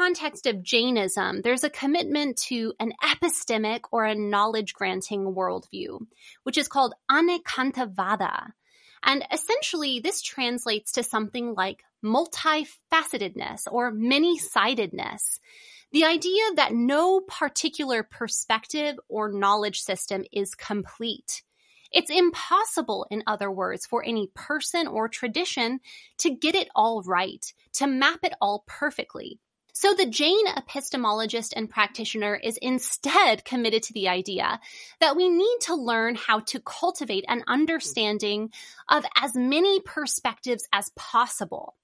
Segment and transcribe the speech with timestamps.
[0.00, 5.98] context of Jainism, there's a commitment to an epistemic or a knowledge granting worldview,
[6.42, 8.52] which is called Anekantavada.
[9.02, 15.38] And essentially, this translates to something like multifacetedness or many sidedness.
[15.92, 21.42] The idea that no particular perspective or knowledge system is complete.
[21.92, 25.80] It's impossible, in other words, for any person or tradition
[26.18, 27.44] to get it all right,
[27.74, 29.38] to map it all perfectly.
[29.72, 34.60] So the Jain epistemologist and practitioner is instead committed to the idea
[35.00, 38.50] that we need to learn how to cultivate an understanding
[38.88, 41.76] of as many perspectives as possible.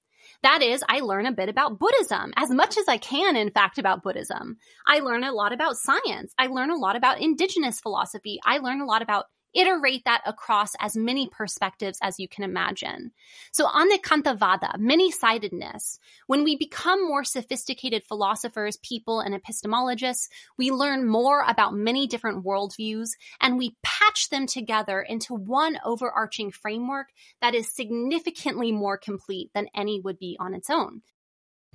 [0.42, 3.78] That is, I learn a bit about Buddhism, as much as I can, in fact,
[3.78, 4.59] about Buddhism.
[4.87, 6.34] I learn a lot about science.
[6.39, 8.39] I learn a lot about indigenous philosophy.
[8.45, 13.12] I learn a lot about iterate that across as many perspectives as you can imagine.
[13.52, 20.28] So anekantavada, many-sidedness, when we become more sophisticated philosophers, people, and epistemologists,
[20.59, 26.50] we learn more about many different worldviews and we patch them together into one overarching
[26.50, 27.09] framework
[27.41, 31.03] that is significantly more complete than any would be on its own.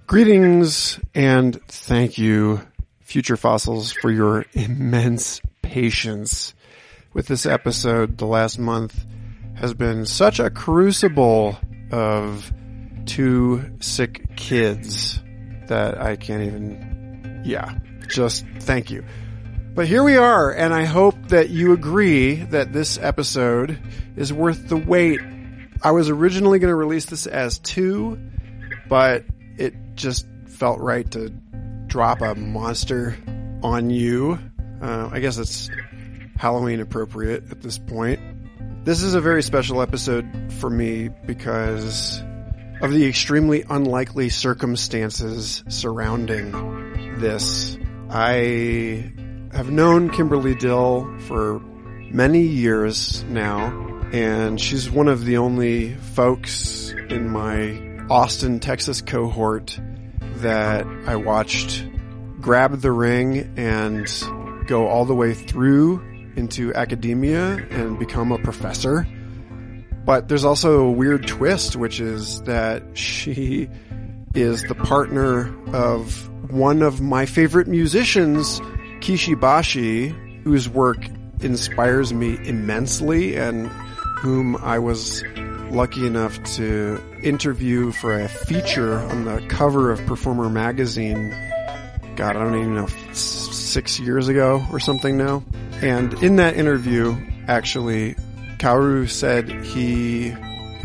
[0.07, 2.61] Greetings and thank you,
[3.01, 6.53] Future Fossils, for your immense patience
[7.13, 9.05] with this episode the last month
[9.55, 11.57] has been such a crucible
[11.91, 12.51] of
[13.05, 15.21] two sick kids
[15.67, 19.03] that I can't even, yeah, just thank you.
[19.73, 23.79] But here we are, and I hope that you agree that this episode
[24.15, 25.21] is worth the wait.
[25.81, 28.19] I was originally going to release this as two,
[28.89, 29.23] but
[29.57, 31.29] it just felt right to
[31.87, 33.17] drop a monster
[33.63, 34.39] on you.
[34.81, 35.69] Uh, I guess it's
[36.41, 38.19] Halloween appropriate at this point.
[38.83, 42.19] This is a very special episode for me because
[42.81, 47.77] of the extremely unlikely circumstances surrounding this.
[48.09, 49.13] I
[49.53, 51.59] have known Kimberly Dill for
[52.09, 53.67] many years now,
[54.11, 59.79] and she's one of the only folks in my Austin, Texas cohort
[60.37, 61.85] that I watched
[62.39, 64.07] grab the ring and
[64.65, 66.03] go all the way through
[66.35, 69.07] into academia and become a professor.
[70.05, 73.69] But there's also a weird twist, which is that she
[74.33, 78.59] is the partner of one of my favorite musicians,
[78.99, 80.09] Kishi Bashi,
[80.43, 80.97] whose work
[81.41, 83.67] inspires me immensely and
[84.17, 85.23] whom I was
[85.71, 91.33] lucky enough to interview for a feature on the cover of Performer magazine.
[92.15, 95.43] God, I don't even know, six years ago or something now.
[95.81, 97.15] And in that interview,
[97.47, 98.15] actually,
[98.57, 100.35] Kaoru said he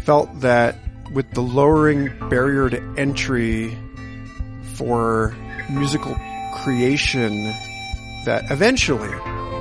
[0.05, 0.77] felt that
[1.13, 3.77] with the lowering barrier to entry
[4.75, 5.37] for
[5.69, 6.15] musical
[6.55, 7.45] creation,
[8.25, 9.11] that eventually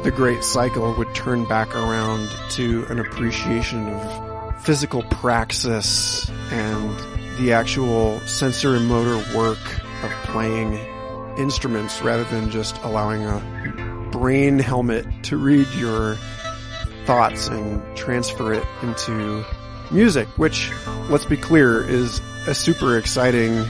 [0.03, 6.99] the great cycle would turn back around to an appreciation of physical praxis and
[7.37, 9.59] the actual sensory motor work
[10.03, 10.73] of playing
[11.38, 16.18] instruments rather than just allowing a brain helmet to read your
[17.06, 19.45] thoughts and transfer it into
[19.91, 20.72] music, which,
[21.09, 23.66] let's be clear, is a super exciting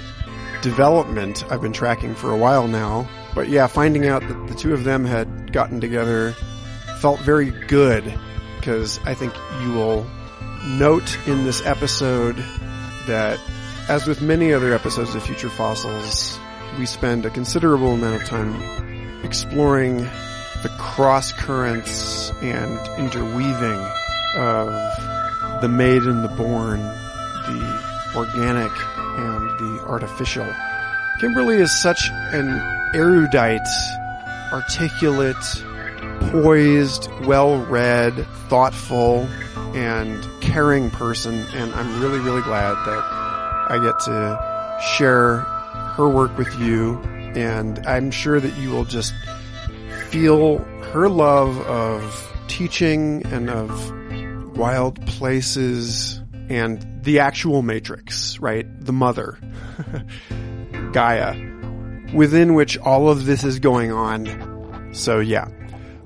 [0.61, 3.07] development I've been tracking for a while now.
[3.33, 6.31] But yeah, finding out that the two of them had gotten together
[6.99, 8.03] felt very good
[8.57, 10.05] because I think you will
[10.65, 12.37] note in this episode
[13.07, 13.39] that
[13.87, 16.39] as with many other episodes of Future Fossils,
[16.77, 18.55] we spend a considerable amount of time
[19.23, 19.97] exploring
[20.63, 23.79] the cross currents and interweaving
[24.37, 30.47] of the made and the born, the organic and the artificial.
[31.19, 32.49] Kimberly is such an
[32.93, 33.67] erudite,
[34.51, 35.35] articulate,
[36.31, 39.27] poised, well-read, thoughtful,
[39.73, 43.03] and caring person, and I'm really, really glad that
[43.69, 45.45] I get to share
[45.95, 46.99] her work with you,
[47.35, 49.13] and I'm sure that you will just
[50.09, 50.57] feel
[50.91, 58.65] her love of teaching and of wild places and the actual matrix, right?
[58.83, 59.37] The mother,
[60.91, 61.35] Gaia,
[62.13, 64.89] within which all of this is going on.
[64.93, 65.47] So yeah.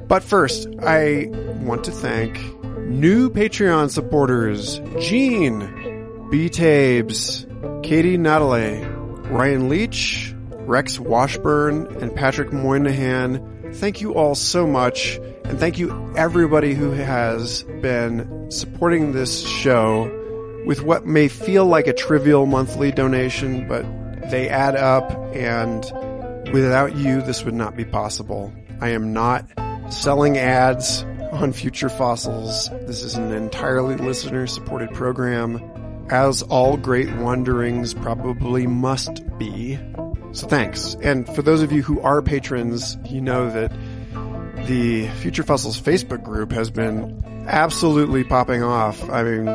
[0.08, 1.28] But first, I
[1.62, 2.38] want to thank
[2.80, 6.50] new Patreon supporters, Gene, B.
[6.50, 7.46] Tabes,
[7.84, 8.84] Katie Natalie,
[9.30, 15.18] Ryan Leach, Rex Washburn, and Patrick Moynihan Thank you all so much.
[15.46, 20.16] And thank you everybody who has been supporting this show
[20.66, 23.86] with what may feel like a trivial monthly donation, but
[24.32, 25.84] they add up and
[26.52, 28.52] without you, this would not be possible.
[28.82, 29.46] I am not
[29.90, 32.70] selling ads on Future Fossils.
[32.88, 35.60] This is an entirely listener supported program,
[36.10, 39.78] as all great wanderings probably must be.
[40.32, 40.96] So thanks.
[41.02, 43.72] And for those of you who are patrons, you know that
[44.68, 49.10] the Future Fossils Facebook group has been absolutely popping off.
[49.10, 49.48] I mean,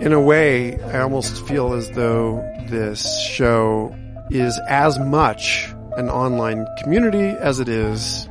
[0.00, 2.36] in a way, I almost feel as though
[2.68, 3.94] this show
[4.30, 8.26] is as much an online community as it is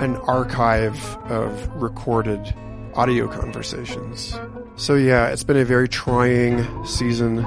[0.00, 2.54] an archive of recorded
[2.94, 4.36] audio conversations.
[4.78, 7.42] So yeah, it's been a very trying season,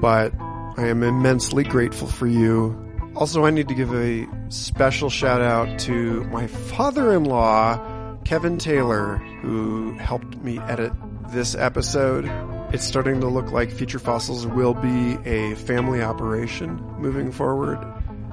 [0.00, 0.32] but
[0.76, 2.78] I am immensely grateful for you.
[3.16, 9.94] Also, I need to give a special shout out to my father-in-law, Kevin Taylor, who
[9.94, 10.92] helped me edit
[11.30, 12.30] this episode.
[12.72, 17.84] It's starting to look like Future Fossils will be a family operation moving forward.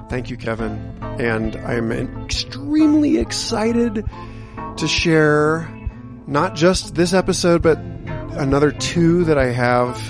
[0.08, 0.78] Thank you, Kevin.
[1.18, 4.08] And I'm extremely excited
[4.76, 5.68] to share
[6.28, 7.80] not just this episode, but
[8.36, 10.00] another two that I have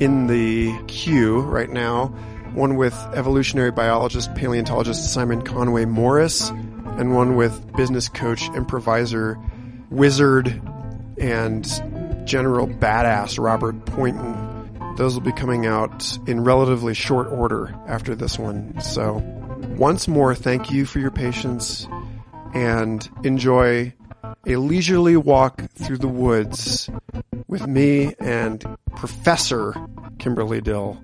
[0.00, 2.06] in the queue right now.
[2.54, 9.38] One with evolutionary biologist, paleontologist Simon Conway Morris, and one with business coach, improviser,
[9.90, 10.62] wizard,
[11.18, 11.64] and
[12.26, 14.94] general badass Robert Poynton.
[14.96, 18.80] Those will be coming out in relatively short order after this one.
[18.80, 19.14] So
[19.76, 21.88] once more, thank you for your patience
[22.54, 23.92] and enjoy
[24.46, 26.90] a leisurely walk through the woods
[27.48, 28.64] with me and
[28.94, 29.74] Professor
[30.18, 31.00] Kimberly Dill.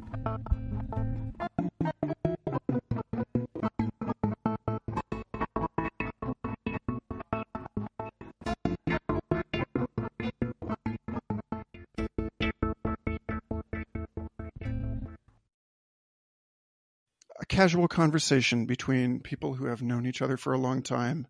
[17.38, 21.26] A casual conversation between people who have known each other for a long time,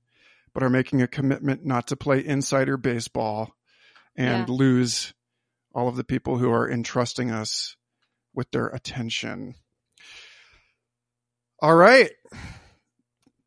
[0.53, 3.55] but are making a commitment not to play insider baseball
[4.17, 4.55] and yeah.
[4.55, 5.15] lose
[5.75, 7.77] all of the people who are entrusting us
[8.35, 9.55] with their attention.
[11.61, 12.11] All right.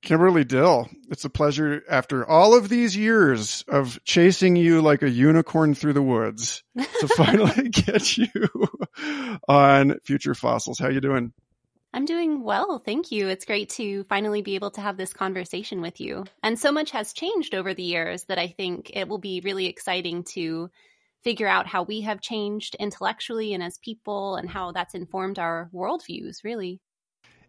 [0.03, 5.09] Kimberly Dill, it's a pleasure after all of these years of chasing you like a
[5.09, 8.29] unicorn through the woods to finally get you
[9.47, 10.77] on Future Fossils.
[10.77, 11.31] How you doing?
[11.95, 13.27] I'm doing well, thank you.
[13.27, 16.25] It's great to finally be able to have this conversation with you.
[16.41, 19.67] And so much has changed over the years that I think it will be really
[19.67, 20.71] exciting to
[21.23, 25.69] figure out how we have changed intellectually and as people and how that's informed our
[25.71, 26.81] worldviews, really.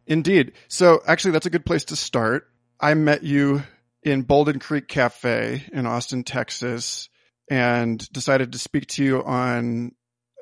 [0.07, 0.53] Indeed.
[0.69, 2.47] So, actually, that's a good place to start.
[2.79, 3.63] I met you
[4.03, 7.09] in Bouldin Creek Cafe in Austin, Texas,
[7.51, 9.93] and decided to speak to you on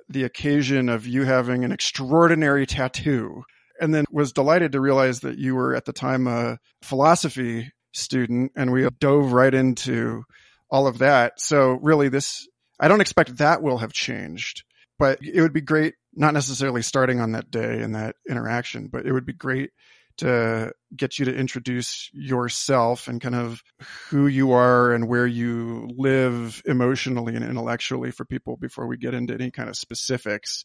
[0.08, 3.44] the occasion of you having an extraordinary tattoo
[3.82, 8.52] and then was delighted to realize that you were at the time a philosophy student
[8.54, 10.22] and we dove right into
[10.70, 11.40] all of that.
[11.40, 12.48] So really this,
[12.78, 14.62] I don't expect that will have changed,
[15.00, 19.04] but it would be great, not necessarily starting on that day and that interaction, but
[19.04, 19.70] it would be great
[20.18, 23.62] to get you to introduce yourself and kind of
[24.10, 29.14] who you are and where you live emotionally and intellectually for people before we get
[29.14, 30.64] into any kind of specifics.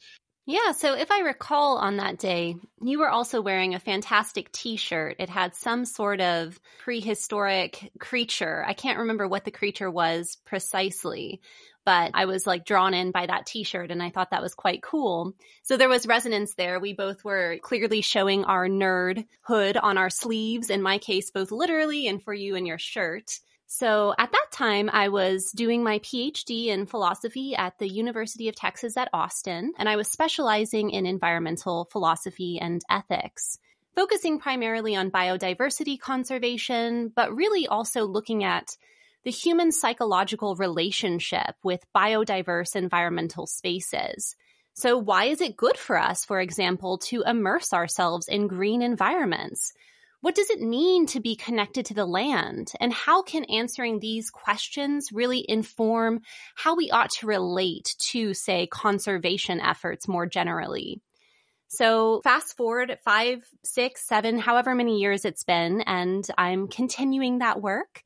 [0.50, 4.78] Yeah, so if I recall on that day, you were also wearing a fantastic t
[4.78, 5.18] shirt.
[5.20, 8.64] It had some sort of prehistoric creature.
[8.66, 11.42] I can't remember what the creature was precisely,
[11.84, 14.56] but I was like drawn in by that t shirt and I thought that was
[14.56, 15.34] quite cool.
[15.64, 16.80] So there was resonance there.
[16.80, 21.52] We both were clearly showing our nerd hood on our sleeves, in my case, both
[21.52, 23.42] literally and for you in your shirt.
[23.70, 28.56] So at that time, I was doing my PhD in philosophy at the University of
[28.56, 33.60] Texas at Austin, and I was specializing in environmental philosophy and ethics,
[33.94, 38.78] focusing primarily on biodiversity conservation, but really also looking at
[39.26, 44.38] the human psychological relationship with biodiverse environmental spaces.
[44.76, 49.74] So, why is it good for us, for example, to immerse ourselves in green environments?
[50.22, 52.72] What does it mean to be connected to the land?
[52.80, 56.22] And how can answering these questions really inform
[56.56, 61.02] how we ought to relate to, say, conservation efforts more generally?
[61.68, 67.62] So fast forward five, six, seven, however many years it's been, and I'm continuing that
[67.62, 68.04] work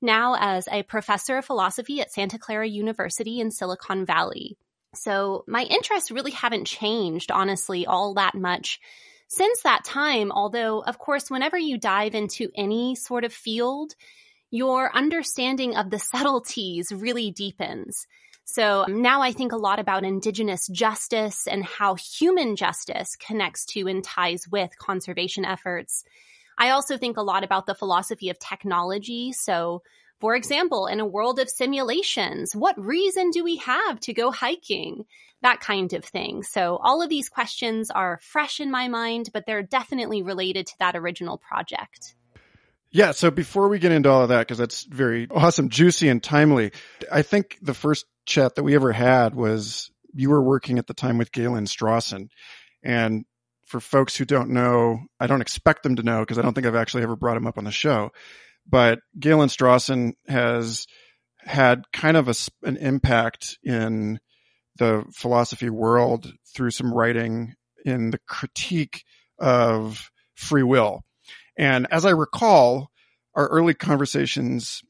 [0.00, 4.56] now as a professor of philosophy at Santa Clara University in Silicon Valley.
[4.94, 8.78] So my interests really haven't changed, honestly, all that much
[9.28, 13.94] since that time, although, of course, whenever you dive into any sort of field,
[14.50, 18.06] your understanding of the subtleties really deepens.
[18.44, 23.86] So now I think a lot about indigenous justice and how human justice connects to
[23.86, 26.02] and ties with conservation efforts.
[26.56, 29.32] I also think a lot about the philosophy of technology.
[29.32, 29.82] So
[30.20, 35.04] for example, in a world of simulations, what reason do we have to go hiking?
[35.42, 36.42] That kind of thing.
[36.42, 40.74] So all of these questions are fresh in my mind, but they're definitely related to
[40.80, 42.16] that original project.
[42.90, 43.12] Yeah.
[43.12, 46.72] So before we get into all of that, because that's very awesome, juicy, and timely,
[47.12, 50.94] I think the first chat that we ever had was you were working at the
[50.94, 52.30] time with Galen Strawson.
[52.82, 53.24] And
[53.66, 56.66] for folks who don't know, I don't expect them to know because I don't think
[56.66, 58.10] I've actually ever brought him up on the show.
[58.68, 60.86] But Galen Strawson has
[61.38, 64.20] had kind of a, an impact in
[64.76, 69.04] the philosophy world through some writing in the critique
[69.38, 71.04] of free will.
[71.56, 72.90] And as I recall,
[73.34, 74.82] our early conversations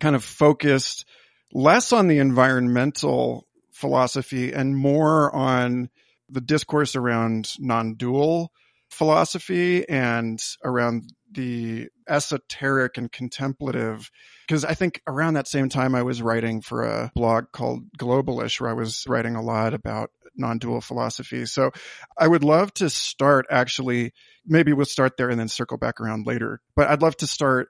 [0.00, 1.06] kind of focused
[1.52, 5.90] less on the environmental philosophy and more on
[6.28, 8.50] the discourse around non-dual
[8.90, 14.10] philosophy and around the esoteric and contemplative
[14.46, 18.60] because I think around that same time I was writing for a blog called Globalish
[18.60, 21.46] where I was writing a lot about non-dual philosophy.
[21.46, 21.70] So
[22.18, 24.12] I would love to start actually
[24.46, 26.60] maybe we'll start there and then circle back around later.
[26.76, 27.68] But I'd love to start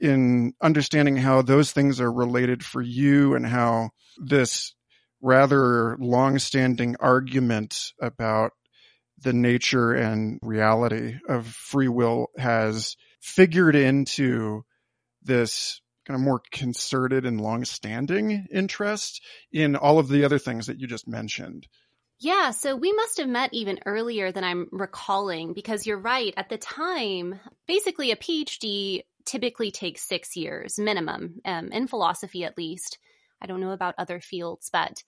[0.00, 4.74] in understanding how those things are related for you and how this
[5.20, 8.52] rather long-standing argument about
[9.24, 14.64] the nature and reality of free will has figured into
[15.22, 20.78] this kind of more concerted and long-standing interest in all of the other things that
[20.78, 21.66] you just mentioned.
[22.20, 26.32] Yeah, so we must have met even earlier than I'm recalling because you're right.
[26.36, 32.58] At the time, basically a PhD typically takes six years minimum, um, in philosophy at
[32.58, 32.98] least.
[33.40, 35.02] I don't know about other fields, but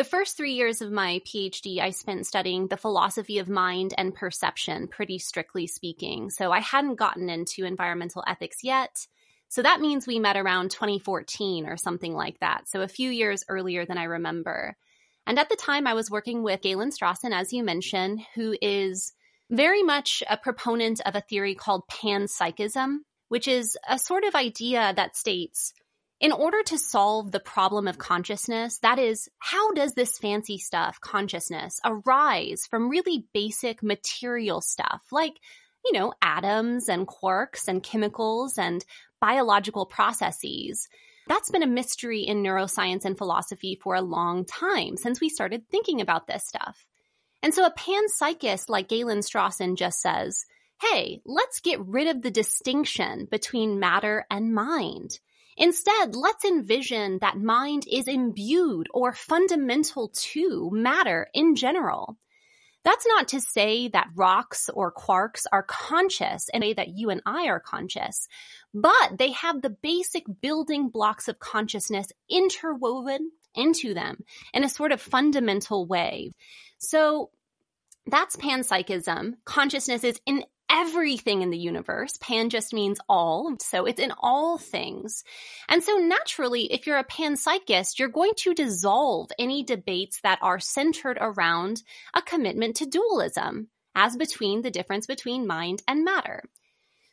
[0.00, 4.14] the first three years of my PhD, I spent studying the philosophy of mind and
[4.14, 6.30] perception, pretty strictly speaking.
[6.30, 9.06] So I hadn't gotten into environmental ethics yet.
[9.50, 12.66] So that means we met around 2014 or something like that.
[12.66, 14.74] So a few years earlier than I remember.
[15.26, 19.12] And at the time, I was working with Galen Strawson, as you mentioned, who is
[19.50, 24.94] very much a proponent of a theory called panpsychism, which is a sort of idea
[24.96, 25.74] that states
[26.20, 31.00] in order to solve the problem of consciousness, that is, how does this fancy stuff,
[31.00, 35.32] consciousness, arise from really basic material stuff like,
[35.82, 38.84] you know, atoms and quarks and chemicals and
[39.18, 40.88] biological processes?
[41.26, 45.68] That's been a mystery in neuroscience and philosophy for a long time since we started
[45.70, 46.86] thinking about this stuff.
[47.42, 50.44] And so a panpsychist like Galen Strawson just says,
[50.82, 55.18] hey, let's get rid of the distinction between matter and mind.
[55.60, 62.16] Instead, let's envision that mind is imbued or fundamental to matter in general.
[62.82, 67.10] That's not to say that rocks or quarks are conscious in a way that you
[67.10, 68.26] and I are conscious,
[68.72, 74.24] but they have the basic building blocks of consciousness interwoven into them
[74.54, 76.32] in a sort of fundamental way.
[76.78, 77.28] So
[78.06, 79.34] that's panpsychism.
[79.44, 82.16] Consciousness is in everything in the universe.
[82.20, 83.56] Pan just means all.
[83.60, 85.24] So it's in all things.
[85.68, 90.60] And so naturally, if you're a panpsychist, you're going to dissolve any debates that are
[90.60, 91.82] centered around
[92.14, 96.44] a commitment to dualism as between the difference between mind and matter.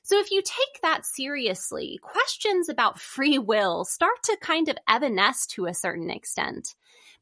[0.03, 5.47] So if you take that seriously, questions about free will start to kind of evanesce
[5.47, 6.75] to a certain extent.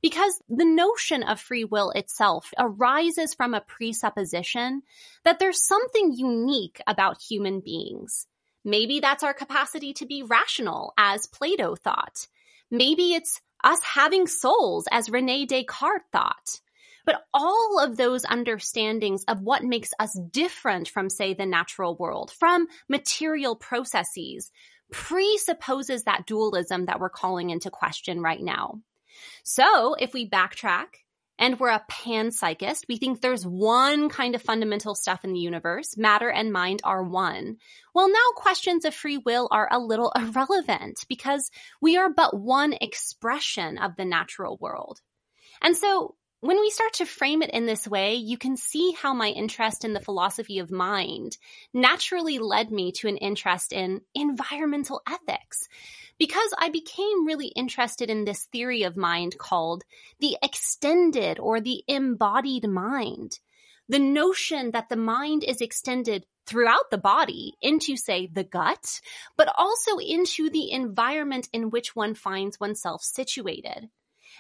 [0.06, 4.84] Because the notion of free will itself arises from a presupposition
[5.24, 8.28] that there's something unique about human beings.
[8.64, 12.28] Maybe that's our capacity to be rational, as Plato thought.
[12.70, 16.60] Maybe it's us having souls, as Rene Descartes thought.
[17.04, 22.30] But all of those understandings of what makes us different from, say, the natural world,
[22.30, 24.52] from material processes,
[24.92, 28.82] presupposes that dualism that we're calling into question right now.
[29.44, 30.88] So if we backtrack
[31.38, 35.98] and we're a panpsychist, we think there's one kind of fundamental stuff in the universe.
[35.98, 37.58] Matter and mind are one.
[37.94, 42.74] Well, now questions of free will are a little irrelevant because we are but one
[42.74, 45.02] expression of the natural world.
[45.62, 49.14] And so when we start to frame it in this way, you can see how
[49.14, 51.38] my interest in the philosophy of mind
[51.74, 55.68] naturally led me to an interest in environmental ethics
[56.18, 59.84] because I became really interested in this theory of mind called
[60.20, 63.40] the extended or the embodied mind.
[63.88, 69.02] The notion that the mind is extended throughout the body into, say, the gut,
[69.38, 73.90] but also into the environment in which one finds oneself situated.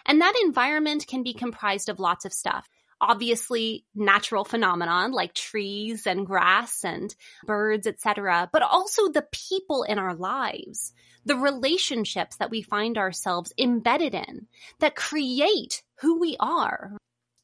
[0.05, 2.67] And that environment can be comprised of lots of stuff.
[3.01, 7.13] Obviously, natural phenomenon like trees and grass and
[7.45, 10.93] birds, etc., but also the people in our lives,
[11.25, 14.47] the relationships that we find ourselves embedded in
[14.79, 16.97] that create who we are.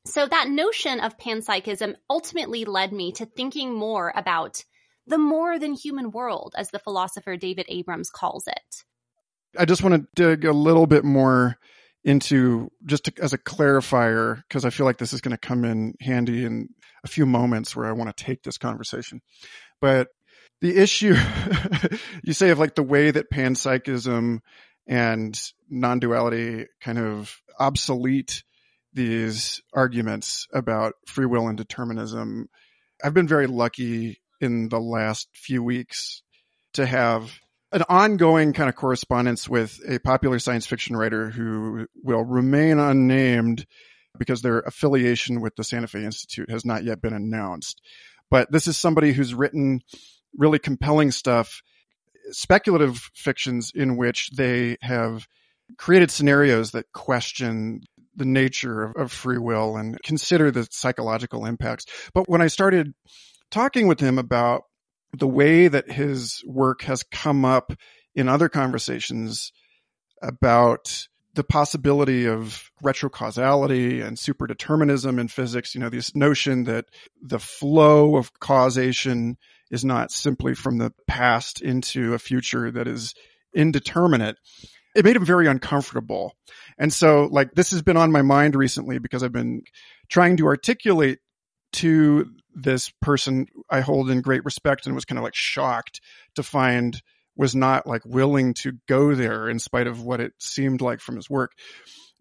[0.05, 4.63] So that notion of panpsychism ultimately led me to thinking more about
[5.05, 8.83] the more than human world, as the philosopher David Abrams calls it.
[9.57, 11.57] I just want to dig a little bit more
[12.03, 15.63] into just to, as a clarifier because I feel like this is going to come
[15.63, 16.69] in handy in
[17.03, 19.21] a few moments where I want to take this conversation.
[19.79, 20.09] But
[20.61, 21.15] the issue
[22.23, 24.39] you say of like the way that panpsychism
[24.87, 28.43] and non-duality kind of obsolete
[28.93, 32.49] these arguments about free will and determinism.
[33.03, 36.23] I've been very lucky in the last few weeks
[36.73, 37.31] to have
[37.71, 43.65] an ongoing kind of correspondence with a popular science fiction writer who will remain unnamed
[44.17, 47.81] because their affiliation with the Santa Fe Institute has not yet been announced.
[48.29, 49.81] But this is somebody who's written
[50.37, 51.61] really compelling stuff,
[52.31, 55.27] speculative fictions in which they have
[55.77, 57.81] created scenarios that question
[58.15, 61.85] the nature of, of free will and consider the psychological impacts.
[62.13, 62.93] But when I started
[63.49, 64.63] talking with him about
[65.13, 67.73] the way that his work has come up
[68.15, 69.51] in other conversations
[70.21, 76.85] about the possibility of retrocausality and superdeterminism in physics, you know, this notion that
[77.21, 79.37] the flow of causation
[79.69, 83.13] is not simply from the past into a future that is
[83.53, 84.37] indeterminate
[84.95, 86.35] it made him very uncomfortable.
[86.77, 89.63] And so like this has been on my mind recently because I've been
[90.09, 91.19] trying to articulate
[91.73, 96.01] to this person I hold in great respect and was kind of like shocked
[96.35, 97.01] to find
[97.35, 101.15] was not like willing to go there in spite of what it seemed like from
[101.15, 101.53] his work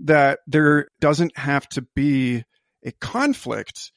[0.01, 2.45] that there doesn't have to be
[2.85, 3.93] a conflict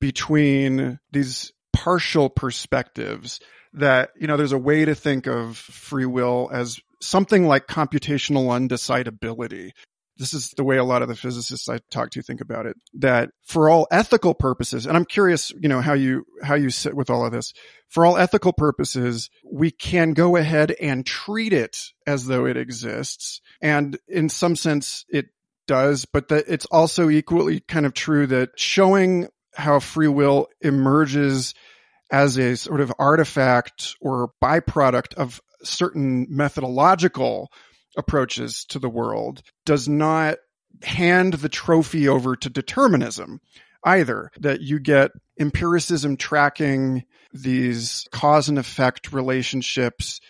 [0.00, 3.40] between these partial perspectives
[3.74, 8.46] that you know there's a way to think of free will as something like computational
[8.46, 9.70] undecidability.
[10.18, 12.76] This is the way a lot of the physicists I talk to think about it.
[12.94, 16.94] That for all ethical purposes, and I'm curious, you know, how you, how you sit
[16.94, 17.52] with all of this.
[17.88, 23.40] For all ethical purposes, we can go ahead and treat it as though it exists.
[23.60, 25.26] And in some sense, it
[25.66, 31.54] does, but that it's also equally kind of true that showing how free will emerges
[32.10, 37.52] as a sort of artifact or byproduct of certain methodological
[37.98, 40.38] approaches to the world does not
[40.82, 43.40] hand the trophy over to determinism
[43.84, 44.30] either.
[44.38, 50.20] That you get empiricism tracking these cause and effect relationships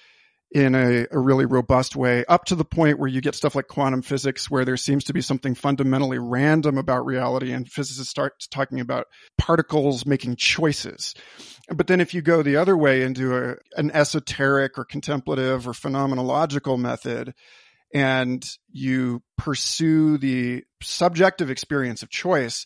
[0.51, 3.69] in a, a, really robust way up to the point where you get stuff like
[3.69, 8.33] quantum physics where there seems to be something fundamentally random about reality and physicists start
[8.51, 9.07] talking about
[9.37, 11.15] particles making choices.
[11.69, 15.73] But then if you go the other way into a, an esoteric or contemplative or
[15.73, 17.35] phenomenological method
[17.93, 22.65] and you pursue the subjective experience of choice,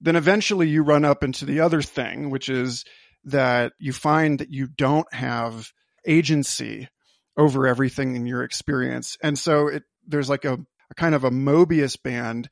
[0.00, 2.84] then eventually you run up into the other thing, which is
[3.24, 5.70] that you find that you don't have
[6.06, 6.88] agency
[7.36, 9.16] over everything in your experience.
[9.22, 12.48] And so it, there's like a, a kind of a Mobius band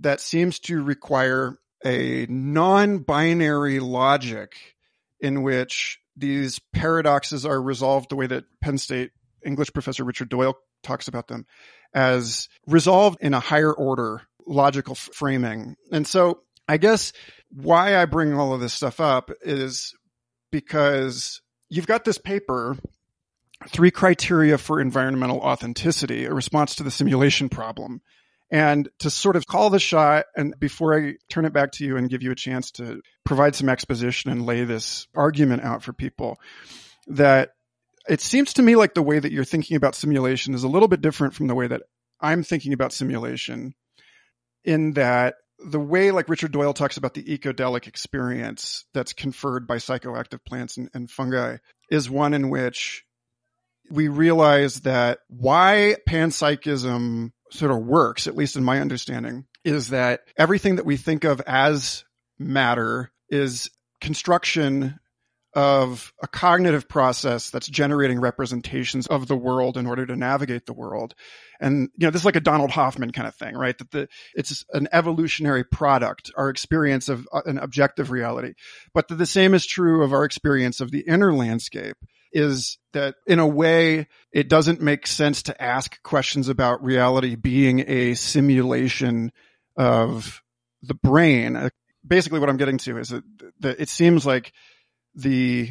[0.00, 4.54] that seems to require a non-binary logic
[5.20, 9.10] in which these paradoxes are resolved the way that Penn State
[9.44, 11.46] English professor Richard Doyle talks about them
[11.94, 15.76] as resolved in a higher order logical framing.
[15.92, 17.12] And so I guess
[17.50, 19.94] why I bring all of this stuff up is
[20.50, 22.76] because you've got this paper
[23.68, 28.00] three criteria for environmental authenticity, a response to the simulation problem.
[28.50, 31.96] And to sort of call the shot, and before I turn it back to you
[31.96, 35.92] and give you a chance to provide some exposition and lay this argument out for
[35.92, 36.38] people,
[37.08, 37.50] that
[38.08, 40.86] it seems to me like the way that you're thinking about simulation is a little
[40.86, 41.82] bit different from the way that
[42.20, 43.74] I'm thinking about simulation,
[44.64, 49.76] in that the way like Richard Doyle talks about the ecodelic experience that's conferred by
[49.76, 51.56] psychoactive plants and, and fungi
[51.90, 53.04] is one in which
[53.90, 60.20] we realize that why panpsychism sort of works, at least in my understanding, is that
[60.36, 62.04] everything that we think of as
[62.38, 63.70] matter is
[64.00, 64.98] construction
[65.54, 70.74] of a cognitive process that's generating representations of the world in order to navigate the
[70.74, 71.14] world.
[71.58, 73.76] And, you know, this is like a Donald Hoffman kind of thing, right?
[73.78, 78.52] That the, it's an evolutionary product, our experience of uh, an objective reality.
[78.92, 81.96] But the same is true of our experience of the inner landscape
[82.36, 87.84] is that in a way, it doesn't make sense to ask questions about reality being
[87.88, 89.32] a simulation
[89.76, 90.42] of
[90.82, 91.56] the brain.
[91.56, 91.70] Uh,
[92.06, 93.24] basically what I'm getting to is that,
[93.60, 94.52] that it seems like
[95.14, 95.70] the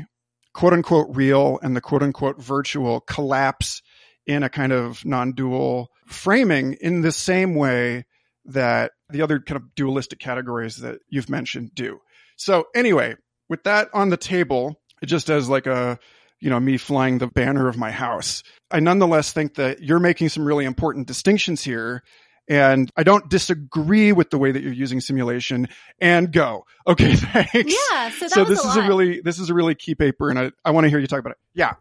[0.53, 3.81] quote unquote real and the quote unquote virtual collapse
[4.25, 8.05] in a kind of non-dual framing in the same way
[8.45, 11.99] that the other kind of dualistic categories that you've mentioned do.
[12.37, 13.15] So anyway,
[13.49, 15.99] with that on the table, it just as like a,
[16.39, 20.29] you know, me flying the banner of my house, I nonetheless think that you're making
[20.29, 22.03] some really important distinctions here.
[22.47, 25.67] And I don't disagree with the way that you're using simulation
[25.99, 26.65] and go.
[26.87, 27.75] Okay, thanks.
[27.91, 28.11] Yeah.
[28.11, 28.85] So, so this a is lot.
[28.85, 31.07] a really, this is a really key paper and I, I want to hear you
[31.07, 31.37] talk about it.
[31.55, 31.73] Yeah.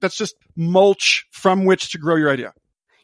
[0.00, 2.52] That's just mulch from which to grow your idea.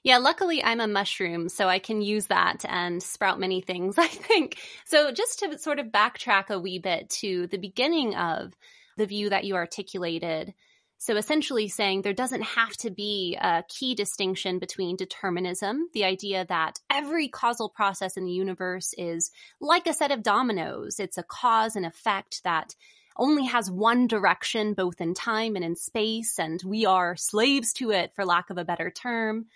[0.05, 4.07] Yeah, luckily I'm a mushroom, so I can use that and sprout many things, I
[4.07, 4.59] think.
[4.87, 8.57] So just to sort of backtrack a wee bit to the beginning of
[8.97, 10.55] the view that you articulated.
[11.01, 16.45] So essentially saying there doesn't have to be a key distinction between determinism, the idea
[16.49, 19.31] that every causal process in the universe is
[19.61, 20.99] like a set of dominoes.
[20.99, 22.75] It's a cause and effect that
[23.17, 27.91] only has one direction, both in time and in space, and we are slaves to
[27.91, 29.47] it, for lack of a better term.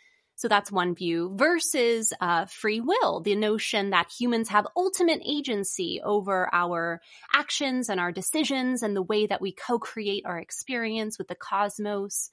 [0.43, 6.01] So that's one view versus uh, free will, the notion that humans have ultimate agency
[6.05, 7.01] over our
[7.33, 12.29] actions and our decisions and the way that we co-create our experience with the cosmos.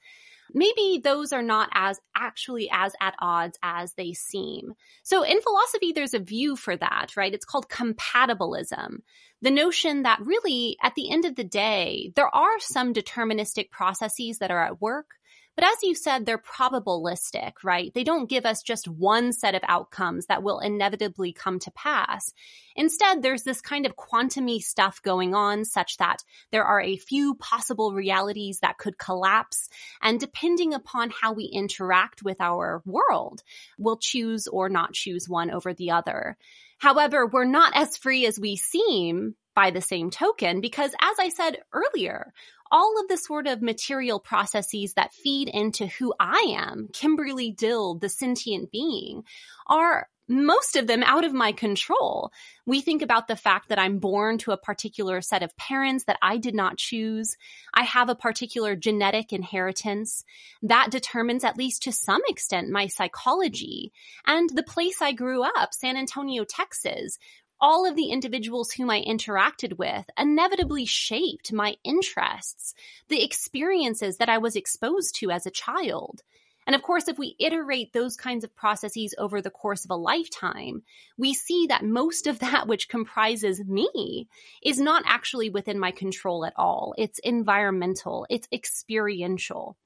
[0.52, 4.74] Maybe those are not as actually as at odds as they seem.
[5.04, 7.32] So in philosophy, there's a view for that, right?
[7.32, 9.02] It's called compatibilism.
[9.40, 14.38] The notion that really at the end of the day, there are some deterministic processes
[14.38, 15.19] that are at work
[15.56, 17.92] but as you said, they're probabilistic, right?
[17.92, 22.32] They don't give us just one set of outcomes that will inevitably come to pass.
[22.76, 27.34] Instead, there's this kind of quantumy stuff going on such that there are a few
[27.34, 29.68] possible realities that could collapse.
[30.00, 33.42] And depending upon how we interact with our world,
[33.78, 36.36] we'll choose or not choose one over the other.
[36.78, 41.28] However, we're not as free as we seem by the same token because as I
[41.28, 42.32] said earlier,
[42.70, 47.96] all of the sort of material processes that feed into who I am, Kimberly Dill,
[47.96, 49.24] the sentient being,
[49.66, 52.30] are most of them out of my control.
[52.64, 56.18] We think about the fact that I'm born to a particular set of parents that
[56.22, 57.36] I did not choose.
[57.74, 60.24] I have a particular genetic inheritance
[60.62, 63.92] that determines, at least to some extent, my psychology
[64.24, 67.18] and the place I grew up, San Antonio, Texas,
[67.60, 72.74] all of the individuals whom I interacted with inevitably shaped my interests,
[73.08, 76.22] the experiences that I was exposed to as a child.
[76.66, 79.96] And of course, if we iterate those kinds of processes over the course of a
[79.96, 80.82] lifetime,
[81.18, 84.28] we see that most of that which comprises me
[84.62, 86.94] is not actually within my control at all.
[86.96, 89.76] It's environmental, it's experiential.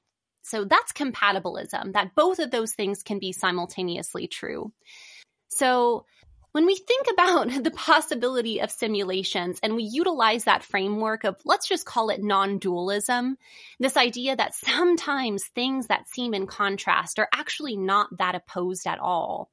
[0.42, 4.72] So that's compatibilism, that both of those things can be simultaneously true.
[5.48, 6.04] So
[6.54, 11.66] when we think about the possibility of simulations and we utilize that framework of, let's
[11.66, 13.36] just call it non-dualism,
[13.80, 19.00] this idea that sometimes things that seem in contrast are actually not that opposed at
[19.00, 19.50] all.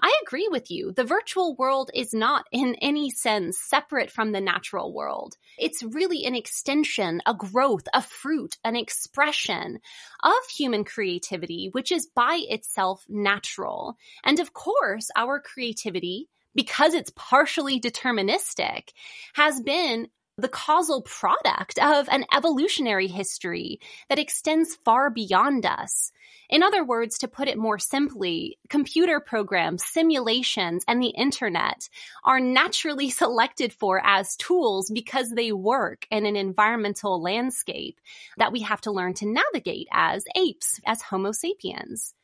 [0.00, 0.92] I agree with you.
[0.92, 5.36] The virtual world is not in any sense separate from the natural world.
[5.58, 9.80] It's really an extension, a growth, a fruit, an expression
[10.22, 13.96] of human creativity, which is by itself natural.
[14.22, 18.90] And of course, our creativity because it's partially deterministic,
[19.34, 26.12] has been the causal product of an evolutionary history that extends far beyond us.
[26.50, 31.88] In other words, to put it more simply, computer programs, simulations, and the internet
[32.24, 38.00] are naturally selected for as tools because they work in an environmental landscape
[38.36, 42.14] that we have to learn to navigate as apes, as Homo sapiens.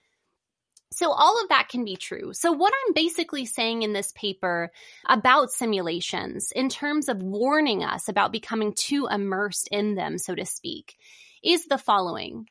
[0.92, 2.32] So all of that can be true.
[2.32, 4.72] So what I'm basically saying in this paper
[5.08, 10.44] about simulations in terms of warning us about becoming too immersed in them, so to
[10.44, 10.96] speak,
[11.44, 12.48] is the following.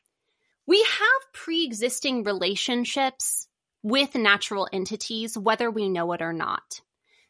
[0.66, 3.46] We have pre-existing relationships
[3.82, 6.80] with natural entities, whether we know it or not.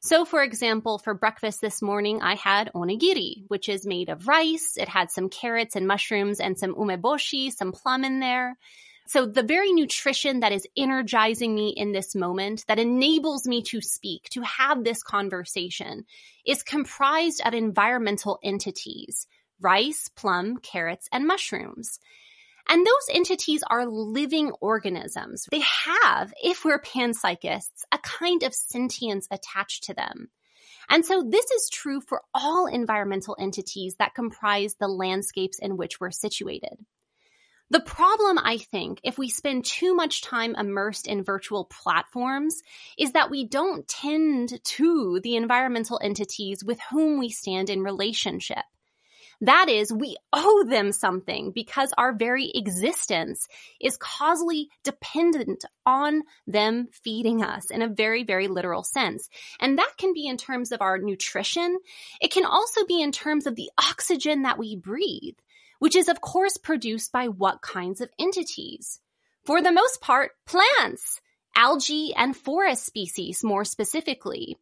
[0.02, 4.76] So, for example, for breakfast this morning, I had onigiri, which is made of rice.
[4.78, 8.56] It had some carrots and mushrooms and some umeboshi, some plum in there.
[9.12, 13.80] So the very nutrition that is energizing me in this moment, that enables me to
[13.80, 16.04] speak, to have this conversation,
[16.46, 19.26] is comprised of environmental entities,
[19.60, 21.98] rice, plum, carrots, and mushrooms.
[22.68, 25.48] And those entities are living organisms.
[25.50, 30.30] They have, if we're panpsychists, a kind of sentience attached to them.
[30.88, 35.98] And so this is true for all environmental entities that comprise the landscapes in which
[35.98, 36.78] we're situated.
[37.70, 42.62] The problem, I think, if we spend too much time immersed in virtual platforms
[42.98, 48.64] is that we don't tend to the environmental entities with whom we stand in relationship.
[49.42, 53.46] That is, we owe them something because our very existence
[53.80, 59.30] is causally dependent on them feeding us in a very, very literal sense.
[59.58, 61.78] And that can be in terms of our nutrition.
[62.20, 65.36] It can also be in terms of the oxygen that we breathe,
[65.80, 69.00] which is of course produced by what kinds of entities?
[69.44, 71.20] For the most part, plants,
[71.56, 74.56] algae and forest species more specifically.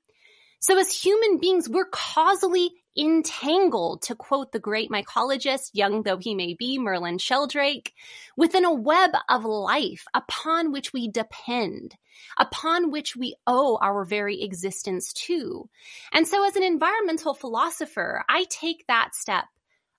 [0.61, 6.35] So as human beings, we're causally entangled, to quote the great mycologist, young though he
[6.35, 7.93] may be, Merlin Sheldrake,
[8.37, 11.95] within a web of life upon which we depend,
[12.37, 15.69] upon which we owe our very existence to.
[16.13, 19.45] And so as an environmental philosopher, I take that step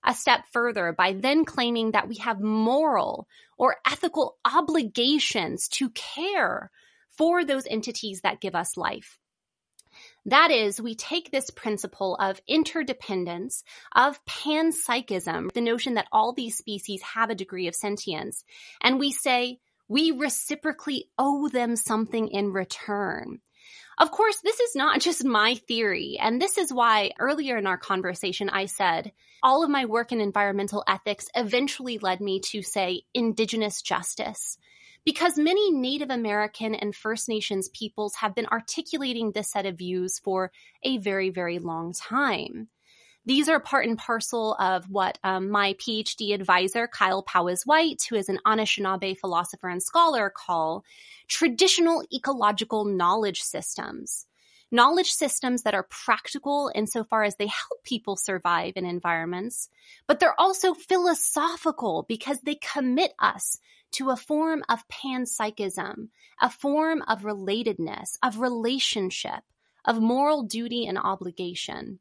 [0.04, 3.26] a step further by then claiming that we have moral
[3.58, 6.70] or ethical obligations to care
[7.16, 9.18] for those entities that give us life.
[10.26, 16.56] That is, we take this principle of interdependence, of panpsychism, the notion that all these
[16.56, 18.44] species have a degree of sentience,
[18.80, 19.58] and we say,
[19.88, 23.40] we reciprocally owe them something in return.
[23.98, 27.78] Of course, this is not just my theory, and this is why earlier in our
[27.78, 33.02] conversation I said all of my work in environmental ethics eventually led me to say
[33.14, 34.58] indigenous justice
[35.04, 40.18] because many Native American and First Nations peoples have been articulating this set of views
[40.18, 40.52] for
[40.82, 42.68] a very, very long time.
[43.26, 48.16] These are part and parcel of what um, my PhD advisor, Kyle Powys Whyte, who
[48.16, 50.84] is an Anishinaabe philosopher and scholar, call
[51.28, 54.26] traditional ecological knowledge systems.
[54.72, 59.68] Knowledge systems that are practical insofar as they help people survive in environments,
[60.06, 63.58] but they're also philosophical because they commit us
[63.92, 66.08] to a form of panpsychism,
[66.40, 69.42] a form of relatedness, of relationship,
[69.84, 71.98] of moral duty and obligation.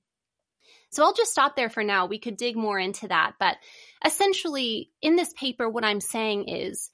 [0.92, 2.06] So I'll just stop there for now.
[2.06, 3.34] We could dig more into that.
[3.40, 3.58] But
[4.06, 6.90] essentially, in this paper, what I'm saying is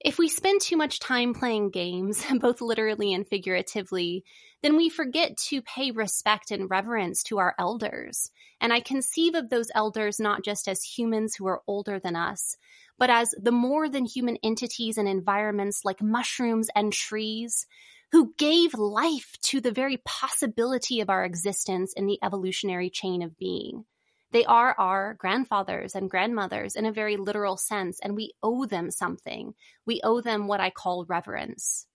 [0.00, 4.24] if we spend too much time playing games, both literally and figuratively,
[4.62, 8.30] then we forget to pay respect and reverence to our elders.
[8.60, 12.56] And I conceive of those elders not just as humans who are older than us,
[12.98, 17.66] but as the more than human entities and environments like mushrooms and trees
[18.12, 23.36] who gave life to the very possibility of our existence in the evolutionary chain of
[23.36, 23.84] being.
[24.30, 28.90] They are our grandfathers and grandmothers in a very literal sense, and we owe them
[28.90, 29.54] something.
[29.86, 31.86] We owe them what I call reverence.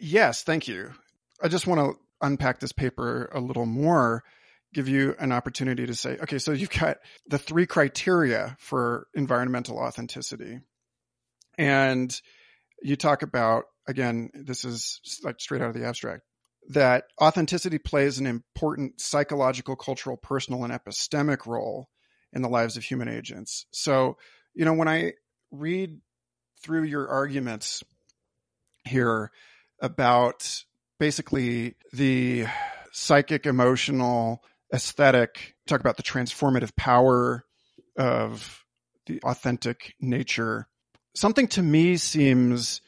[0.00, 0.92] Yes, thank you.
[1.42, 4.24] I just want to unpack this paper a little more
[4.74, 9.78] give you an opportunity to say, okay, so you've got the three criteria for environmental
[9.78, 10.60] authenticity.
[11.56, 12.14] And
[12.82, 16.22] you talk about, again, this is like straight out of the abstract,
[16.68, 21.88] that authenticity plays an important psychological, cultural, personal, and epistemic role
[22.32, 23.66] in the lives of human agents.
[23.72, 24.18] So,
[24.54, 25.14] you know, when I
[25.50, 25.98] read
[26.62, 27.82] through your arguments
[28.84, 29.30] here
[29.80, 30.64] about
[30.98, 32.46] basically the
[32.92, 34.42] psychic, emotional,
[34.74, 37.44] aesthetic, talk about the transformative power
[37.96, 38.64] of
[39.06, 40.68] the authentic nature.
[41.14, 42.82] Something to me seems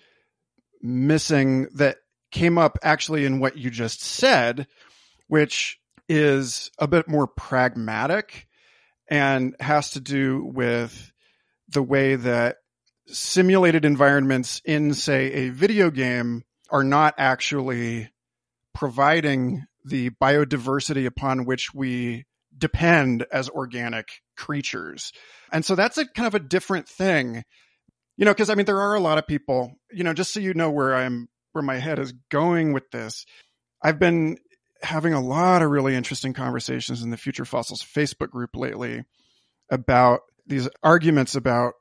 [0.83, 1.97] missing that
[2.31, 4.67] came up actually in what you just said,
[5.27, 8.47] which is a bit more pragmatic
[9.09, 11.13] and has to do with
[11.69, 12.57] the way that
[13.07, 18.11] simulated environments in, say, a video game are not actually
[18.75, 22.25] providing the biodiversity upon which we
[22.57, 25.13] depend as organic creatures.
[25.53, 27.45] And so that's a kind of a different thing.
[28.21, 30.41] You know, because I mean, there are a lot of people, you know, just so
[30.41, 33.25] you know where I'm, where my head is going with this.
[33.83, 34.37] I've been
[34.83, 39.05] having a lot of really interesting conversations in the Future Fossils Facebook group lately
[39.71, 41.73] about these arguments about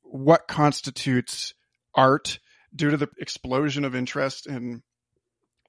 [0.00, 1.52] what constitutes
[1.94, 2.38] art
[2.74, 4.82] due to the explosion of interest in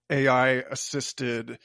[0.10, 1.60] AI assisted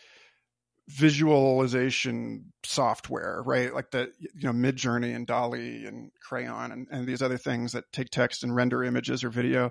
[0.88, 3.74] visualization software, right?
[3.74, 7.84] Like the, you know, Midjourney and DALL-E and Craiyon and, and these other things that
[7.92, 9.70] take text and render images or video.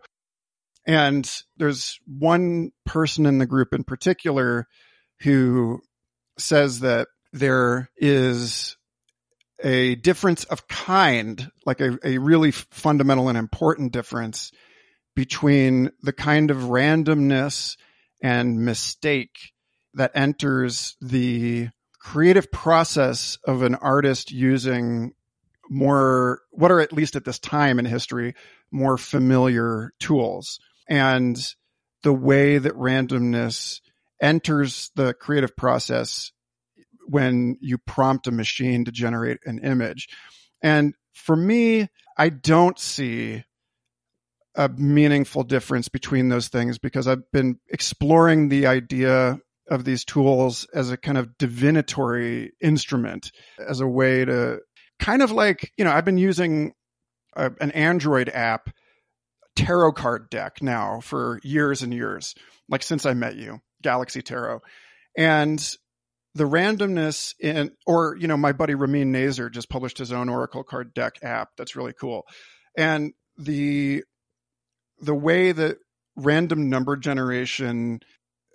[0.86, 4.68] And there's one person in the group in particular
[5.22, 5.82] who
[6.38, 8.76] says that there is
[9.64, 14.52] a difference of kind, like a, a really fundamental and important difference
[15.16, 17.78] between the kind of randomness
[18.22, 19.53] and mistake
[19.96, 25.14] that enters the creative process of an artist using
[25.70, 28.36] more, what are at least at this time in history,
[28.72, 30.60] more familiar tools.
[30.90, 31.38] And
[32.04, 33.80] the way that randomness
[34.22, 36.32] enters the creative process
[37.08, 40.08] when you prompt a machine to generate an image.
[40.62, 43.44] And for me, I don't see
[44.56, 50.68] a meaningful difference between those things because I've been exploring the idea of these tools
[50.74, 53.32] as a kind of divinatory instrument,
[53.66, 54.60] as a way to
[55.00, 56.74] kind of like, you know, I've been using
[57.36, 58.70] a, an Android app
[59.56, 62.36] tarot card deck now for years and years,
[62.70, 64.62] like since I met you, Galaxy Tarot.
[65.18, 65.78] And
[66.36, 70.64] the randomness in, or, you know, my buddy Ramin Nazer just published his own Oracle
[70.64, 71.50] card deck app.
[71.58, 72.24] That's really cool.
[72.76, 74.04] And the,
[75.00, 75.78] the way that
[76.16, 78.00] random number generation,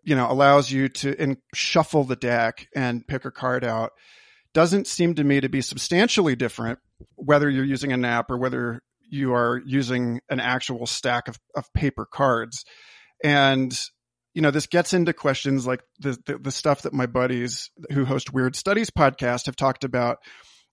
[0.09, 3.93] you know, allows you to in, shuffle the deck and pick a card out
[4.55, 6.79] doesn't seem to me to be substantially different,
[7.17, 11.71] whether you're using an app or whether you are using an actual stack of, of
[11.75, 12.65] paper cards.
[13.23, 13.79] And
[14.33, 18.07] you know, this gets into questions like the, the, the stuff that my buddies who
[18.07, 20.19] host Weird Studies podcast have talked about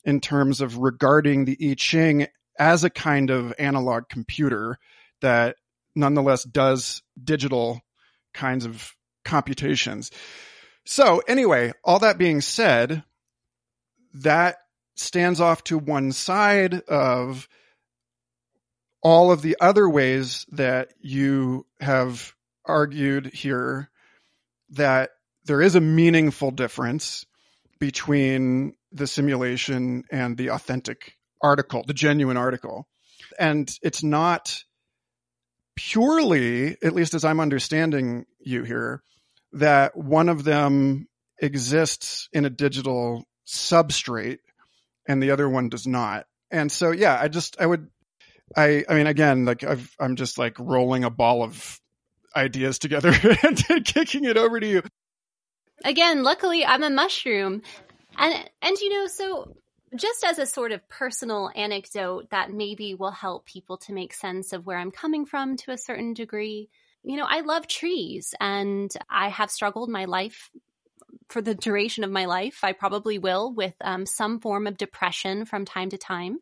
[0.05, 4.77] in terms of regarding the I Ching as a kind of analog computer
[5.19, 5.57] that
[5.93, 7.81] nonetheless does digital
[8.33, 8.93] kinds of
[9.25, 10.11] computations.
[10.85, 13.03] So anyway, all that being said,
[14.13, 14.57] that
[14.95, 17.49] stands off to one side of
[19.01, 22.33] all of the other ways that you have
[22.65, 23.89] argued here
[24.71, 25.11] that
[25.45, 27.25] there is a meaningful difference
[27.79, 32.87] between the simulation and the authentic article, the genuine article.
[33.37, 34.63] And it's not
[35.75, 39.03] purely, at least as I'm understanding you here,
[39.55, 41.07] that one of them
[41.41, 44.39] exists in a digital substrate
[45.07, 46.25] and the other one does not.
[46.51, 47.89] And so, yeah, I just, I would,
[48.55, 51.79] I, I mean, again, like I've, I'm just like rolling a ball of
[52.35, 53.13] ideas together
[53.43, 54.83] and kicking it over to you.
[55.83, 57.61] Again, luckily I'm a mushroom.
[58.17, 59.57] And and you know, so
[59.95, 64.53] just as a sort of personal anecdote that maybe will help people to make sense
[64.53, 66.69] of where I'm coming from to a certain degree.
[67.05, 70.49] You know, I love trees and I have struggled my life
[71.29, 72.59] for the duration of my life.
[72.63, 76.39] I probably will with um, some form of depression from time to time.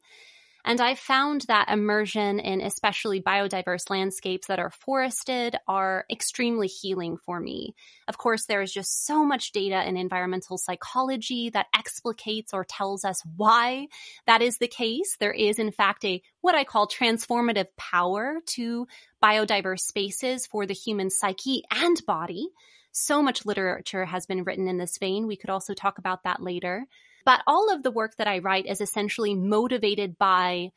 [0.66, 7.18] And I found that immersion in especially biodiverse landscapes that are forested are extremely healing
[7.18, 7.76] for me.
[8.08, 13.04] Of course, there is just so much data in environmental psychology that explicates or tells
[13.04, 13.88] us why
[14.26, 15.18] that is the case.
[15.20, 18.88] There is, in fact, a what I call transformative power to
[19.22, 22.48] biodiverse spaces for the human psyche and body.
[22.94, 25.28] So much literature has been written in this vein.
[25.28, 26.86] We could also talk about that later.
[27.26, 30.72] But all of the work that I write is essentially motivated by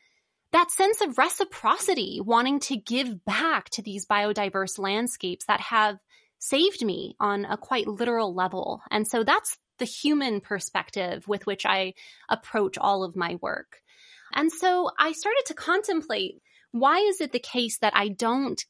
[0.52, 5.98] that sense of reciprocity, wanting to give back to these biodiverse landscapes that have
[6.38, 8.80] saved me on a quite literal level.
[8.90, 11.94] And so that's the human perspective with which I
[12.28, 13.82] approach all of my work.
[14.32, 16.40] And so I started to contemplate
[16.72, 18.62] why is it the case that I don't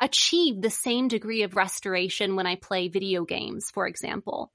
[0.00, 4.52] achieve the same degree of restoration when I play video games, for example?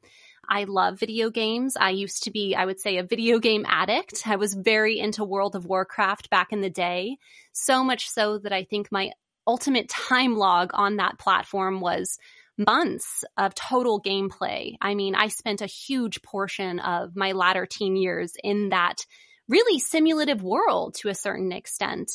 [0.50, 1.78] I love video games.
[1.80, 4.28] I used to be, I would say, a video game addict.
[4.28, 7.18] I was very into World of Warcraft back in the day.
[7.54, 9.12] So much so that I think my
[9.46, 12.18] ultimate time log on that platform was
[12.58, 14.76] months of total gameplay.
[14.82, 19.06] I mean, I spent a huge portion of my latter teen years in that
[19.48, 22.12] really simulative world to a certain extent.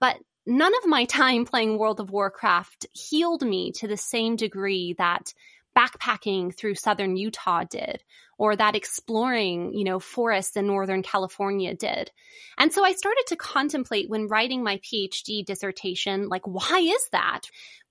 [0.00, 4.94] But none of my time playing World of Warcraft healed me to the same degree
[4.98, 5.34] that
[5.78, 8.02] backpacking through southern Utah did,
[8.36, 12.10] or that exploring, you know, forests in Northern California did.
[12.58, 17.42] And so I started to contemplate when writing my PhD dissertation, like, why is that?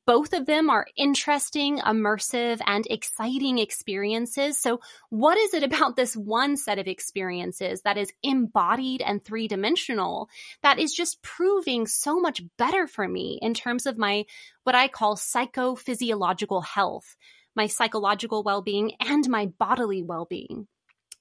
[0.05, 4.57] Both of them are interesting, immersive, and exciting experiences.
[4.57, 9.49] So, what is it about this one set of experiences that is embodied and three
[9.49, 10.29] dimensional
[10.63, 14.23] that is just proving so much better for me in terms of my
[14.63, 17.17] what I call psychophysiological health?
[17.57, 20.67] My psychological well being, and my bodily well being,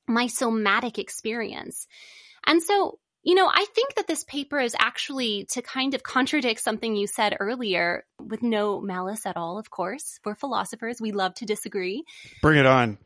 [0.07, 1.89] my somatic experience.
[2.47, 6.61] And so, you know, I think that this paper is actually to kind of contradict
[6.61, 10.21] something you said earlier with no malice at all, of course.
[10.25, 12.05] We're philosophers, we love to disagree.
[12.41, 12.99] Bring it on.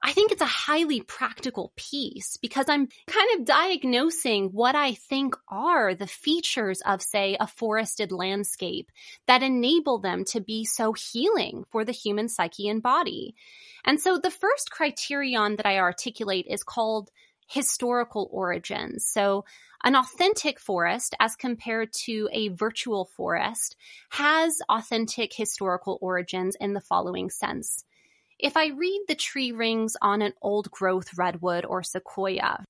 [0.00, 5.34] I think it's a highly practical piece because I'm kind of diagnosing what I think
[5.48, 8.92] are the features of, say, a forested landscape
[9.26, 13.34] that enable them to be so healing for the human psyche and body.
[13.84, 17.10] And so the first criterion that I articulate is called
[17.48, 19.06] historical origins.
[19.06, 19.44] So
[19.82, 23.76] an authentic forest as compared to a virtual forest
[24.10, 27.84] has authentic historical origins in the following sense.
[28.38, 32.64] If I read the tree rings on an old growth redwood or sequoia,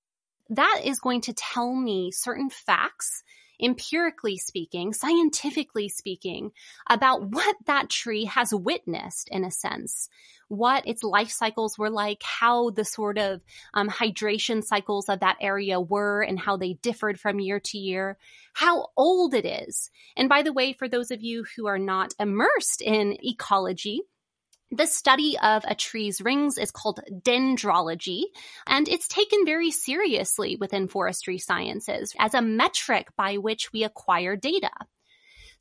[0.51, 3.23] that is going to tell me certain facts
[3.61, 6.53] empirically speaking, scientifically speaking,
[6.89, 10.09] about what that tree has witnessed in a sense,
[10.47, 13.43] what its life cycles were like, how the sort of
[13.75, 18.17] um, hydration cycles of that area were and how they differed from year to year,
[18.55, 19.91] how old it is.
[20.17, 24.03] And by the way, for those of you who are not immersed in ecology,
[24.71, 28.25] the study of a tree's rings is called dendrology,
[28.67, 34.37] and it's taken very seriously within forestry sciences as a metric by which we acquire
[34.37, 34.71] data.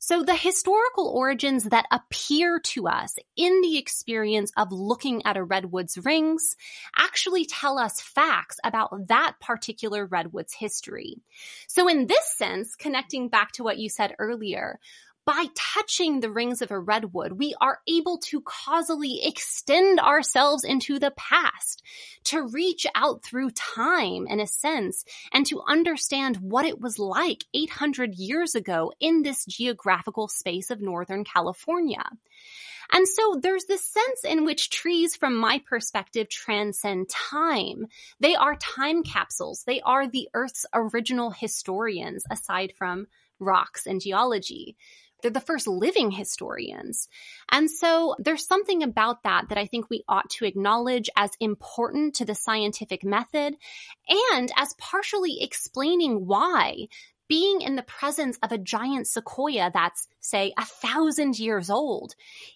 [0.00, 5.42] So the historical origins that appear to us in the experience of looking at a
[5.42, 6.54] redwood's rings
[6.96, 11.16] actually tell us facts about that particular redwood's history.
[11.66, 14.78] So in this sense, connecting back to what you said earlier,
[15.28, 20.98] by touching the rings of a redwood, we are able to causally extend ourselves into
[20.98, 21.82] the past,
[22.24, 27.44] to reach out through time in a sense, and to understand what it was like
[27.52, 32.04] 800 years ago in this geographical space of Northern California.
[32.90, 37.88] And so there's this sense in which trees, from my perspective, transcend time.
[38.18, 39.64] They are time capsules.
[39.66, 43.08] They are the Earth's original historians, aside from
[43.38, 44.74] rocks and geology.
[45.20, 47.08] They're the first living historians.
[47.50, 52.14] And so there's something about that that I think we ought to acknowledge as important
[52.16, 53.54] to the scientific method
[54.08, 56.86] and as partially explaining why
[57.28, 62.14] being in the presence of a giant sequoia that's, say, a thousand years old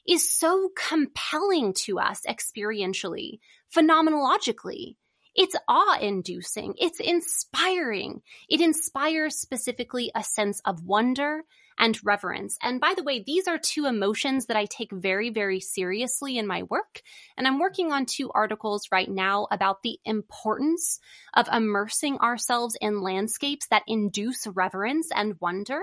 [0.09, 3.39] is so compelling to us experientially,
[3.75, 4.97] phenomenologically.
[5.35, 6.75] It's awe inducing.
[6.79, 8.23] It's inspiring.
[8.49, 11.43] It inspires specifically a sense of wonder
[11.79, 12.59] and reverence.
[12.63, 16.47] And by the way, these are two emotions that I take very, very seriously in
[16.47, 17.03] my work.
[17.37, 21.01] And I'm working on two articles right now about the importance
[21.35, 25.81] of immersing ourselves in landscapes that induce reverence and wonder,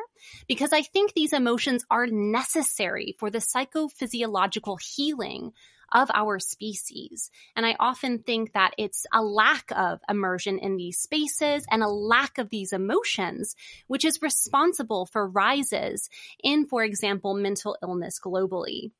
[0.47, 5.53] because I think these emotions are necessary for the psychophysiological healing
[5.91, 7.31] of our species.
[7.55, 11.87] And I often think that it's a lack of immersion in these spaces and a
[11.87, 13.55] lack of these emotions,
[13.87, 16.09] which is responsible for rises
[16.43, 18.91] in, for example, mental illness globally.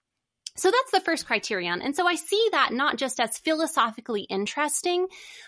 [0.56, 1.82] So that's the first criterion.
[1.82, 5.08] And so I see that not just as philosophically interesting,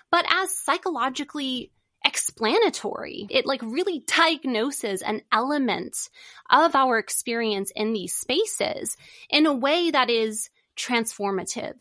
[0.10, 1.72] but as psychologically
[2.04, 3.28] explanatory.
[3.30, 6.10] It like really diagnoses an element
[6.50, 8.98] of our experience in these spaces
[9.30, 11.76] in a way that is transformative.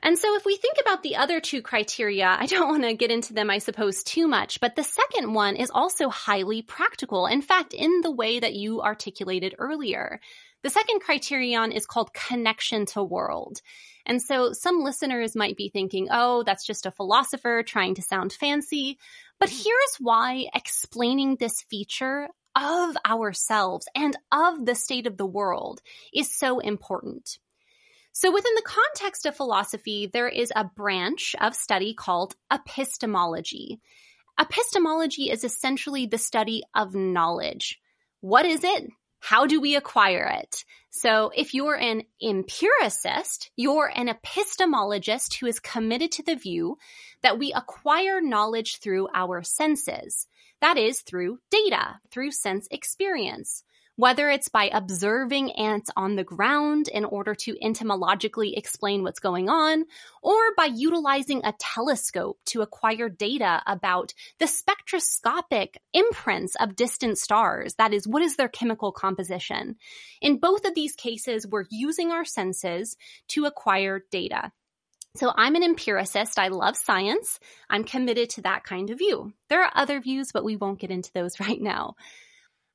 [0.00, 3.10] And so if we think about the other two criteria, I don't want to get
[3.10, 7.26] into them, I suppose, too much, but the second one is also highly practical.
[7.26, 10.20] In fact, in the way that you articulated earlier.
[10.64, 13.60] The second criterion is called connection to world.
[14.04, 18.32] And so some listeners might be thinking, oh, that's just a philosopher trying to sound
[18.32, 18.98] fancy.
[19.38, 25.80] But here's why explaining this feature of ourselves and of the state of the world
[26.12, 27.38] is so important.
[28.20, 33.78] So within the context of philosophy, there is a branch of study called epistemology.
[34.40, 37.80] Epistemology is essentially the study of knowledge.
[38.20, 38.88] What is it?
[39.20, 40.64] How do we acquire it?
[40.90, 46.76] So if you're an empiricist, you're an epistemologist who is committed to the view
[47.22, 50.26] that we acquire knowledge through our senses.
[50.60, 53.62] That is through data, through sense experience
[53.98, 59.48] whether it's by observing ants on the ground in order to entomologically explain what's going
[59.48, 59.84] on,
[60.22, 67.74] or by utilizing a telescope to acquire data about the spectroscopic imprints of distant stars.
[67.74, 69.74] That is, what is their chemical composition?
[70.22, 72.96] In both of these cases, we're using our senses
[73.30, 74.52] to acquire data.
[75.16, 76.38] So I'm an empiricist.
[76.38, 77.40] I love science.
[77.68, 79.32] I'm committed to that kind of view.
[79.48, 81.96] There are other views, but we won't get into those right now.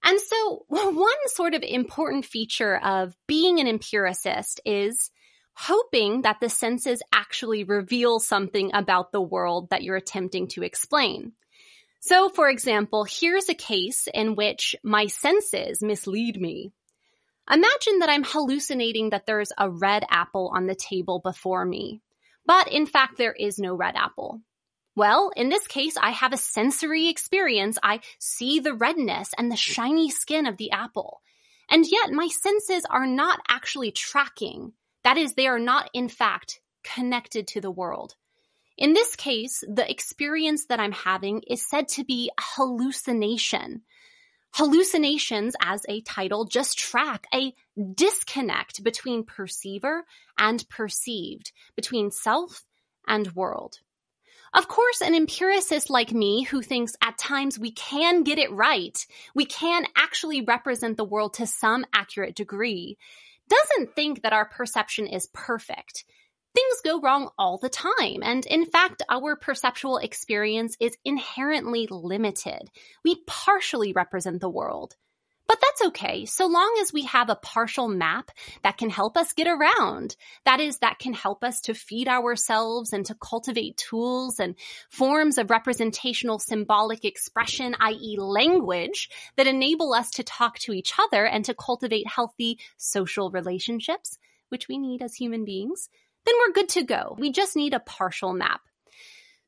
[0.04, 5.10] And so one sort of important feature of being an empiricist is
[5.56, 11.34] hoping that the senses actually reveal something about the world that you're attempting to explain.
[11.99, 16.74] So, for example, here's a case in which my senses mislead me.
[17.49, 22.01] Imagine that I'm hallucinating that there's a red apple on the table before me,
[22.45, 24.41] but in fact, there is no red apple.
[24.96, 27.78] Well, in this case, I have a sensory experience.
[27.82, 31.22] I see the redness and the shiny skin of the apple.
[31.70, 34.74] And yet my senses are not actually tracking.
[35.04, 38.16] That is, they are not in fact connected to the world.
[38.78, 43.82] In this case, the experience that I'm having is said to be a hallucination.
[44.54, 47.54] Hallucinations, as a title, just track a
[47.96, 50.06] disconnect between perceiver
[50.38, 52.64] and perceived, between self
[53.08, 53.80] and world.
[54.54, 58.97] Of course, an empiricist like me who thinks at times we can get it right,
[59.34, 62.97] we can actually represent the world to some accurate degree,
[63.49, 66.06] doesn't think that our perception is perfect.
[66.54, 68.22] Things go wrong all the time.
[68.22, 72.70] And in fact, our perceptual experience is inherently limited.
[73.04, 74.95] We partially represent the world.
[75.46, 78.32] But that's okay, so long as we have a partial map
[78.64, 80.16] that can help us get around.
[80.46, 84.56] That is, that can help us to feed ourselves and to cultivate tools and
[84.89, 88.16] forms of representational symbolic expression, i.e.
[88.18, 94.18] language, that enable us to talk to each other and to cultivate healthy social relationships,
[94.48, 95.89] which we need as human beings,
[96.26, 97.16] then we're good to go.
[97.20, 98.62] We just need a partial map.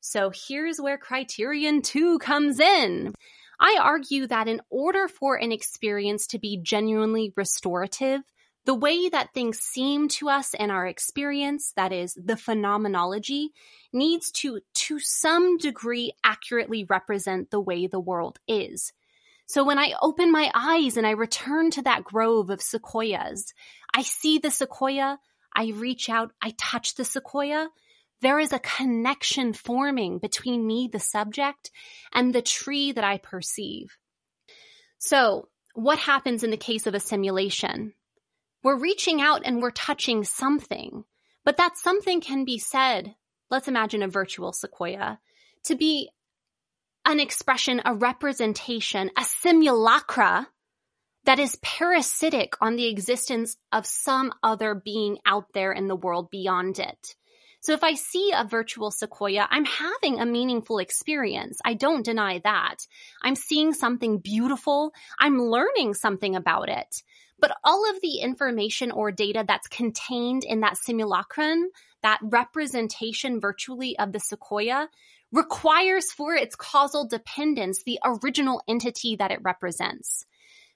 [0.02, 3.16] So here's where criterion two comes in.
[3.60, 8.22] I argue that in order for an experience to be genuinely restorative,
[8.66, 13.52] the way that things seem to us in our experience, that is, the phenomenology,
[13.94, 18.92] needs to, to some degree, accurately represent the way the world is.
[19.46, 23.54] So when I open my eyes and I return to that grove of sequoias,
[23.94, 25.20] I see the sequoia,
[25.56, 27.70] I reach out, I touch the sequoia,
[28.22, 31.72] there is a connection forming between me, the subject,
[32.14, 33.98] and the tree that I perceive.
[34.98, 37.94] So, what happens in the case of a simulation?
[38.64, 41.04] We're reaching out and we're touching something,
[41.44, 43.16] but that something can be said,
[43.52, 45.20] let's imagine a virtual sequoia,
[45.66, 46.10] to be
[47.06, 50.48] an expression, a representation, a simulacra
[51.26, 56.30] that is parasitic on the existence of some other being out there in the world
[56.32, 57.16] beyond it.
[57.66, 61.58] So if I see a virtual sequoia, I'm having a meaningful experience.
[61.66, 62.76] I don't deny that.
[63.24, 64.94] I'm seeing something beautiful.
[65.18, 67.02] I'm learning something about it.
[67.40, 71.72] But all of the information or data that's contained in that simulacrum,
[72.04, 74.88] that representation virtually of the sequoia,
[75.32, 80.28] requires for its causal dependence the original entity that it represents.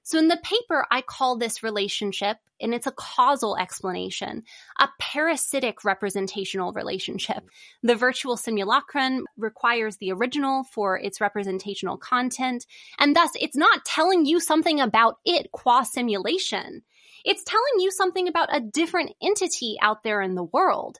[0.09, 4.41] So in the paper, I call this relationship, and it's a causal explanation,
[4.79, 7.47] a parasitic representational relationship.
[7.83, 12.65] The virtual simulacrum requires the original for its representational content,
[12.97, 16.81] and thus it's not telling you something about it qua simulation.
[17.23, 20.97] It's telling you something about a different entity out there in the world.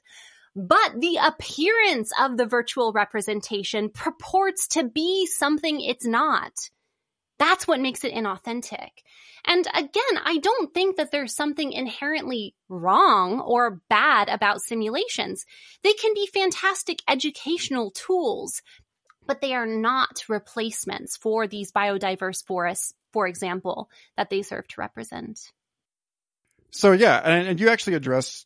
[0.54, 6.52] But the appearance of the virtual representation purports to be something it's not.
[7.40, 8.90] That's what makes it inauthentic.
[9.46, 15.46] And again, I don't think that there's something inherently wrong or bad about simulations.
[15.82, 18.60] They can be fantastic educational tools,
[19.26, 23.88] but they are not replacements for these biodiverse forests, for example,
[24.18, 25.40] that they serve to represent.
[26.70, 28.44] So yeah, and, and you actually address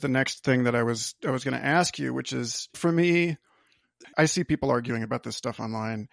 [0.00, 2.92] the next thing that I was I was going to ask you, which is for
[2.92, 3.36] me,
[4.16, 6.08] I see people arguing about this stuff online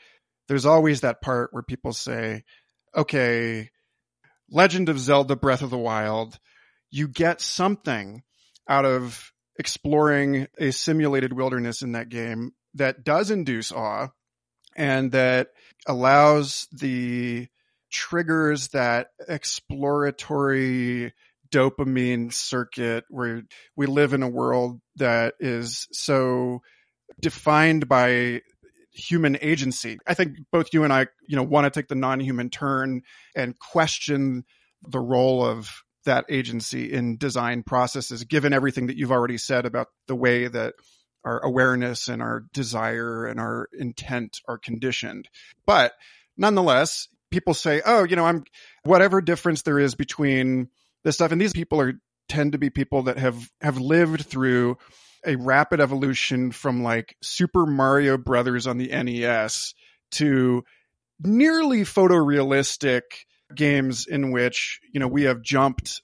[0.47, 2.43] there's always that part where people say,
[2.95, 3.69] okay,
[4.49, 6.37] Legend of Zelda Breath of the Wild,
[6.91, 8.23] you get something
[8.67, 14.09] out of exploring a simulated wilderness in that game that does induce awe
[14.75, 15.47] and that
[15.87, 17.47] allows the
[17.91, 21.13] triggers that exploratory
[21.49, 23.43] dopamine circuit where
[23.75, 26.61] we live in a world that is so
[27.21, 28.41] defined by
[28.95, 29.97] human agency.
[30.07, 33.01] I think both you and I, you know, want to take the non-human turn
[33.35, 34.45] and question
[34.87, 39.87] the role of that agency in design processes, given everything that you've already said about
[40.07, 40.75] the way that
[41.23, 45.27] our awareness and our desire and our intent are conditioned.
[45.65, 45.93] But
[46.37, 48.43] nonetheless, people say, oh, you know, I'm
[48.83, 50.69] whatever difference there is between
[51.03, 51.31] this stuff.
[51.31, 51.93] And these people are
[52.29, 54.77] tend to be people that have have lived through
[55.26, 59.73] a rapid evolution from like Super Mario Brothers on the NES
[60.11, 60.63] to
[61.19, 63.01] nearly photorealistic
[63.53, 66.01] games in which, you know, we have jumped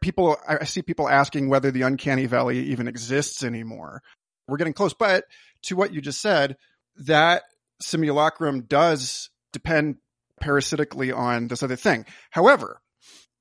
[0.00, 4.02] people I see people asking whether the uncanny valley even exists anymore.
[4.46, 5.24] We're getting close, but
[5.64, 6.56] to what you just said,
[6.96, 7.42] that
[7.80, 9.96] simulacrum does depend
[10.40, 12.04] parasitically on this other thing.
[12.30, 12.80] However,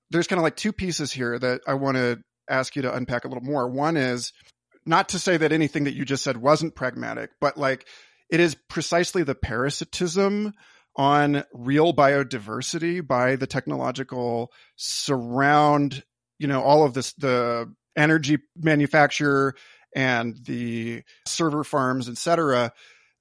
[0.09, 2.19] there's kind of like two pieces here that I want to
[2.49, 3.67] ask you to unpack a little more.
[3.67, 4.31] One is
[4.85, 7.87] not to say that anything that you just said wasn't pragmatic, but like
[8.29, 10.53] it is precisely the parasitism
[10.95, 16.03] on real biodiversity by the technological surround,
[16.37, 19.55] you know, all of this, the energy manufacture
[19.95, 22.71] and the server farms, etc.,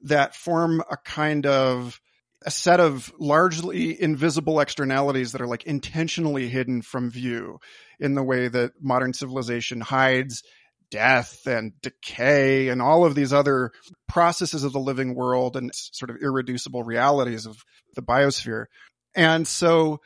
[0.03, 2.01] that form a kind of
[2.45, 7.59] a set of largely invisible externalities that are like intentionally hidden from view
[8.01, 10.43] in the way that modern civilization hides
[10.93, 13.73] death and decay and all of these other
[14.09, 17.65] processes of the living world and sort of irreducible realities of
[17.95, 18.67] the biosphere.
[19.15, 20.01] And so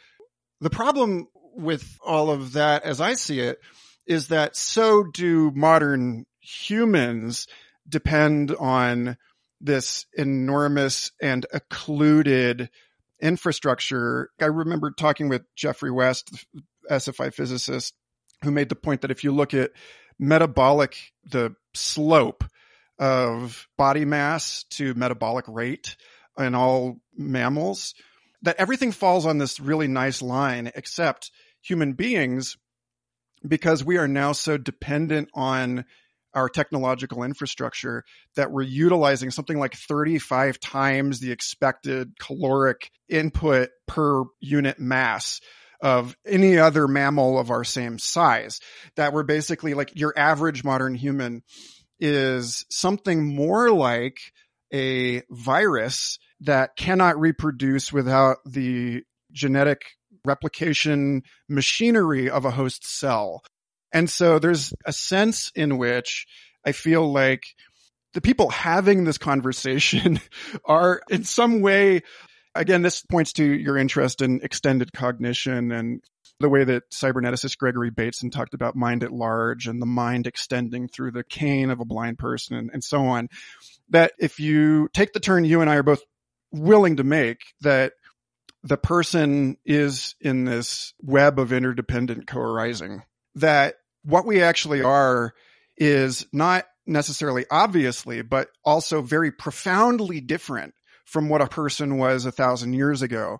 [0.60, 1.26] the problem
[1.56, 3.58] with all of that, as I see it,
[4.06, 7.48] is that so do modern humans
[7.88, 9.16] depend on
[9.60, 12.70] this enormous and occluded
[13.20, 14.30] infrastructure.
[14.40, 16.46] I remember talking with Geoffrey West,
[16.88, 17.92] SFI physicist,
[18.44, 19.72] who made the point that if you look at
[20.18, 22.44] metabolic, the slope
[22.98, 25.96] of body mass to metabolic rate
[26.38, 27.94] in all mammals,
[28.42, 31.30] that everything falls on this really nice line except
[31.62, 32.56] human beings
[33.46, 35.84] because we are now so dependent on
[36.34, 38.04] our technological infrastructure
[38.34, 45.40] that we're utilizing something like 35 times the expected caloric input per unit mass
[45.80, 48.60] of any other mammal of our same size.
[48.96, 51.42] That we're basically like your average modern human
[51.98, 54.18] is something more like
[54.72, 59.02] a virus that cannot reproduce without the
[59.32, 59.82] genetic
[60.24, 63.42] replication machinery of a host cell.
[63.92, 66.26] And so there's a sense in which
[66.64, 67.44] I feel like
[68.12, 70.20] the people having this conversation
[70.64, 72.02] are in some way,
[72.56, 76.02] again, this points to your interest in extended cognition and
[76.38, 80.88] the way that cyberneticist Gregory Bateson talked about mind at large and the mind extending
[80.88, 83.28] through the cane of a blind person and, and so on.
[83.90, 86.02] That if you take the turn you and I are both
[86.52, 87.92] willing to make, that
[88.62, 93.02] the person is in this web of interdependent co-arising,
[93.36, 95.32] that what we actually are
[95.76, 100.74] is not necessarily obviously, but also very profoundly different
[101.06, 103.38] from what a person was a thousand years ago.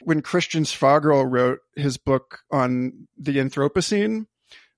[0.00, 4.26] When Christian Schwagerl wrote his book on the Anthropocene,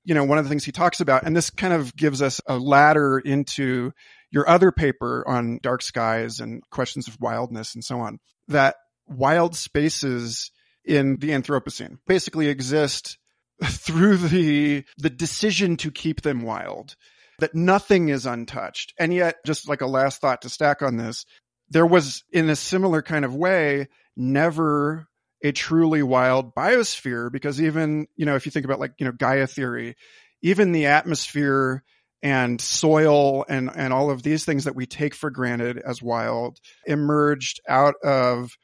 [0.05, 2.41] you know, one of the things he talks about, and this kind of gives us
[2.47, 3.93] a ladder into
[4.31, 8.19] your other paper on dark skies and questions of wildness and so on,
[8.49, 8.77] that
[9.07, 10.51] wild spaces
[10.85, 13.17] in the Anthropocene basically exist
[13.63, 16.97] through the the decision to keep them wild
[17.39, 21.25] that nothing is untouched and yet just like a last thought to stack on this
[21.71, 25.07] there was in a similar kind of way never
[25.43, 29.13] a truly wild biosphere because even you know if you think about like you know
[29.13, 29.97] gaia theory
[30.43, 31.83] even the atmosphere
[32.23, 36.59] and soil and and all of these things that we take for granted as wild
[36.87, 38.57] emerged out of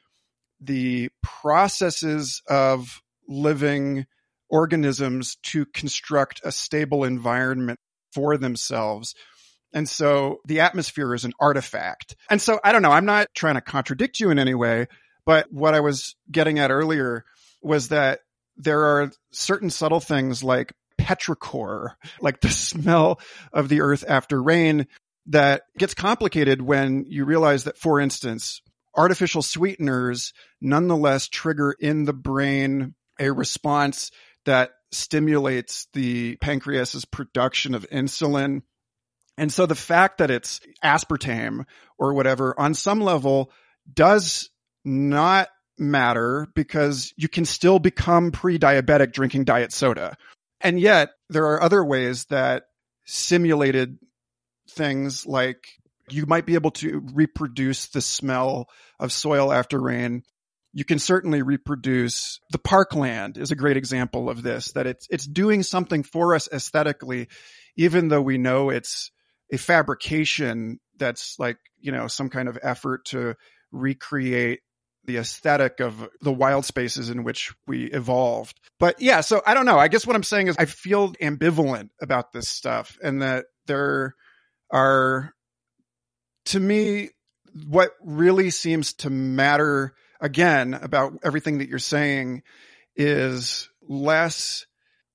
[0.59, 4.05] the processes of living
[4.49, 7.79] organisms to construct a stable environment
[8.13, 9.15] for themselves.
[9.73, 12.15] And so the atmosphere is an artifact.
[12.29, 14.87] And so I don't know, I'm not trying to contradict you in any way,
[15.25, 17.25] but what I was getting at earlier
[17.61, 18.19] was that
[18.57, 23.19] there are certain subtle things like petrichor, like the smell
[23.53, 24.87] of the earth after rain
[25.27, 28.61] that gets complicated when you realize that, for instance,
[28.95, 34.11] artificial sweeteners nonetheless trigger in the brain a response
[34.45, 38.63] that stimulates the pancreas's production of insulin.
[39.41, 41.65] And so the fact that it's aspartame
[41.97, 43.51] or whatever on some level
[43.91, 44.51] does
[44.85, 50.15] not matter because you can still become pre-diabetic drinking diet soda.
[50.61, 52.65] And yet there are other ways that
[53.05, 53.97] simulated
[54.69, 55.65] things like
[56.11, 58.69] you might be able to reproduce the smell
[58.99, 60.21] of soil after rain
[60.73, 65.25] you can certainly reproduce the parkland is a great example of this that it's it's
[65.25, 67.27] doing something for us aesthetically
[67.75, 69.11] even though we know it's
[69.51, 73.35] a fabrication that's like you know some kind of effort to
[73.71, 74.61] recreate
[75.05, 78.59] the aesthetic of the wild spaces in which we evolved.
[78.79, 79.79] But yeah, so I don't know.
[79.79, 84.15] I guess what I'm saying is I feel ambivalent about this stuff and that there
[84.71, 85.33] are
[86.45, 87.09] to me
[87.67, 92.43] what really seems to matter again about everything that you're saying
[92.95, 94.65] is less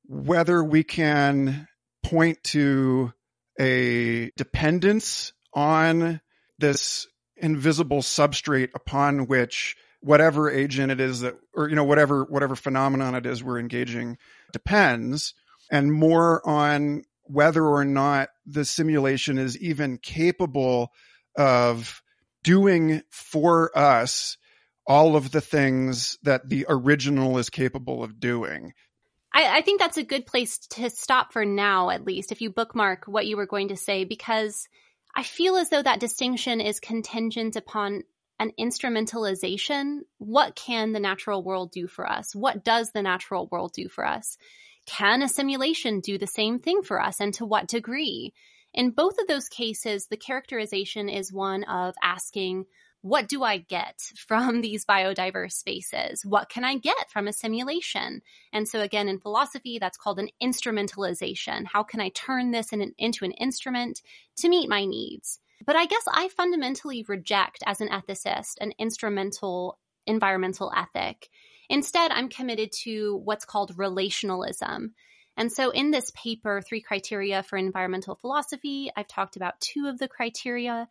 [0.05, 1.69] whether we can
[2.03, 3.13] point to
[3.59, 6.21] a dependence on
[6.59, 12.55] this invisible substrate upon which whatever agent it is that or you know whatever whatever
[12.55, 14.17] phenomenon it is we're engaging
[14.53, 15.35] depends
[15.71, 20.93] and more on whether or not the simulation is even capable
[21.37, 22.03] of
[22.43, 24.37] doing for us
[24.87, 28.73] all of the things that the original is capable of doing.
[29.37, 32.51] I, I think that's a good place to stop for now, at least, if you
[32.51, 34.67] bookmark what you were going to say, because
[35.15, 38.05] I feel as though that distinction is contingent upon
[38.39, 40.01] an instrumentalization.
[40.19, 42.35] What can the natural world do for us?
[42.35, 44.39] What does the natural world do for us?
[44.87, 48.33] Can a simulation do the same thing for us and to what degree?
[48.73, 52.67] In both of those cases, the characterization is one of asking,
[53.07, 56.25] what do I get from these biodiverse spaces?
[56.25, 58.23] What can I get from a simulation?
[58.53, 61.67] And so, again, in philosophy, that's called an instrumentalization.
[61.67, 64.03] How can I turn this in an, into an instrument
[64.39, 65.39] to meet my needs?
[65.65, 71.29] But I guess I fundamentally reject, as an ethicist, an instrumental environmental ethic.
[71.69, 74.91] Instead, I'm committed to what's called relationalism.
[75.37, 79.99] And so in this paper, Three Criteria for Environmental Philosophy, I've talked about two of
[79.99, 80.89] the criteria.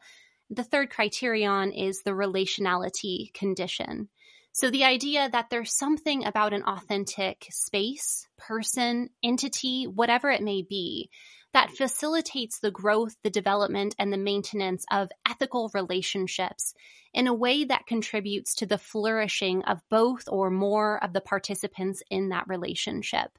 [0.50, 4.10] The third criterion is the relationality condition.
[4.52, 10.62] So the idea that there's something about an authentic space, person, entity, whatever it may
[10.62, 11.10] be,
[11.54, 16.74] that facilitates the growth, the development, and the maintenance of ethical relationships
[17.14, 22.04] in a way that contributes to the flourishing of both or more of the participants
[22.10, 23.38] in that relationship.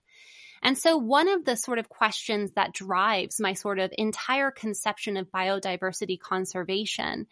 [0.63, 5.17] And so one of the sort of questions that drives my sort of entire conception
[5.17, 7.27] of biodiversity conservation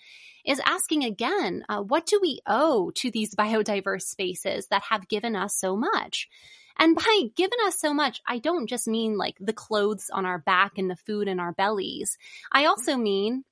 [0.45, 5.37] is asking again, uh, what do we owe to these biodiverse spaces that have given
[5.37, 6.29] us so much?
[6.77, 10.39] And by given us so much, I don't just mean like the clothes on our
[10.39, 12.19] back and the food in our bellies.
[12.51, 13.45] I also mean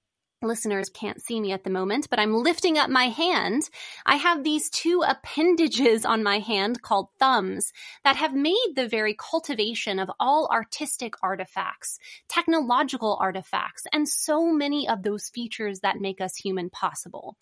[0.43, 3.68] listeners can't see me at the moment, but I'm lifting up my hand.
[4.05, 7.72] I have these two appendages on my hand called thumbs
[8.05, 14.88] that have made the very cultivation of all artistic artifacts, technological artifacts, and so many
[14.88, 17.36] of those features that make us human possible.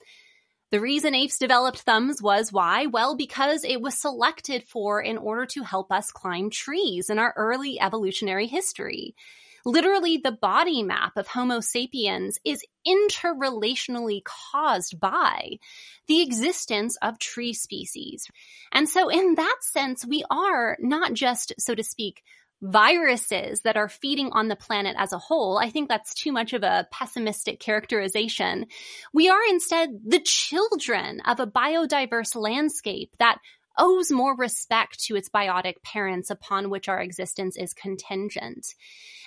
[0.70, 2.86] The reason apes developed thumbs was why?
[2.86, 7.34] Well, because it was selected for in order to help us climb trees in our
[7.36, 9.16] early evolutionary history.
[9.64, 15.58] Literally, the body map of Homo sapiens is interrelationally caused by
[16.06, 18.26] the existence of tree species.
[18.72, 22.22] And so, in that sense, we are not just, so to speak,
[22.62, 25.58] viruses that are feeding on the planet as a whole.
[25.58, 28.66] I think that's too much of a pessimistic characterization.
[29.14, 33.38] We are instead the children of a biodiverse landscape that
[33.80, 38.74] owes more respect to its biotic parents upon which our existence is contingent.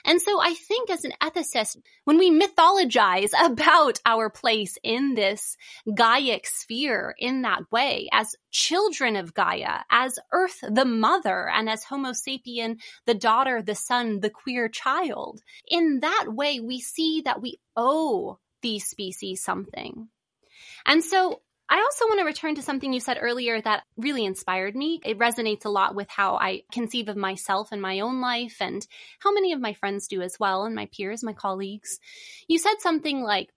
[0.06, 5.58] And so I think as an ethicist, when we mythologize about our place in this
[5.88, 11.84] Gaiac sphere in that way, as children of Gaia, as Earth the mother, and as
[11.84, 17.42] Homo sapien, the daughter, the son, the queer child, in that way we see that
[17.42, 20.10] we owe these species something.
[20.86, 21.42] And so
[21.74, 25.02] I also want to return to something you said earlier that really inspired me.
[25.04, 28.86] It resonates a lot with how I conceive of myself and my own life and
[29.18, 32.00] how many of my friends do as well, and my peers, my colleagues.
[32.48, 33.50] You said something like,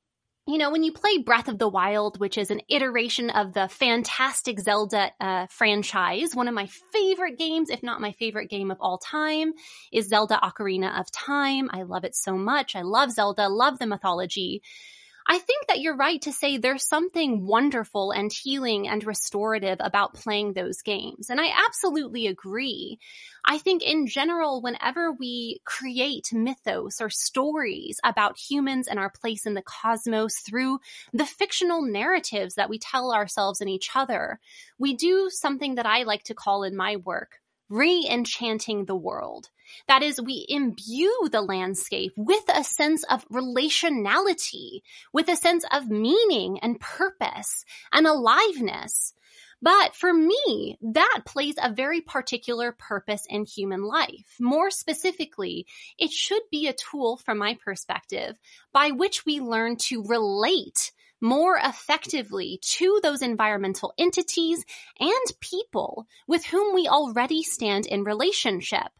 [0.47, 3.69] you know, when you play Breath of the Wild, which is an iteration of the
[3.69, 8.79] fantastic Zelda uh, franchise, one of my favorite games, if not my favorite game of
[8.81, 9.53] all time,
[9.93, 11.69] is Zelda Ocarina of Time.
[11.71, 12.77] I love it so much.
[12.77, 14.63] I love Zelda, love the mythology.
[15.29, 20.15] I think that you're right to say there's something wonderful and healing and restorative about
[20.15, 21.31] playing those games.
[21.31, 23.01] And I absolutely agree.
[23.45, 29.47] I think in general, whenever we create mythos or stories about humans and our place
[29.47, 30.79] in the cosmos through
[31.13, 34.39] the fictional narratives that we tell ourselves and each other,
[34.79, 39.49] we do something that I like to call in my work re-enchanting the world.
[39.89, 45.89] That is, we imbue the landscape with a sense of relationality, with a sense of
[45.89, 49.13] meaning and purpose and aliveness.
[49.63, 54.37] But for me, that plays a very particular purpose in human life.
[54.39, 55.67] More specifically,
[55.99, 58.37] it should be a tool from my perspective
[58.73, 64.65] by which we learn to relate more effectively to those environmental entities
[65.01, 68.91] and people with whom we already stand in relationship.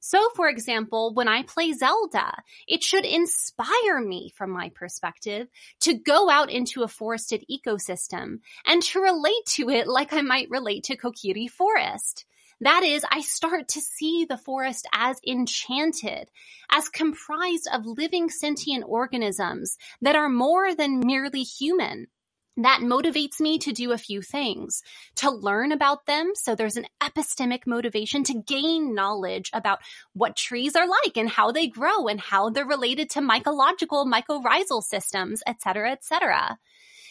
[0.00, 5.48] So, for example, when I play Zelda, it should inspire me, from my perspective,
[5.80, 10.50] to go out into a forested ecosystem and to relate to it like I might
[10.50, 12.24] relate to Kokiri Forest.
[12.60, 16.28] That is, I start to see the forest as enchanted,
[16.70, 22.08] as comprised of living sentient organisms that are more than merely human.
[22.56, 24.82] That motivates me to do a few things.
[25.16, 29.78] To learn about them so there's an epistemic motivation to gain knowledge about
[30.12, 34.82] what trees are like and how they grow and how they're related to mycological mycorrhizal
[34.82, 36.58] systems etc etc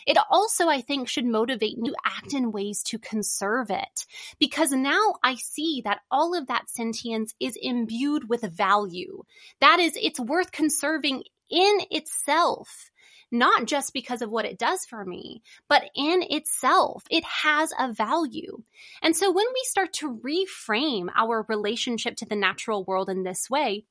[0.08, 4.06] it also, I think, should motivate me to act in ways to conserve it.
[4.40, 9.24] Because now I see that all of that sentience is imbued with value.
[9.60, 12.90] That is, it's worth conserving in itself
[13.30, 17.92] not just because of what it does for me, but in itself, it has a
[17.92, 18.64] value.
[19.02, 23.50] And so when we start to reframe our relationship to the natural world in this
[23.50, 23.84] way,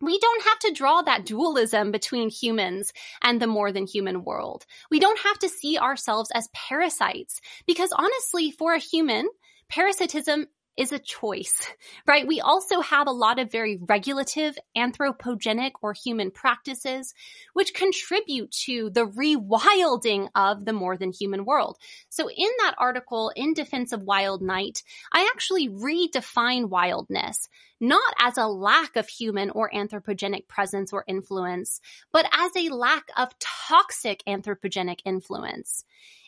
[0.00, 2.92] we don't have to draw that dualism between humans
[3.22, 4.66] and the more than human world.
[4.90, 9.28] We don't have to see ourselves as parasites because honestly, for a human,
[9.68, 10.46] parasitism
[10.76, 11.54] is a choice,
[12.06, 12.26] right?
[12.26, 17.14] We also have a lot of very regulative, anthropogenic, or human practices,
[17.52, 21.78] which contribute to the rewilding of the more than human world.
[22.08, 27.48] So in that article, In Defense of Wild Night, I actually redefine wildness,
[27.80, 31.80] not as a lack of human or anthropogenic presence or influence,
[32.12, 35.84] but as a lack of toxic anthropogenic influence.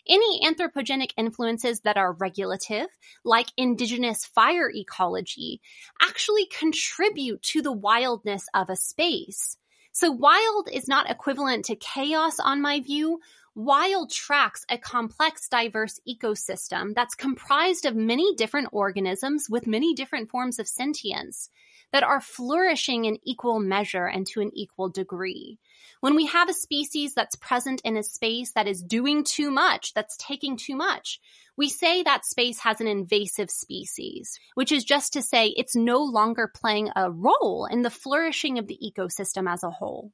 [0.08, 2.86] Any anthropogenic influences that are regulative,
[3.24, 5.60] like indigenous fire ecology,
[6.00, 9.56] actually contribute to the wildness of a space.
[9.92, 13.20] So wild is not equivalent to chaos on my view.
[13.54, 20.30] Wild tracks a complex, diverse ecosystem that's comprised of many different organisms with many different
[20.30, 21.48] forms of sentience
[21.92, 25.58] that are flourishing in equal measure and to an equal degree.
[26.00, 29.94] When we have a species that's present in a space that is doing too much,
[29.94, 31.20] that's taking too much,
[31.56, 36.02] we say that space has an invasive species, which is just to say it's no
[36.02, 40.12] longer playing a role in the flourishing of the ecosystem as a whole.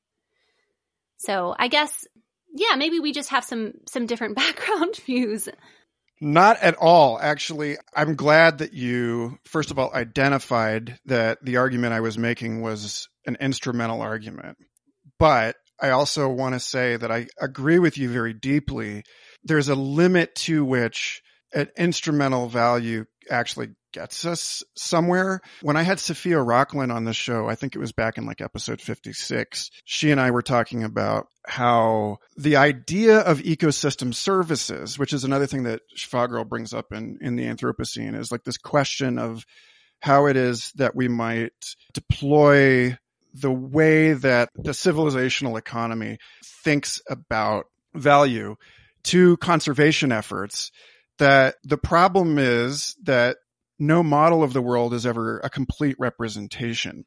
[1.17, 2.07] So I guess,
[2.55, 5.49] yeah, maybe we just have some, some different background views.
[6.25, 7.19] Not at all.
[7.19, 12.63] Actually, I'm glad that you, first of all, identified that the argument I was making
[12.63, 14.57] was an instrumental argument.
[15.19, 19.03] But I also want to say that I agree with you very deeply.
[19.43, 21.23] There's a limit to which
[21.55, 25.41] an instrumental value actually gets us somewhere.
[25.61, 28.41] When I had Sophia Rokhlin on the show, I think it was back in like
[28.41, 35.13] episode 56, she and I were talking about how the idea of ecosystem services, which
[35.13, 39.19] is another thing that Schwagerl brings up in, in the Anthropocene, is like this question
[39.19, 39.45] of
[40.01, 41.53] how it is that we might
[41.93, 42.97] deploy
[43.35, 46.19] the way that the civilizational economy
[46.65, 48.57] thinks about value
[49.05, 50.71] to conservation efforts
[51.23, 53.37] that the problem is that
[53.79, 57.05] no model of the world is ever a complete representation.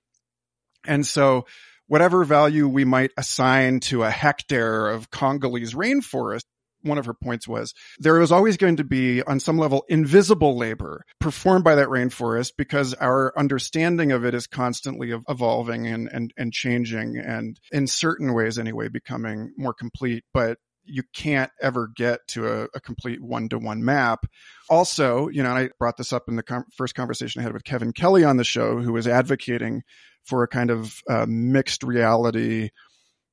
[0.86, 1.46] And so
[1.88, 6.44] whatever value we might assign to a hectare of Congolese rainforest
[6.86, 10.56] one of her points was there was always going to be on some level invisible
[10.56, 16.32] labor performed by that rainforest because our understanding of it is constantly evolving and, and,
[16.38, 20.24] and changing and in certain ways anyway becoming more complete.
[20.34, 24.26] But you can't ever get to a, a complete one to one map.
[24.70, 27.64] Also, you know, I brought this up in the com- first conversation I had with
[27.64, 29.84] Kevin Kelly on the show, who was advocating
[30.24, 32.70] for a kind of uh, mixed reality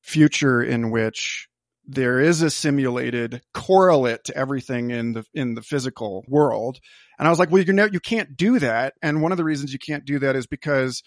[0.01, 1.47] future in which
[1.85, 6.79] there is a simulated correlate to everything in the in the physical world
[7.19, 9.43] and i was like well you know you can't do that and one of the
[9.43, 11.03] reasons you can't do that is because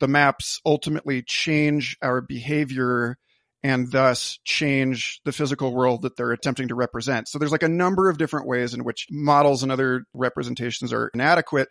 [0.00, 3.16] the maps ultimately change our behavior
[3.66, 7.68] and thus change the physical world that they're attempting to represent so there's like a
[7.68, 11.68] number of different ways in which models and other representations are inadequate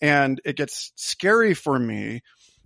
[0.00, 2.22] and it gets scary for me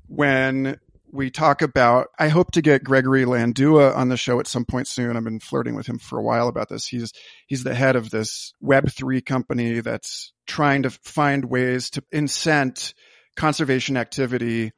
[0.09, 0.79] when
[1.13, 4.89] we talk about, I hope to get Gregory Landua on the show at some point
[4.89, 5.17] soon.
[5.17, 6.87] I've been flirting with him for a while about this.
[6.87, 7.13] He's,
[7.47, 12.93] he's the head of this Web3 company that's trying to find ways to incent
[13.37, 14.73] conservation activity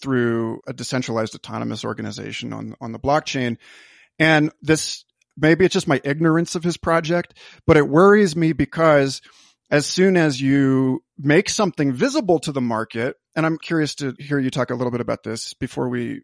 [0.00, 3.56] through a decentralized autonomous organization on, on the blockchain.
[4.18, 5.04] And this,
[5.36, 7.34] maybe it's just my ignorance of his project,
[7.66, 9.20] but it worries me because
[9.70, 14.38] as soon as you make something visible to the market, and I'm curious to hear
[14.38, 16.22] you talk a little bit about this before we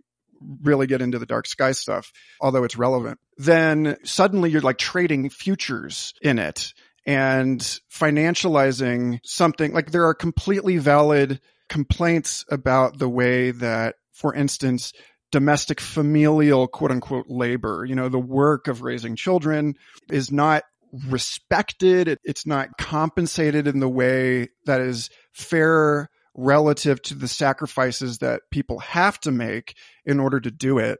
[0.62, 5.30] really get into the dark sky stuff, although it's relevant, then suddenly you're like trading
[5.30, 6.72] futures in it
[7.06, 7.60] and
[7.92, 11.40] financializing something like there are completely valid
[11.70, 14.92] complaints about the way that, for instance,
[15.32, 19.74] domestic familial quote unquote labor, you know, the work of raising children
[20.10, 20.64] is not
[21.08, 22.18] respected.
[22.24, 28.80] It's not compensated in the way that is fair relative to the sacrifices that people
[28.80, 30.98] have to make in order to do it.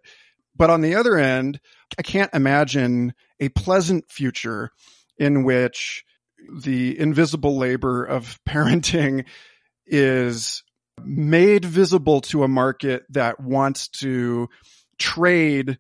[0.57, 1.61] But on the other end,
[1.99, 4.71] I can't imagine a pleasant future
[5.19, 6.05] in which
[6.63, 9.25] the invisible labor of parenting
[9.91, 10.63] is
[11.05, 14.49] made visible to a market that wants to
[14.99, 15.79] trade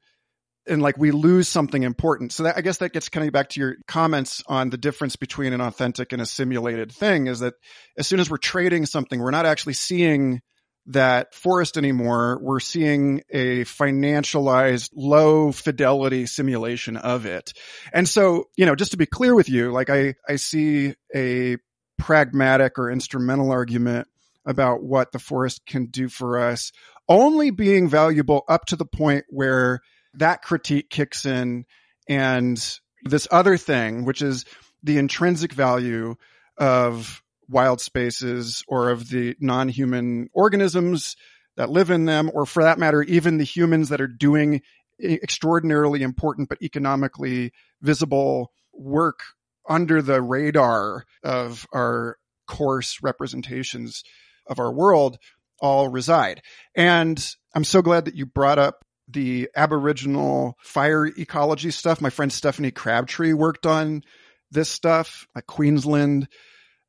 [0.67, 2.33] and like we lose something important.
[2.33, 5.53] So that, I guess that gets of back to your comments on the difference between
[5.53, 7.55] an authentic and a simulated thing is that
[7.99, 10.41] as soon as we're trading something, we're not actually seeing
[10.87, 12.39] that forest anymore.
[12.43, 17.53] We're seeing a financialized low fidelity simulation of it.
[17.93, 21.57] And so, you know, just to be clear with you, like I, I see a
[22.01, 24.09] pragmatic or instrumental argument
[24.47, 26.73] about what the forest can do for us
[27.09, 29.81] only being valuable up to the point where
[30.15, 31.67] that critique kicks in
[32.09, 34.45] and this other thing, which is
[34.83, 36.15] the intrinsic value
[36.57, 41.17] of wild spaces or of the non-human organisms
[41.57, 44.63] that live in them, or for that matter, even the humans that are doing
[45.03, 49.23] extraordinarily important but economically visible work
[49.69, 54.03] under the radar of our coarse representations
[54.47, 55.19] of our world
[55.61, 56.43] all reside.
[56.75, 62.01] And I'm so glad that you brought up the Aboriginal fire ecology stuff.
[62.01, 64.03] My friend Stefani Crabtree worked on
[64.51, 66.29] this stuff like Queensland.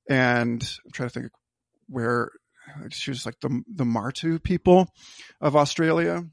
[0.10, 1.32] And I'm trying to think
[1.88, 2.32] where
[2.90, 4.88] she was like the, the Martu people
[5.40, 6.24] of Australia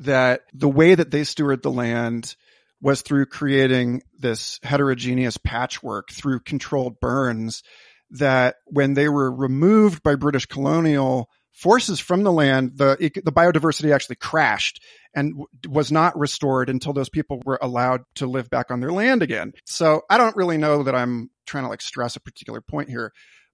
[0.00, 2.36] that the way that they steward the land
[2.80, 7.62] was through creating this heterogeneous patchwork through controlled burns
[8.10, 13.92] that when they were removed by British colonial forces from the land, the the biodiversity
[13.92, 14.82] actually crashed
[15.14, 15.34] and
[15.66, 19.52] was not restored until those people were allowed to live back on their land again.
[19.64, 23.12] So I don't really know that I'm trying to like stress a particular point here,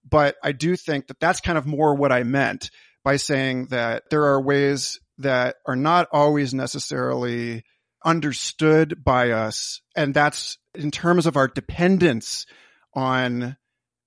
[0.09, 2.71] but I do think that that's kind of more what I meant
[3.05, 7.63] by saying that there are ways that are not always necessarily
[8.05, 9.81] understood by us.
[9.97, 12.47] And that's in terms of our dependence
[12.95, 13.57] on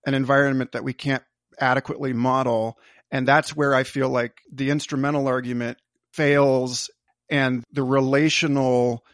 [0.05, 1.23] an environment that we can't
[1.59, 2.77] adequately model
[3.11, 5.77] and that's where I feel like the instrumental argument
[6.13, 6.89] fails
[7.29, 9.05] and the relational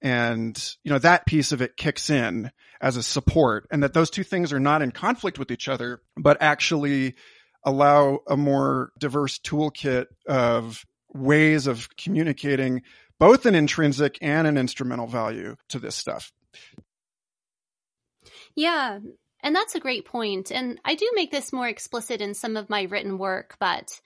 [0.00, 4.10] and you know that piece of it kicks in as a support and that those
[4.10, 7.16] two things are not in conflict with each other but actually
[7.64, 12.82] allow a more diverse toolkit of ways of communicating
[13.18, 16.32] both an intrinsic and an instrumental value to this stuff
[18.54, 18.98] yeah
[19.42, 20.50] and that's a great point.
[20.50, 24.00] And I do make this more explicit in some of my written work, but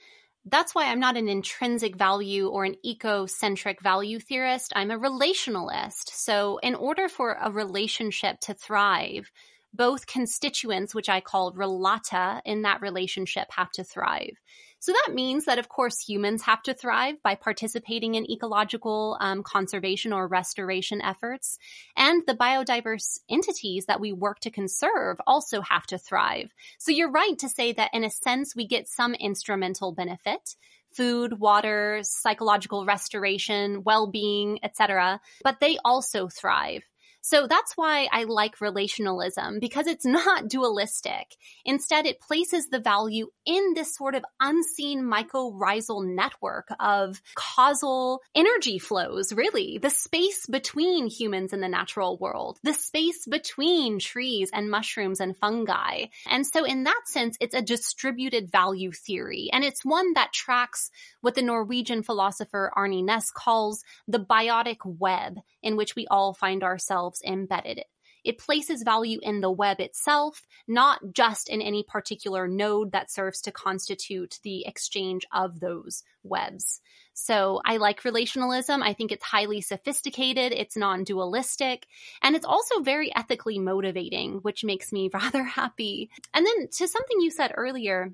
[0.44, 4.72] that's why I'm not an intrinsic value or an ecocentric value theorist.
[4.74, 6.10] I'm a relationalist.
[6.10, 9.30] So, in order for a relationship to thrive,
[9.72, 14.36] both constituents, which I call relata in that relationship, have to thrive.
[14.82, 19.44] So that means that, of course, humans have to thrive by participating in ecological um,
[19.44, 21.56] conservation or restoration efforts.
[21.96, 26.50] And the biodiverse entities that we work to conserve also have to thrive.
[26.78, 30.56] So you're right to say that, in a sense, we get some instrumental benefit
[30.90, 35.20] food, water, psychological restoration, well-being, etc.
[35.44, 36.82] But they also thrive.
[37.22, 41.36] So that's why I like relationalism because it's not dualistic.
[41.64, 48.78] Instead, it places the value in this sort of unseen mycorrhizal network of causal energy
[48.78, 49.78] flows, really.
[49.78, 55.36] The space between humans and the natural world, the space between trees and mushrooms and
[55.36, 56.06] fungi.
[56.28, 59.48] And so in that sense, it's a distributed value theory.
[59.52, 65.38] And it's one that tracks what the Norwegian philosopher Arne Næss calls the biotic web
[65.62, 67.82] in which we all find ourselves embedded.
[68.24, 73.40] It places value in the web itself, not just in any particular node that serves
[73.42, 76.80] to constitute the exchange of those webs.
[77.14, 78.82] So I like relationalism.
[78.82, 80.52] I think it's highly sophisticated.
[80.52, 81.86] It's non-dualistic
[82.22, 86.10] and it's also very ethically motivating, which makes me rather happy.
[86.32, 88.12] And then to something you said earlier,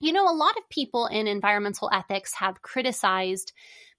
[0.00, 3.52] you know, a lot of people in environmental ethics have criticized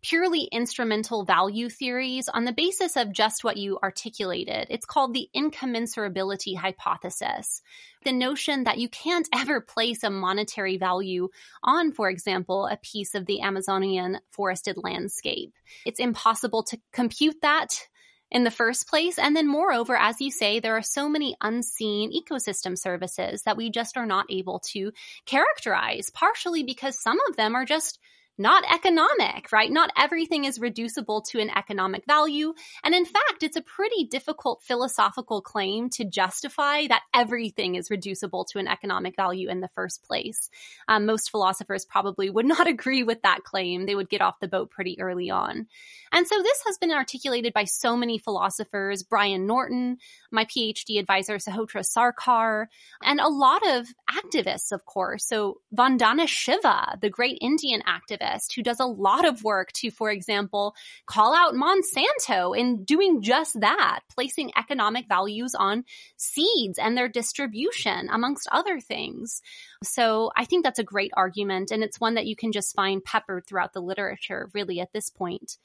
[0.06, 4.68] purely instrumental value theories on the basis of just what you articulated.
[4.70, 7.64] It's called the incommensurability hypothesis.
[8.04, 11.30] The notion that you can't ever place a monetary value
[11.64, 15.54] on, for example, a piece of the Amazonian forested landscape.
[15.88, 17.88] It's impossible to compute that
[18.30, 19.18] in the first place.
[19.18, 23.72] And then, moreover, as you say, there are so many unseen ecosystem services that we
[23.72, 24.92] just are not able to
[25.26, 27.98] characterize, partially because some of them are just
[28.38, 29.72] not economic, right?
[29.72, 32.54] Not everything is reducible to an economic value.
[32.84, 38.46] And in fact, it's a pretty difficult philosophical claim to justify that everything is reducible
[38.52, 40.50] to an economic value in the first place.
[40.88, 43.86] Um, most philosophers probably would not agree with that claim.
[43.86, 45.68] They would get off the boat pretty early on.
[46.12, 49.98] And so this has been articulated by so many philosophers, Brian Norton,
[50.32, 52.68] my PhD advisor, Sahotra Sarkar,
[53.02, 55.26] and a lot of activists, of course.
[55.26, 59.92] So Vandana Shiva, the great Indian activist, activist who does a lot of work to,
[59.92, 65.84] for example, call out Monsanto in doing just that, placing economic values on
[66.18, 69.42] seeds and their distribution, amongst other things.
[69.84, 73.04] So I think that's a great argument, and it's one that you can just find
[73.04, 75.58] peppered throughout the literature, really, at this point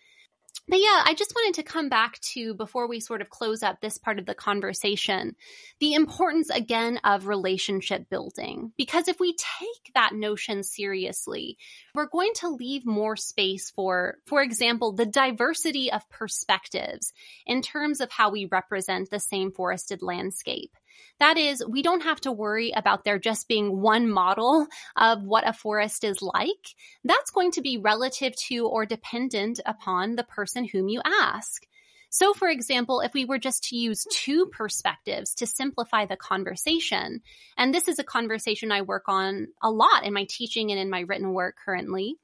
[0.71, 3.81] but yeah, I just wanted to come back to before we sort of close up
[3.81, 5.35] this part of the conversation,
[5.81, 8.73] the importance again of relationship building.
[8.77, 11.59] Because if we take that notion seriously,
[11.95, 17.13] we're going to leave more space for, for example, the diversity of perspectives
[17.47, 20.71] in terms of how we represent the same forested landscape.
[21.19, 24.67] That is, we don't have to worry about there just being one model
[24.97, 26.75] of what a forest is like.
[27.05, 31.67] That's going to be relative to or dependent upon the person whom you ask.
[32.13, 37.23] So, for example, if we were just to use two perspectives to simplify the conversation,
[37.57, 40.91] and this is a conversation I work on a lot in my teaching and in
[40.91, 42.17] my written work currently,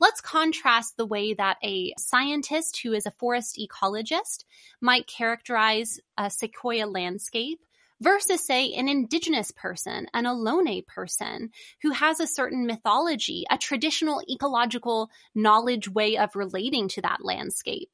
[0.00, 4.44] let's contrast the way that a scientist who is a forest ecologist
[4.80, 7.60] might characterize a sequoia landscape
[8.00, 11.50] versus say an indigenous person, an Ohlone person
[11.82, 17.90] who has a certain mythology, a traditional ecological knowledge way of relating to that landscape.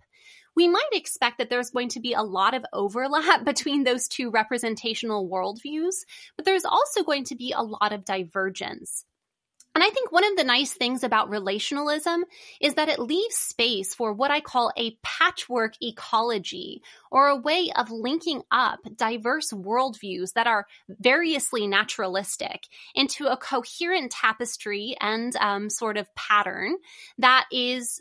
[0.57, 4.31] We might expect that there's going to be a lot of overlap between those two
[4.31, 6.05] representational worldviews,
[6.37, 9.05] but there's also going to be a lot of divergence.
[9.75, 12.23] And I think one of the nice things about relationalism
[12.61, 17.73] is that it leaves space for what I call a patchwork ecology or a way
[17.75, 25.69] of linking up diverse worldviews that are variously naturalistic into a coherent tapestry and um,
[25.69, 26.77] sort of pattern
[27.19, 28.01] that is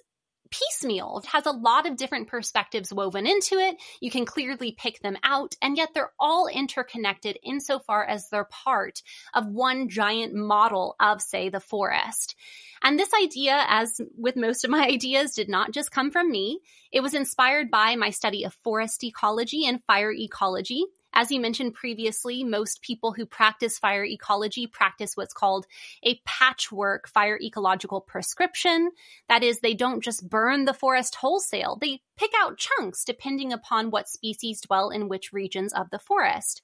[0.53, 1.21] piecemeal.
[1.23, 3.75] It has a lot of different perspectives woven into it.
[4.01, 9.01] You can clearly pick them out, and yet they're all interconnected insofar as they're part
[9.33, 12.35] of one giant model of, say, the forest.
[12.83, 16.59] And this idea, as with most of my ideas, did not just come from me.
[16.91, 20.85] It was inspired by my study of forest ecology and fire ecology.
[21.13, 25.67] As you mentioned previously, most people who practice fire ecology practice what's called
[26.03, 28.89] a patchwork fire ecological prescription.
[29.29, 33.91] That is, they don't just burn the forest wholesale, they pick out chunks depending upon
[33.91, 36.61] what species dwell in which regions of the forest.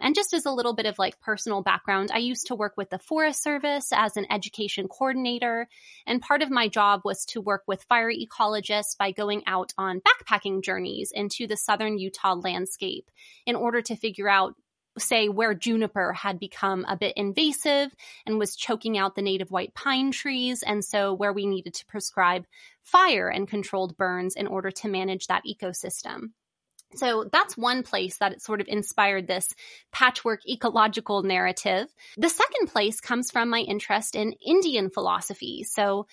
[0.00, 2.90] And just as a little bit of like personal background, I used to work with
[2.90, 5.68] the Forest Service as an education coordinator.
[6.06, 10.00] And part of my job was to work with fire ecologists by going out on
[10.00, 13.10] backpacking journeys into the southern Utah landscape
[13.46, 14.54] in order to figure out
[14.98, 17.94] say where juniper had become a bit invasive
[18.26, 21.86] and was choking out the native white pine trees and so where we needed to
[21.86, 22.44] prescribe
[22.82, 26.30] fire and controlled burns in order to manage that ecosystem.
[26.94, 29.48] So that's one place that it sort of inspired this
[29.92, 31.86] patchwork ecological narrative.
[32.16, 35.62] The second place comes from my interest in Indian philosophy.
[35.64, 36.06] So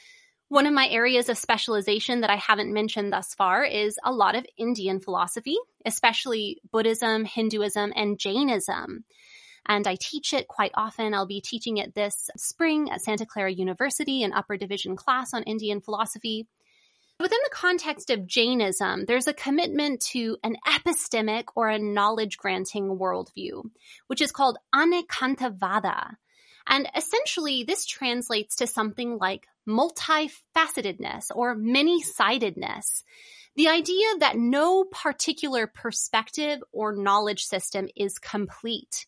[0.49, 4.35] one of my areas of specialization that I haven't mentioned thus far is a lot
[4.35, 9.03] of Indian philosophy, especially Buddhism, Hinduism, and Jainism.
[9.65, 11.13] And I teach it quite often.
[11.13, 15.43] I'll be teaching it this spring at Santa Clara University, an upper division class on
[15.43, 16.47] Indian philosophy.
[17.19, 22.97] Within the context of Jainism, there's a commitment to an epistemic or a knowledge granting
[22.99, 23.71] worldview,
[24.05, 26.17] which is called Anekantavada.
[26.67, 33.03] And essentially, this translates to something like multifacetedness or many sidedness.
[33.55, 39.07] The idea that no particular perspective or knowledge system is complete.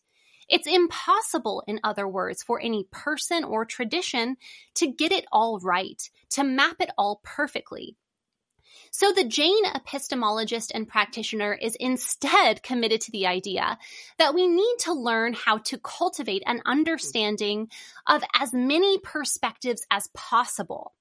[0.50, 4.36] It's impossible, in other words, for any person or tradition
[4.74, 7.96] to get it all right, to map it all perfectly.
[8.90, 13.78] So the Jain epistemologist and practitioner is instead committed to the idea
[14.18, 17.68] that we need to learn how to cultivate an understanding
[18.08, 20.94] of as many perspectives as possible.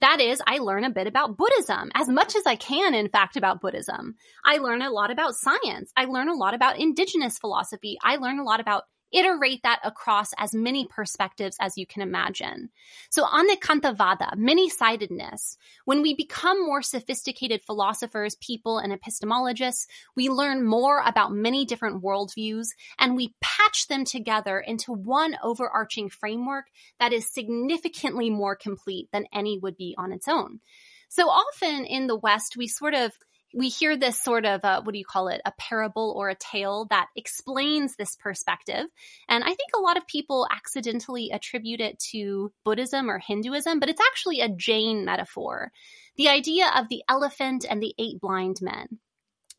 [0.00, 3.36] That is, I learn a bit about Buddhism, as much as I can, in fact,
[3.36, 4.16] about Buddhism.
[4.44, 5.92] I learn a lot about science.
[5.96, 7.96] I learn a lot about indigenous philosophy.
[8.02, 12.70] I learn a lot about iterate that across as many perspectives as you can imagine.
[13.10, 21.02] So anekantavada, many-sidedness, when we become more sophisticated philosophers, people, and epistemologists, we learn more
[21.04, 22.66] about many different worldviews
[22.98, 26.66] and we patch them together into one overarching framework
[26.98, 30.60] that is significantly more complete than any would be on its own.
[31.08, 33.12] So often in the West, we sort of
[33.54, 35.40] we hear this sort of uh, what do you call it?
[35.44, 38.86] A parable or a tale that explains this perspective.
[39.28, 43.88] And i think a lot of people accidentally attribute it to buddhism or hinduism but
[43.88, 45.72] it's actually a jain metaphor.
[46.16, 48.98] The idea of the elephant and the eight blind men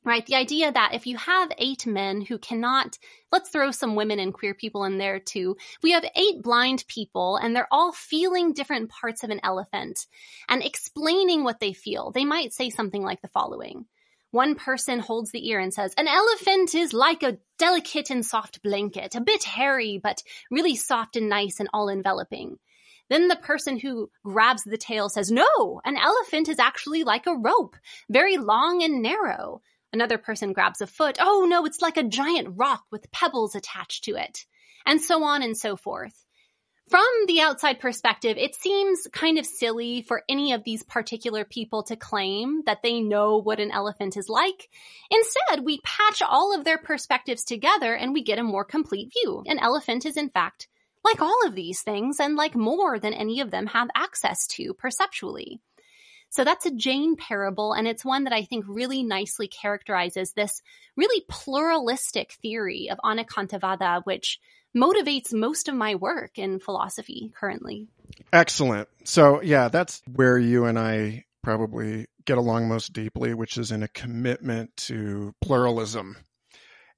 [0.07, 0.25] right?
[0.25, 2.97] The idea that if you have eight men who cannot,
[3.29, 5.57] let's throw some women and queer people in there too.
[5.83, 10.07] We have eight blind people and they're all feeling different parts of an elephant
[10.47, 12.11] and explaining what they feel.
[12.11, 13.85] They might say something like the following.
[14.31, 18.63] One person holds the ear and says, An elephant is like a delicate and soft
[18.63, 22.57] blanket, a bit hairy, but really soft and nice and all enveloping.
[23.09, 27.35] Then the person who grabs the tail says, No, an elephant is actually like a
[27.35, 27.75] rope,
[28.09, 29.61] very long and narrow.
[29.93, 31.17] Another person grabs a foot.
[31.19, 34.45] Oh no, it's like a giant rock with pebbles attached to it.
[34.85, 36.25] And so on and so forth.
[36.89, 41.83] From the outside perspective, it seems kind of silly for any of these particular people
[41.83, 44.69] to claim that they know what an elephant is like.
[45.11, 49.43] Instead, we patch all of their perspectives together and we get a more complete view.
[49.47, 50.69] An elephant is in fact
[51.03, 54.73] like all of these things and like more than any of them have access to
[54.73, 55.61] perceptually.
[56.29, 60.61] So that's a Jain parable, and it's one that I think really nicely characterizes this
[60.95, 64.39] really pluralistic theory of Anekantavada, which
[64.75, 67.87] motivates most of my work in philosophy currently.
[68.31, 68.87] Excellent.
[69.05, 73.83] So, yeah, that's where you and I probably get along most deeply, which is in
[73.83, 76.17] a commitment to pluralism.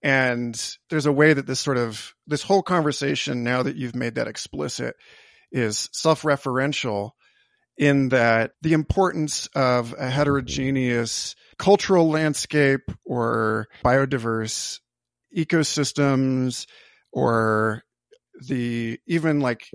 [0.02, 4.16] And there's a way that this sort of, this whole conversation, now that you've made
[4.16, 4.96] that explicit,
[5.52, 7.12] is self referential
[7.80, 14.82] in that the importance of a heterogeneous cultural landscape or biodiverse
[15.36, 16.68] ecosystems
[17.14, 17.84] or
[18.48, 19.72] the even like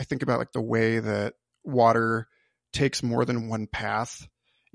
[0.00, 2.26] I think about like the way that water
[2.72, 4.26] takes more than one path.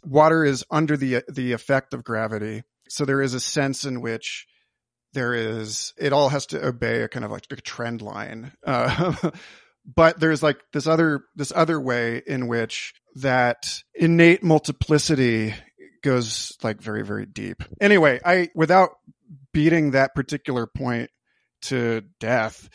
[0.03, 2.61] Water is under the the effect of gravity.
[2.89, 4.45] So there is a sense in which
[5.13, 8.51] there is it all has to obey a kind of like a trend line.
[8.63, 9.31] Uh,
[9.87, 15.55] but there's like this other this other way in which that innate multiplicity
[16.03, 17.63] goes like very very deep.
[17.79, 18.91] Anyway, I without
[19.53, 21.09] beating that particular point
[21.63, 22.69] to death.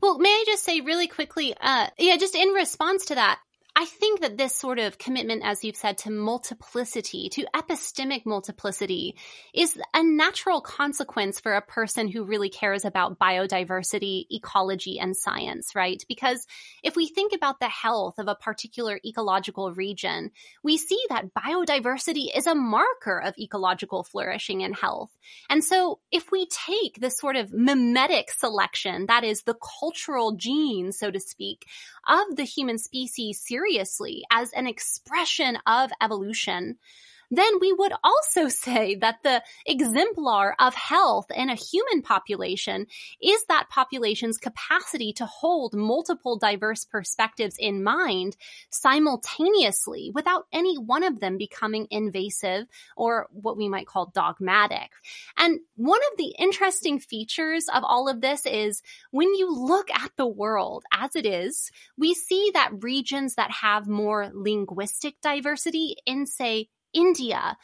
[0.00, 3.38] Well, may I just say really quickly, uh, yeah, just in response to that,
[3.80, 9.16] I think that this sort of commitment, as you've said, to multiplicity, to epistemic multiplicity,
[9.54, 15.74] is a natural consequence for a person who really cares about biodiversity, ecology, and science,
[15.74, 16.04] right?
[16.08, 16.46] Because
[16.82, 20.30] if we think about the health of a particular ecological region,
[20.62, 25.10] we see that biodiversity is a marker of ecological flourishing and health.
[25.48, 30.92] And so if we take this sort of mimetic selection, that is the cultural gene,
[30.92, 31.64] so to speak,
[32.06, 33.40] of the human species
[33.70, 36.76] seriously as an expression of evolution,
[37.30, 42.86] then we would also say that the exemplar of health in a human population
[43.22, 48.36] is that population's capacity to hold multiple diverse perspectives in mind
[48.70, 52.66] simultaneously without any one of them becoming invasive
[52.96, 54.90] or what we might call dogmatic.
[55.36, 60.10] And one of the interesting features of all of this is when you look at
[60.16, 66.26] the world as it is, we see that regions that have more linguistic diversity in,
[66.26, 67.56] say, India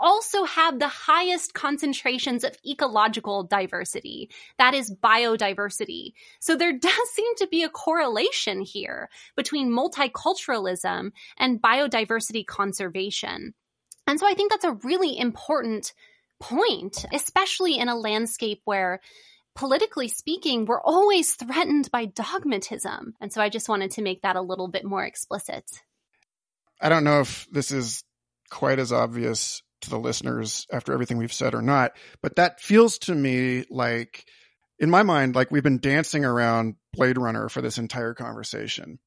[0.00, 4.30] also have the highest concentrations of ecological diversity.
[4.58, 6.14] That is biodiversity.
[6.40, 13.54] So there does seem to be a correlation here between multiculturalism and biodiversity conservation.
[14.06, 15.92] And so I think that's a really important
[16.40, 19.00] point, especially in a landscape where
[19.54, 23.12] politically speaking, we're always threatened by dogmatism.
[23.20, 25.64] And so I just wanted to make that a little bit more explicit.
[26.80, 28.02] I don't know if this is
[28.50, 32.98] quite as obvious to the listeners after everything we've said or not, but that feels
[32.98, 34.26] to me like,
[34.78, 38.98] in my mind, like we've been dancing around Blade Runner for this entire conversation.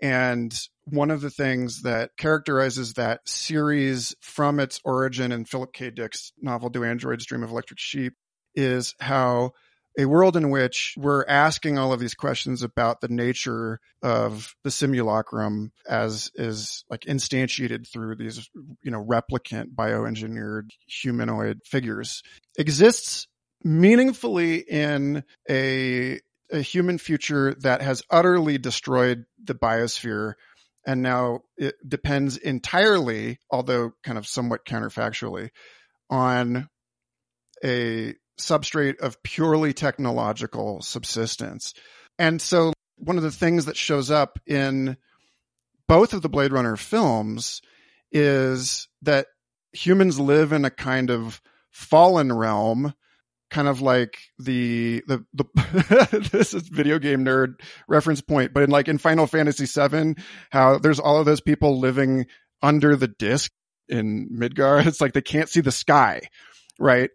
[0.00, 0.52] And
[0.84, 5.90] one of the things that characterizes that series from its origin in Philip K.
[5.90, 8.14] Dick's novel Do Androids Dream of Electric Sheep
[8.54, 9.52] is how
[9.98, 14.70] a world in which we're asking all of these questions about the nature of the
[14.70, 18.48] simulacrum as is like instantiated through these,
[18.82, 22.22] you know, replicant bioengineered humanoid figures.
[22.56, 23.26] Exists
[23.62, 26.20] meaningfully in a,
[26.50, 30.34] a human future that has utterly destroyed the biosphere
[30.86, 35.50] and now it depends entirely, although kind of somewhat counterfactually,
[36.10, 36.68] on
[37.64, 41.74] a substrate of purely technological subsistence.
[42.18, 44.96] And so one of the things that shows up in
[45.88, 47.62] both of the Blade Runner films
[48.10, 49.26] is that
[49.72, 51.40] humans live in a kind of
[51.70, 52.94] fallen realm
[53.50, 58.70] kind of like the the the this is video game nerd reference point but in
[58.70, 60.16] like in final fantasy 7
[60.50, 62.26] how there's all of those people living
[62.62, 63.52] under the disc
[63.88, 64.86] in Midgard.
[64.92, 66.22] It's like they can't see the sky,
[66.78, 67.10] right?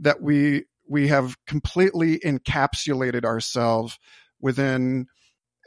[0.00, 3.98] That we we have completely encapsulated ourselves
[4.40, 5.06] within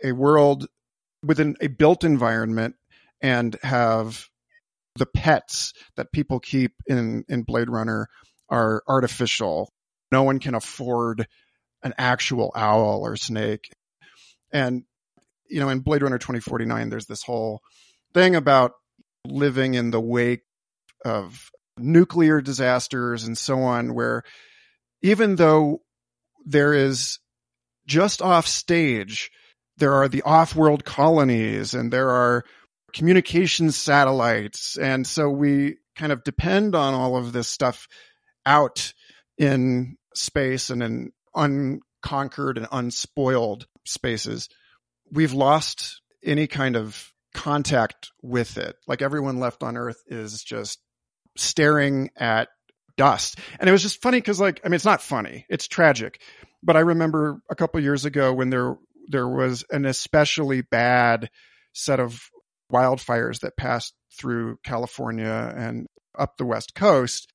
[0.03, 0.67] a world
[1.23, 2.75] within a built environment
[3.21, 4.27] and have
[4.95, 8.07] the pets that people keep in in Blade Runner
[8.49, 9.71] are artificial.
[10.11, 11.27] No one can afford
[11.83, 13.69] an actual owl or snake.
[14.51, 14.83] And
[15.49, 17.61] you know, in Blade Runner 2049 there's this whole
[18.13, 18.73] thing about
[19.25, 20.43] living in the wake
[21.03, 24.23] of nuclear disasters and so on where
[25.01, 25.81] even though
[26.45, 27.19] there is
[27.85, 29.29] just off stage
[29.77, 32.43] there are the off-world colonies and there are
[32.93, 34.77] communications satellites.
[34.77, 37.87] And so we kind of depend on all of this stuff
[38.45, 38.93] out
[39.37, 44.49] in space and in unconquered and unspoiled spaces.
[45.11, 48.75] We've lost any kind of contact with it.
[48.87, 50.79] Like everyone left on Earth is just
[51.37, 52.49] staring at
[52.97, 53.39] dust.
[53.59, 55.45] And it was just funny because like, I mean, it's not funny.
[55.49, 56.21] It's tragic.
[56.63, 58.77] But I remember a couple years ago when there,
[59.07, 61.29] there was an especially bad
[61.73, 62.19] set of
[62.71, 65.87] wildfires that passed through California and
[66.17, 67.31] up the West Coast,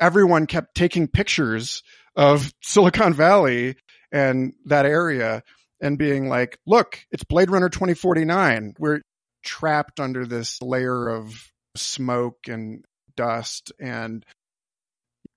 [0.00, 1.82] everyone kept taking pictures
[2.16, 3.76] of Silicon Valley
[4.10, 5.42] and that area
[5.80, 8.74] and being like, look, it's Blade Runner 2049.
[8.78, 9.02] We're
[9.44, 11.34] trapped under this layer of
[11.76, 12.84] smoke and
[13.16, 14.24] dust and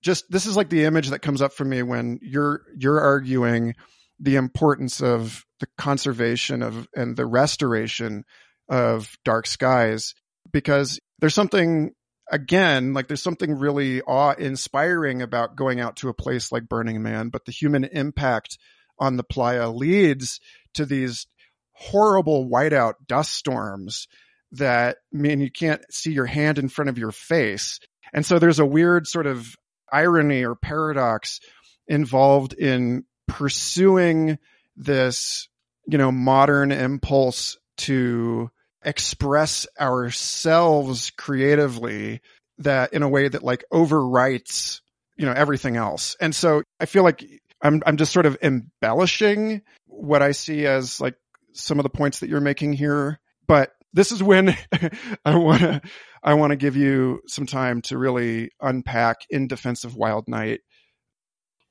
[0.02, 3.74] just this is like the image that comes up for me when you're you're arguing
[4.20, 8.24] the importance of the conservation of and the restoration
[8.68, 10.14] of Dark Skies
[10.52, 11.92] because there's something
[12.30, 17.02] again like there's something really awe inspiring about going out to a place like Burning
[17.02, 18.58] Man, but the human impact
[18.98, 20.40] on the playa leads
[20.74, 21.26] to these
[21.72, 24.08] horrible whiteout dust storms
[24.52, 27.80] that mean you can't see your hand in front of your face.
[28.12, 29.54] And so there's a weird sort of
[29.92, 31.40] irony or paradox
[31.86, 34.38] involved in pursuing
[34.76, 35.48] this,
[35.86, 38.50] you know, modern impulse to
[38.84, 42.20] express ourselves creatively
[42.58, 44.80] that in a way that like overwrites,
[45.16, 46.16] you know, everything else.
[46.20, 47.24] And so I feel like
[47.62, 51.16] I'm, I'm just sort of embellishing what I see as like
[51.52, 53.20] some of the points that you're making here.
[53.46, 54.56] But this is when
[55.24, 55.82] I want to,
[56.22, 60.60] I want to give you some time to really unpack in defense of Wild Night.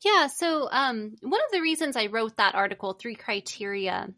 [0.03, 0.27] Yeah.
[0.27, 4.09] So, um, one of the reasons I wrote that article, Three Criteria,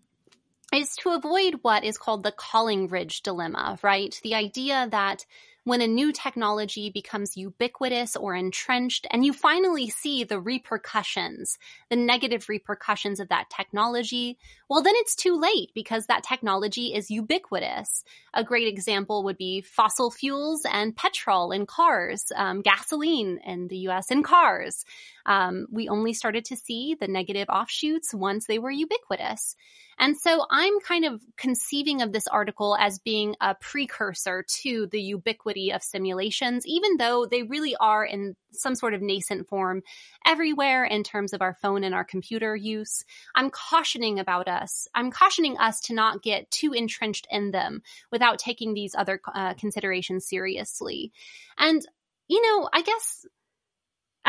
[0.74, 4.20] is to avoid what is called the Collingridge dilemma, right?
[4.24, 5.28] The idea that
[5.70, 11.60] when a new technology becomes ubiquitous or entrenched, and you finally see the repercussions,
[11.92, 17.12] the negative repercussions of that technology, well, then it's too late because that technology is
[17.12, 18.04] ubiquitous.
[18.34, 23.78] A great example would be fossil fuels and petrol in cars, um, gasoline in the
[23.90, 24.86] US in cars.
[25.28, 29.56] Um, we only started to see the negative offshoots once they were ubiquitous.
[30.00, 35.02] And so I'm kind of conceiving of this article as being a precursor to the
[35.02, 39.84] ubiquity of simulations, even though they really are in some sort of nascent form
[40.26, 43.04] everywhere in terms of our phone and our computer use.
[43.36, 44.88] I'm cautioning about us.
[44.96, 47.82] I'm cautioning us to not get too entrenched in them
[48.12, 51.12] without taking these other uh, considerations seriously.
[51.58, 51.86] And,
[52.28, 53.26] you know, I guess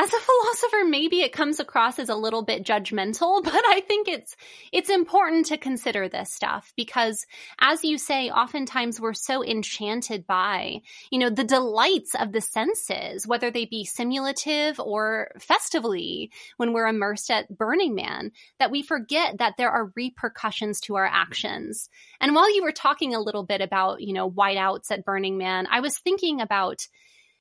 [0.00, 4.08] as a philosopher, maybe it comes across as a little bit judgmental, but I think
[4.08, 4.34] it's,
[4.72, 7.26] it's important to consider this stuff because
[7.60, 13.26] as you say, oftentimes we're so enchanted by, you know, the delights of the senses,
[13.26, 19.36] whether they be simulative or festively when we're immersed at Burning Man, that we forget
[19.36, 21.90] that there are repercussions to our actions.
[22.22, 25.66] And while you were talking a little bit about, you know, whiteouts at Burning Man,
[25.70, 26.86] I was thinking about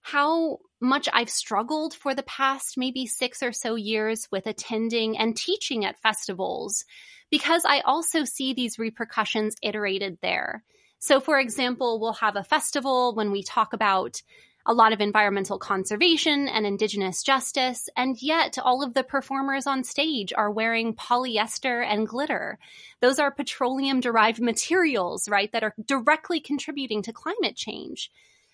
[0.02, 5.36] how much I've struggled for the past maybe six or so years with attending and
[5.36, 6.86] teaching at festivals
[7.30, 10.64] because I also see these repercussions iterated there.
[11.00, 14.22] So, for example, we'll have a festival when we talk about
[14.66, 19.84] a lot of environmental conservation and indigenous justice, and yet all of the performers on
[19.84, 22.60] stage are wearing polyester and glitter.
[23.00, 28.12] Those are petroleum derived materials, right, that are directly contributing to climate change.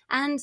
[0.08, 0.38] And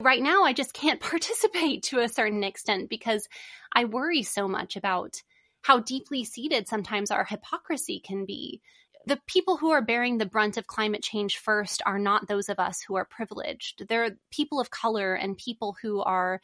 [0.00, 3.28] right now I just can't participate to a certain extent because
[3.72, 5.22] I worry so much about
[5.62, 8.60] how deeply seated sometimes our hypocrisy can be.
[9.06, 12.58] The people who are bearing the brunt of climate change first are not those of
[12.58, 13.86] us who are privileged.
[13.88, 16.40] They're people of color and people who are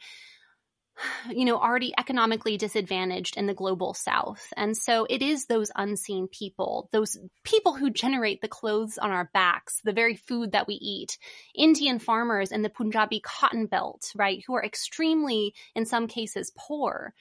[1.29, 4.53] you know, already economically disadvantaged in the global south.
[4.55, 9.29] And so it is those unseen people, those people who generate the clothes on our
[9.33, 11.17] backs, the very food that we eat,
[11.55, 17.13] Indian farmers in the Punjabi cotton belt, right, who are extremely, in some cases, poor.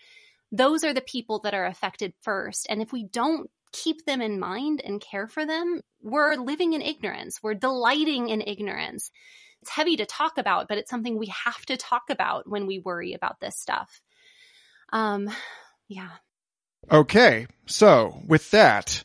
[0.50, 2.66] Those are the people that are affected first.
[2.68, 6.82] And if we don't keep them in mind and care for them, we're living in
[6.82, 7.42] ignorance.
[7.42, 9.10] We're delighting in ignorance
[9.62, 12.80] it's heavy to talk about, but it's something we have to talk about when we
[12.80, 14.02] worry about this stuff.
[14.92, 15.30] Um,
[15.88, 16.10] yeah.
[16.90, 17.46] Okay.
[17.66, 19.04] So with that,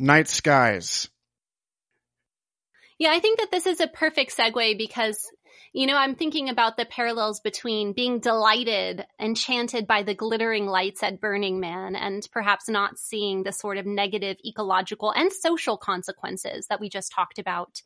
[0.00, 1.08] night skies.
[2.98, 5.30] Yeah, I think that this is a perfect segue because,
[5.72, 11.04] you know, I'm thinking about the parallels between being delighted, enchanted by the glittering lights
[11.04, 16.66] at Burning Man, and perhaps not seeing the sort of negative ecological and social consequences
[16.66, 17.82] that we just talked about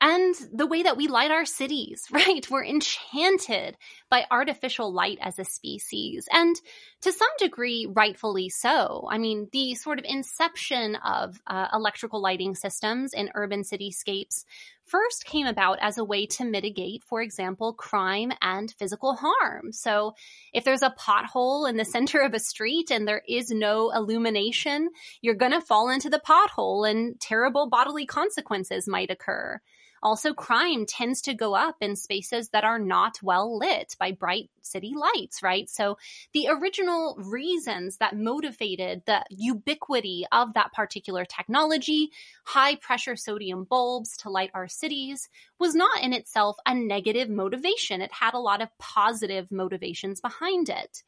[0.00, 2.48] and the way that we light our cities, right?
[2.50, 3.76] We're enchanted
[4.08, 6.28] by artificial light as a species.
[6.32, 6.56] And
[7.02, 9.06] to some degree, rightfully so.
[9.10, 14.44] I mean, the sort of inception of uh, electrical lighting systems in urban cityscapes
[14.84, 19.72] first came about as a way to mitigate, for example, crime and physical harm.
[19.72, 20.14] So
[20.52, 24.90] if there's a pothole in the center of a street and there is no illumination,
[25.20, 29.60] you're going to fall into the pothole and terrible bodily consequences might occur.
[30.02, 34.50] Also, crime tends to go up in spaces that are not well lit by bright
[34.62, 35.68] city lights, right?
[35.68, 35.98] So
[36.32, 42.10] the original reasons that motivated the ubiquity of that particular technology,
[42.44, 45.28] high pressure sodium bulbs to light our cities,
[45.58, 48.00] was not in itself a negative motivation.
[48.00, 51.02] It had a lot of positive motivations behind it.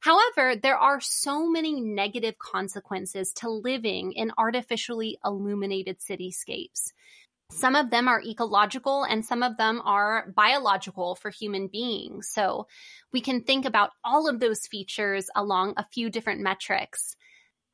[0.00, 6.92] However, there are so many negative consequences to living in artificially illuminated cityscapes.
[7.50, 12.28] Some of them are ecological and some of them are biological for human beings.
[12.30, 12.66] So
[13.12, 17.16] we can think about all of those features along a few different metrics.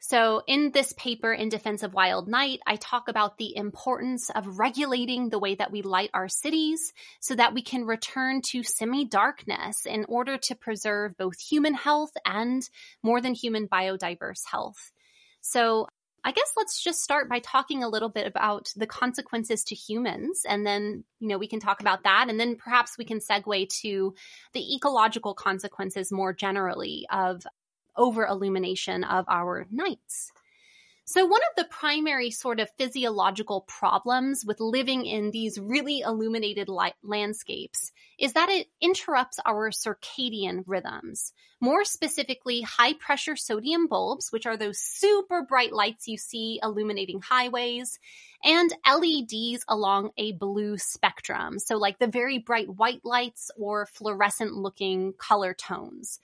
[0.07, 4.59] So, in this paper, In Defense of Wild Night, I talk about the importance of
[4.59, 9.07] regulating the way that we light our cities so that we can return to semi
[9.07, 12.69] darkness in order to preserve both human health and
[13.03, 14.93] more than human biodiverse health.
[15.41, 15.89] So,
[16.27, 20.43] I guess let's just start by talking a little bit about the consequences to humans.
[20.49, 22.27] And then, you know, we can talk about that.
[22.31, 24.15] And then perhaps we can segue to
[24.55, 27.47] the ecological consequences more generally of
[27.97, 30.33] over illumination of our nights.
[31.07, 36.71] So, one of the primary sort of physiological problems with living in these really illuminated
[36.71, 41.35] light landscapes is that it interrupts our circadian rhythms.
[41.61, 47.21] More specifically, high pressure sodium bulbs, which are those super bright lights you see illuminating
[47.21, 47.99] highways,
[48.43, 51.59] and LEDs along a blue spectrum.
[51.59, 56.19] So, like the very bright white lights or fluorescent looking color tones.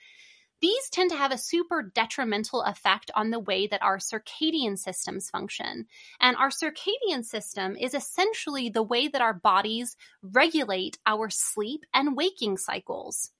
[0.60, 5.30] These tend to have a super detrimental effect on the way that our circadian systems
[5.30, 5.86] function.
[6.20, 12.16] And our circadian system is essentially the way that our bodies regulate our sleep and
[12.16, 13.30] waking cycles.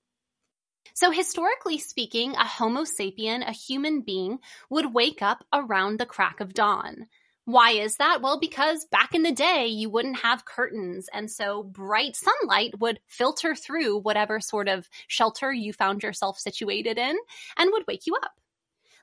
[0.93, 4.39] So, historically speaking, a Homo sapien, a human being,
[4.69, 7.07] would wake up around the crack of dawn.
[7.45, 8.21] Why is that?
[8.21, 11.09] Well, because back in the day, you wouldn't have curtains.
[11.11, 16.97] And so bright sunlight would filter through whatever sort of shelter you found yourself situated
[16.97, 17.17] in
[17.57, 18.31] and would wake you up.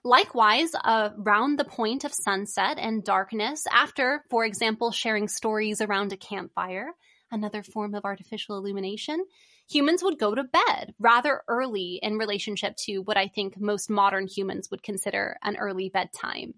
[0.05, 6.17] Likewise, around the point of sunset and darkness, after, for example, sharing stories around a
[6.17, 6.93] campfire,
[7.33, 9.25] another form of artificial illumination,
[9.69, 14.27] humans would go to bed rather early in relationship to what I think most modern
[14.27, 16.55] humans would consider an early bedtime.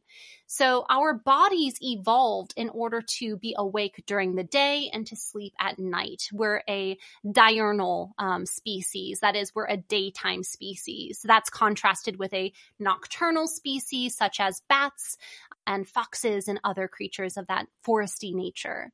[0.46, 5.54] So our bodies evolved in order to be awake during the day and to sleep
[5.60, 6.28] at night.
[6.32, 6.98] We're a
[7.30, 9.20] diurnal um, species.
[9.20, 11.20] That is, we're a daytime species.
[11.24, 15.18] That's contrasted with a nocturnal species such as bats
[15.66, 18.92] and foxes and other creatures of that foresty nature.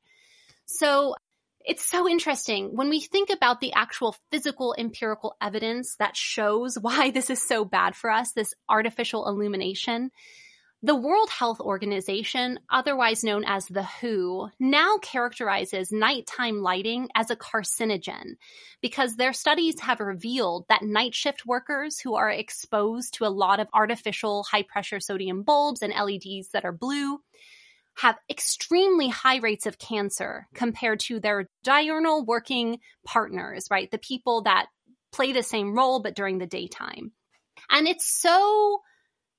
[0.65, 1.15] So
[1.67, 7.11] it's so interesting when we think about the actual physical empirical evidence that shows why
[7.11, 10.09] this is so bad for us, this artificial illumination.
[10.83, 17.35] The World Health Organization, otherwise known as the WHO, now characterizes nighttime lighting as a
[17.35, 18.35] carcinogen
[18.79, 23.59] because their studies have revealed that night shift workers who are exposed to a lot
[23.59, 27.19] of artificial high pressure sodium bulbs and LEDs that are blue
[27.97, 33.89] have extremely high rates of cancer compared to their diurnal working partners, right?
[33.89, 34.67] The people that
[35.11, 37.11] play the same role but during the daytime.
[37.69, 38.81] And it's so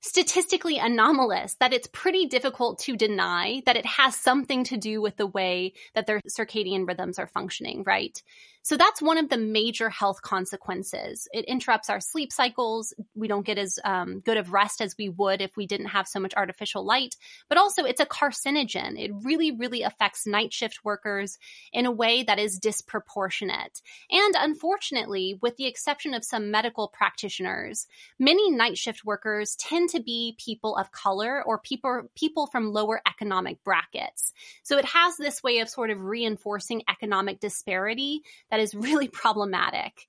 [0.01, 5.17] statistically anomalous that it's pretty difficult to deny that it has something to do with
[5.17, 8.21] the way that their circadian rhythms are functioning, right?
[8.63, 11.27] So that's one of the major health consequences.
[11.33, 12.93] It interrupts our sleep cycles.
[13.15, 16.07] We don't get as um, good of rest as we would if we didn't have
[16.07, 17.17] so much artificial light.
[17.49, 18.99] But also, it's a carcinogen.
[18.99, 21.39] It really, really affects night shift workers
[21.73, 23.81] in a way that is disproportionate.
[24.11, 27.87] And unfortunately, with the exception of some medical practitioners,
[28.19, 33.01] many night shift workers tend to be people of color or people people from lower
[33.07, 34.33] economic brackets.
[34.63, 40.07] So it has this way of sort of reinforcing economic disparity that is really problematic.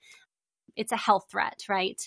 [0.75, 2.01] It's a health threat, right?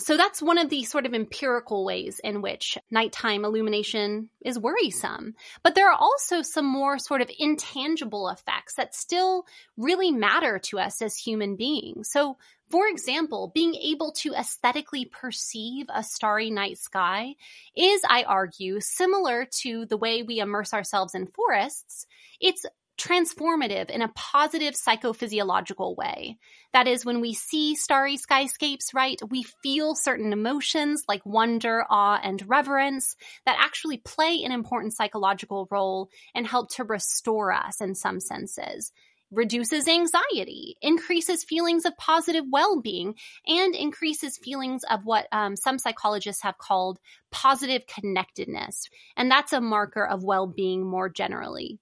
[0.00, 5.34] So that's one of the sort of empirical ways in which nighttime illumination is worrisome.
[5.64, 9.44] But there are also some more sort of intangible effects that still
[9.76, 12.10] really matter to us as human beings.
[12.12, 12.36] So,
[12.70, 17.34] for example, being able to aesthetically perceive a starry night sky
[17.76, 22.06] is, I argue, similar to the way we immerse ourselves in forests.
[22.40, 22.64] It's
[22.98, 26.38] transformative in a positive psychophysiological way.
[26.72, 32.20] That is, when we see starry skyscapes, right, we feel certain emotions like wonder, awe,
[32.22, 33.16] and reverence
[33.46, 38.92] that actually play an important psychological role and help to restore us in some senses
[39.30, 43.14] reduces anxiety, increases feelings of positive well being,
[43.46, 46.98] and increases feelings of what um, some psychologists have called
[47.30, 48.88] positive connectedness.
[49.16, 51.78] And that's a marker of well being more generally.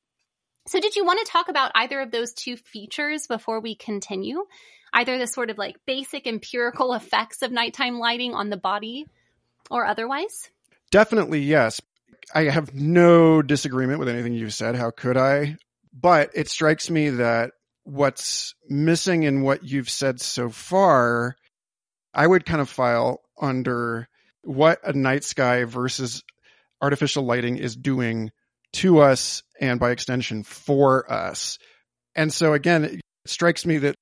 [0.68, 4.44] So, did you want to talk about either of those two features before we continue?
[4.92, 9.06] Either the sort of like basic empirical effects of nighttime lighting on the body
[9.70, 10.50] or otherwise?
[10.90, 11.80] Definitely, yes.
[12.34, 14.74] I have no disagreement with anything you said.
[14.74, 15.56] How could I?
[15.92, 17.52] But it strikes me that
[17.84, 21.36] what's missing in what you've said so far,
[22.12, 24.08] I would kind of file under
[24.42, 26.24] what a night sky versus
[26.82, 28.32] artificial lighting is doing
[28.76, 31.58] to us and by extension for us.
[32.14, 33.96] And so again, it strikes me that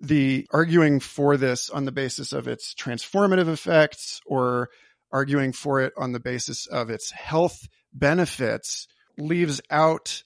[0.00, 4.68] the arguing for this on the basis of its transformative effects or
[5.12, 8.86] arguing for it on the basis of its health benefits
[9.16, 10.22] leaves out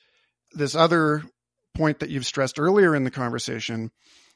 [0.53, 1.23] this other
[1.77, 3.91] point that you've stressed earlier in the conversation,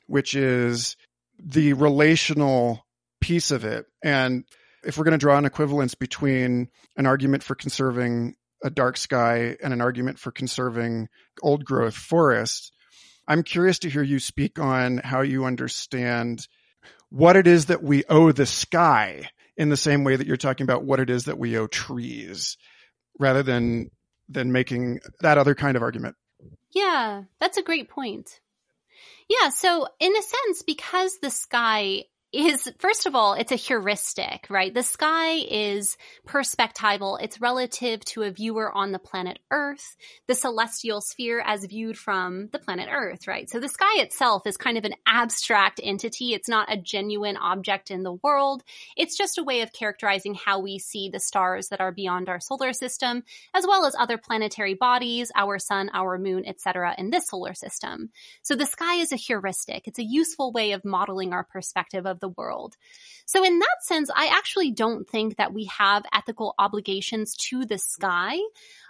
[0.07, 0.97] which is
[1.43, 2.85] the relational
[3.20, 3.86] piece of it.
[4.05, 4.45] And
[4.85, 9.57] if we're going to draw an equivalence between an argument for conserving a dark sky
[9.62, 11.09] and an argument for conserving
[11.43, 12.73] old growth forests.
[13.28, 16.49] I'm curious to hear you speak on how you understand
[17.11, 20.65] what it is that we owe the sky in the same way that you're talking
[20.65, 22.57] about what it is that we owe trees
[23.20, 23.91] rather than
[24.28, 26.16] than making that other kind of argument.
[26.73, 28.41] Yeah, that's a great point.
[29.28, 32.05] Yeah, so in a sense because the sky
[32.35, 34.74] is first of all, it's a heuristic, right?
[34.74, 35.97] The sky is
[36.27, 37.19] perspectival.
[37.20, 39.97] It's relative to a viewer on the planet Earth,
[40.27, 43.48] the celestial sphere as viewed from the planet Earth, right?
[43.48, 46.35] So the sky itself is kind of an abstract entity.
[46.35, 48.65] It's not a genuine object in the world.
[48.97, 52.40] It's just a way of characterizing how we see the stars that are beyond our
[52.40, 53.23] solar system,
[53.55, 56.94] as well as other planetary bodies, our sun, our moon, etc.
[56.98, 58.11] in this solar system.
[58.43, 59.86] So the sky is a heuristic.
[59.86, 62.76] It's a useful way of modeling our perspective of the world.
[63.26, 67.78] So in that sense, I actually don't think that we have ethical obligations to the
[67.78, 68.38] sky.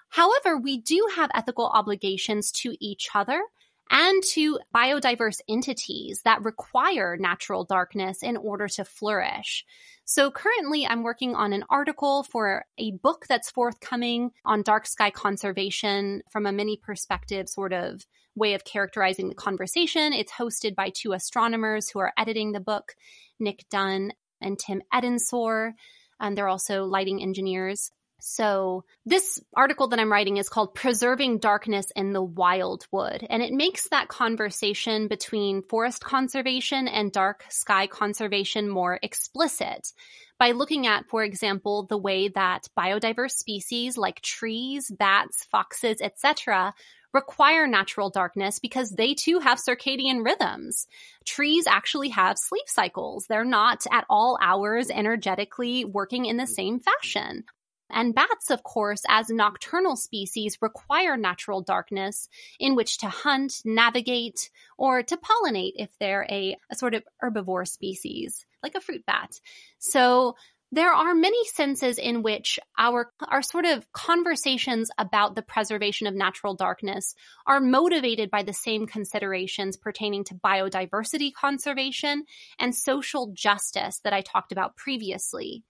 [0.08, 3.42] However, we do have ethical obligations to each other
[3.90, 9.64] and to biodiverse entities that require natural darkness in order to flourish.
[10.04, 15.10] So currently I'm working on an article for a book that's forthcoming on dark sky
[15.10, 20.12] conservation from a many perspective sort of way of characterizing the conversation.
[20.12, 22.94] It's hosted by two astronomers who are editing the book,
[23.38, 25.72] Nick Dunn and Tim Edensor.
[26.20, 27.90] And they're also lighting engineers.
[28.20, 33.26] So this article that I'm writing is called Preserving Darkness in the Wildwood.
[33.28, 39.92] And it makes that conversation between forest conservation and dark sky conservation more explicit
[40.38, 46.72] by looking at, for example, the way that biodiverse species like trees, bats, foxes, etc
[47.14, 50.86] require natural darkness because they too have circadian rhythms.
[51.24, 53.26] Trees actually have sleep cycles.
[53.26, 57.44] They're not at all hours energetically working in the same fashion.
[57.90, 62.28] And bats, of course, as nocturnal species, require natural darkness
[62.58, 67.68] in which to hunt, navigate, or to pollinate if they're a, a sort of herbivore
[67.68, 69.38] species, like a fruit bat.
[69.78, 70.34] So
[70.74, 76.14] there are many senses in which our our sort of conversations about the preservation of
[76.14, 77.14] natural darkness
[77.46, 82.24] are motivated by the same considerations pertaining to biodiversity conservation
[82.58, 85.62] and social justice that I talked about previously.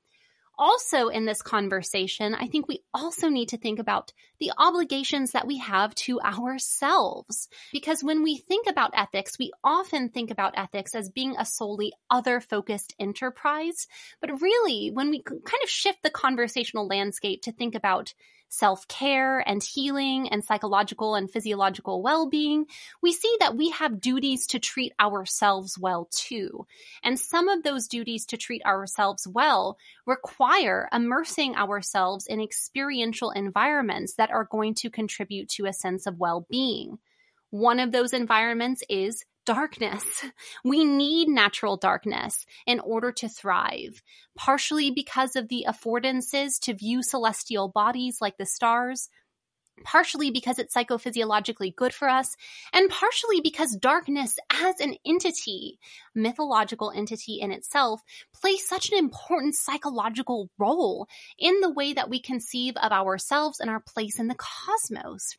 [0.59, 5.47] Also in this conversation, I think we also need to think about the obligations that
[5.47, 7.49] we have to ourselves.
[7.73, 11.93] Because when we think about ethics, we often think about ethics as being a solely
[12.11, 13.87] other focused enterprise.
[14.21, 18.15] But really, when we kind of shift the conversational landscape to think about
[18.55, 22.67] self care and healing and psychological and physiological well being,
[23.03, 26.67] we see that we have duties to treat ourselves well too.
[27.03, 34.15] And some of those duties to treat ourselves well require immersing ourselves in experiential environments
[34.15, 36.99] that are going to contribute to a sense of well being.
[37.51, 40.05] One of those environments is darkness.
[40.65, 44.03] We need natural darkness in order to thrive,
[44.37, 49.09] partially because of the affordances to view celestial bodies like the stars,
[49.83, 52.37] partially because it's psychophysiologically good for us,
[52.73, 55.79] and partially because darkness as an entity,
[56.15, 58.03] mythological entity in itself,
[58.35, 61.09] plays such an important psychological role
[61.39, 65.37] in the way that we conceive of ourselves and our place in the cosmos.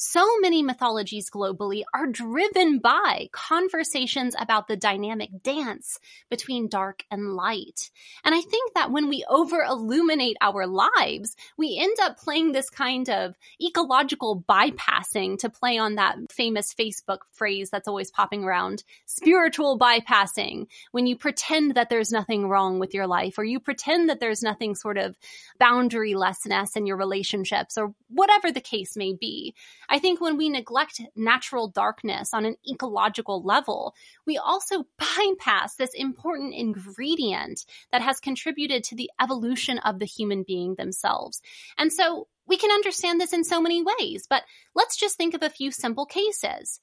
[0.00, 5.98] So many mythologies globally are driven by conversations about the dynamic dance
[6.30, 7.90] between dark and light.
[8.24, 12.70] And I think that when we over illuminate our lives, we end up playing this
[12.70, 18.84] kind of ecological bypassing to play on that famous Facebook phrase that's always popping around
[19.06, 20.68] spiritual bypassing.
[20.92, 24.44] When you pretend that there's nothing wrong with your life or you pretend that there's
[24.44, 25.16] nothing sort of
[25.60, 29.54] boundarylessness in your relationships or whatever the case may be.
[29.88, 33.94] I think when we neglect natural darkness on an ecological level,
[34.26, 40.42] we also bypass this important ingredient that has contributed to the evolution of the human
[40.42, 41.40] being themselves.
[41.76, 44.42] And so we can understand this in so many ways, but
[44.74, 46.80] let's just think of a few simple cases.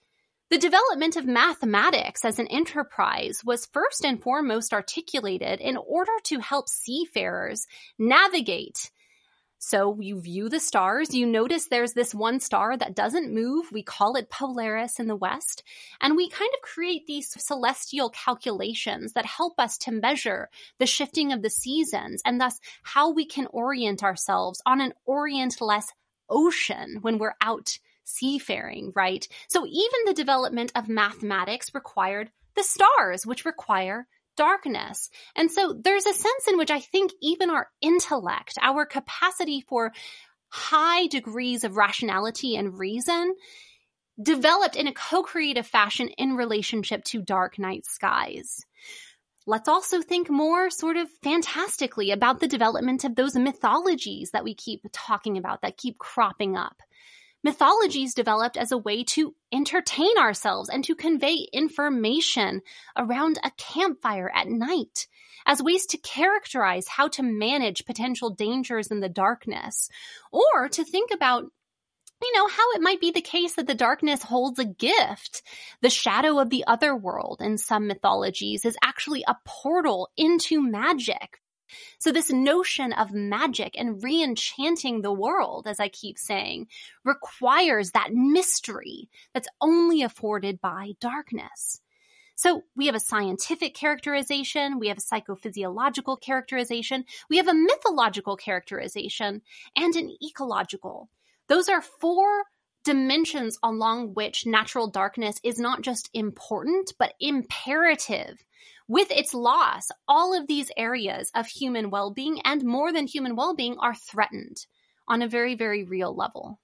[0.51, 6.39] The development of mathematics as an enterprise was first and foremost articulated in order to
[6.39, 7.65] help seafarers
[7.97, 8.91] navigate
[9.67, 13.71] so you view the stars, you notice there's this one star that doesn't move.
[13.71, 15.63] We call it Polaris in the West.
[15.99, 21.33] And we kind of create these celestial calculations that help us to measure the shifting
[21.33, 25.85] of the seasons and thus how we can orient ourselves on an orientless
[26.29, 29.27] ocean when we're out seafaring, right?
[29.47, 34.05] So even the development of mathematics required the stars, which require
[34.35, 35.09] darkness.
[35.35, 39.93] And so there's a sense in which I think even our intellect, our capacity for
[40.49, 43.35] high degrees of rationality and reason
[44.21, 48.65] developed in a co-creative fashion in relationship to dark night skies.
[49.45, 54.55] Let's also think more sort of fantastically about the development of those mythologies that we
[54.55, 56.81] keep talking about, that keep cropping up
[57.45, 62.59] mythologies developed as a way to entertain ourselves and to convey information
[62.97, 65.05] around a campfire at night,
[65.45, 69.89] as ways to characterize how to manage potential dangers in the darkness,
[70.31, 71.45] or to think about
[72.21, 75.43] you know, how it might be the case that the darkness holds a gift.
[75.81, 81.41] The shadow of the other world in some mythologies is actually a portal into magic
[81.99, 86.67] so this notion of magic and re-enchanting the world, as I keep saying,
[87.03, 91.81] requires that mystery that's only afforded by darkness.
[92.35, 98.35] So we have a scientific characterization, we have a psychophysiological characterization, we have a mythological
[98.35, 99.41] characterization,
[99.75, 101.09] and an ecological.
[101.47, 102.43] Those are four
[102.83, 108.37] dimensions along which natural darkness is not just important, but imperative
[108.87, 113.35] with its loss, all of these areas of human well being and more than human
[113.35, 114.57] well being are threatened
[115.07, 116.59] on a very, very real level.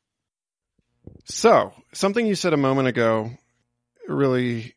[1.25, 3.31] So, something you said a moment ago
[4.07, 4.75] really,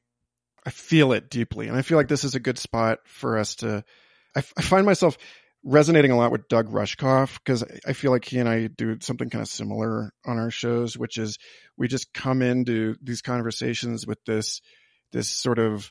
[0.65, 1.69] I feel it deeply.
[1.69, 3.85] And I feel like this is a good spot for us to.
[4.37, 5.17] I, I find myself
[5.65, 9.31] resonating a lot with Doug Rushkoff because I feel like he and I do something
[9.31, 11.39] kind of similar on our shows, which is
[11.77, 14.61] we just come into these conversations with this
[15.13, 15.91] this sort of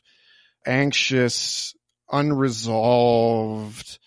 [0.66, 1.74] anxious,
[2.10, 3.98] unresolved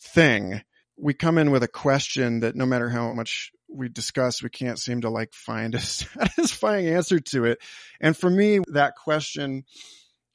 [0.00, 0.62] thing.
[0.96, 4.78] We come in with a question that no matter how much we discuss, we can't
[4.78, 7.58] seem to like find a satisfying answer to it.
[8.00, 9.64] And for me, that question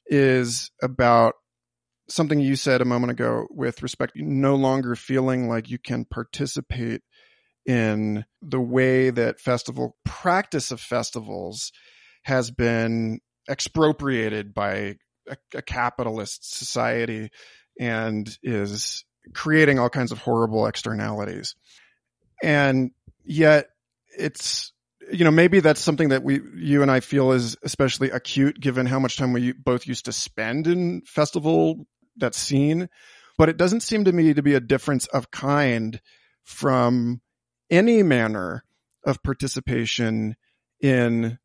[0.06, 1.34] is about
[2.08, 7.02] something you said a moment ago with respect no longer feeling like you can participate
[7.64, 11.72] in the way that festival practice of festivals
[12.24, 14.96] has been expropriated by
[15.28, 17.30] a, a capitalist society
[17.78, 21.54] and is creating all kinds of horrible externalities.
[22.42, 22.90] And
[23.24, 23.68] yet
[24.18, 24.72] it's,
[25.10, 28.86] you know, maybe that's something that we, you and I feel is especially acute given
[28.86, 31.86] how much time we both used to spend in festival,
[32.16, 32.88] that scene.
[33.36, 36.00] but it doesn't seem to me to be a difference of kind
[36.44, 37.20] from
[37.70, 38.64] any manner
[39.04, 40.36] of participation
[40.80, 41.38] in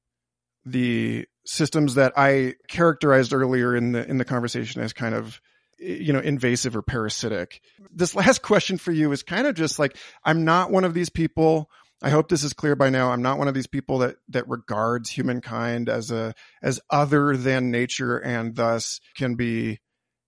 [0.65, 5.41] the systems that I characterized earlier in the in the conversation as kind of
[5.79, 7.61] you know invasive or parasitic.
[7.91, 11.09] This last question for you is kind of just like I'm not one of these
[11.09, 11.69] people
[12.01, 13.11] I hope this is clear by now.
[13.11, 17.71] I'm not one of these people that that regards humankind as a as other than
[17.71, 19.79] nature and thus can be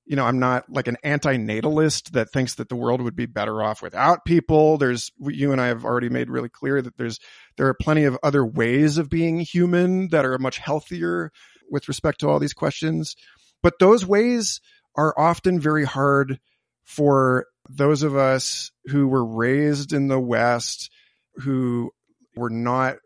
[0.06, 3.62] you know, I'm not like an anti-natalist that thinks that the world would be better
[3.62, 4.78] off without people.
[4.78, 7.20] There's you and I have already made really clear that there's
[7.58, 11.32] there are plenty of other ways of being human that are much healthier
[11.70, 13.16] with respect to all these questions.
[13.64, 14.60] But those ways
[14.96, 16.40] are often very hard
[16.84, 20.90] for those of us who were raised in the West
[21.36, 21.92] who
[22.36, 22.98] were not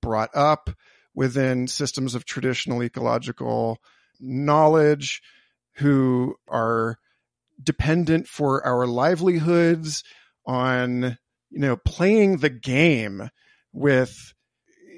[0.00, 0.70] brought up
[1.14, 3.78] within systems of traditional ecological
[4.20, 5.20] knowledge,
[5.76, 6.98] who are
[7.62, 10.02] dependent for our livelihoods
[10.46, 11.18] on,
[11.50, 13.28] you know, playing the game
[13.72, 14.32] with,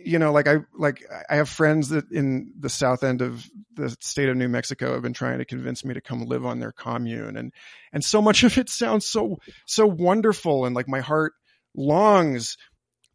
[0.05, 3.97] you know, like I, like I have friends that in the south end of the
[4.01, 6.73] state of New Mexico have been trying to convince me to come live on their
[6.73, 7.37] commune.
[7.37, 7.53] And,
[7.93, 10.65] and so much of it sounds so, so wonderful.
[10.65, 11.33] And like my heart
[11.75, 12.57] longs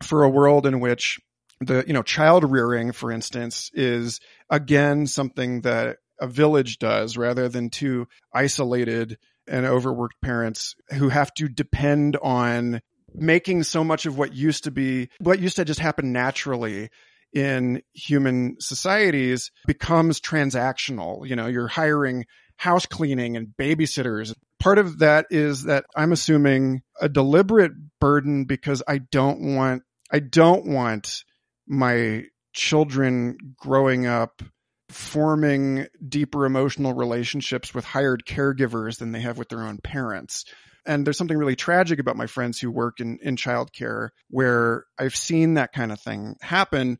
[0.04, 1.20] for a world in which
[1.62, 4.20] the you know child rearing for instance is
[4.50, 9.18] again something that a village does rather than two isolated
[9.48, 12.82] and overworked parents who have to depend on
[13.14, 16.90] making so much of what used to be what used to just happen naturally
[17.34, 21.28] in human societies becomes transactional.
[21.28, 22.26] You know you're hiring
[22.58, 24.34] house cleaning and babysitters.
[24.60, 30.20] Part of that is that i'm assuming a deliberate burden because i don't want I
[30.20, 31.24] don't want
[31.68, 34.42] my children growing up
[34.90, 40.46] forming deeper emotional relationships with hired caregivers than they have with their own parents.
[40.86, 45.16] And there's something really tragic about my friends who work in, in childcare where I've
[45.16, 46.98] seen that kind of thing happen.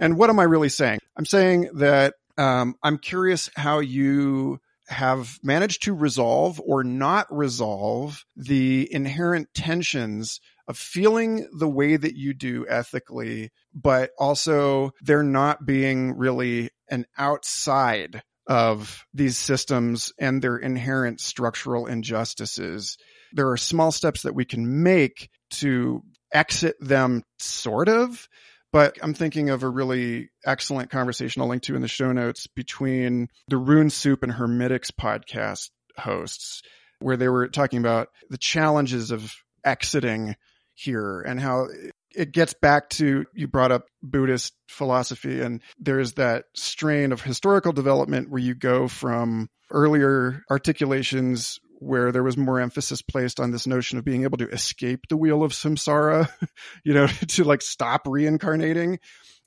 [0.00, 0.98] And what am I really saying?
[1.16, 4.58] I'm saying that um, I'm curious how you
[4.88, 12.14] have managed to resolve or not resolve the inherent tensions of feeling the way that
[12.14, 20.40] you do ethically, but also there not being really an outside of these systems and
[20.40, 22.96] their inherent structural injustices.
[23.32, 28.28] There are small steps that we can make to exit them, sort of.
[28.70, 32.46] But I'm thinking of a really excellent conversation I'll link to in the show notes
[32.46, 36.62] between the Rune Soup and Hermitix podcast hosts,
[37.00, 39.34] where they were talking about the challenges of
[39.64, 40.36] exiting
[40.78, 41.68] here and how
[42.14, 47.72] it gets back to you brought up Buddhist philosophy and there's that strain of historical
[47.72, 53.66] development where you go from earlier articulations where there was more emphasis placed on this
[53.66, 56.28] notion of being able to escape the wheel of samsara,
[56.84, 58.98] you know, to like stop reincarnating.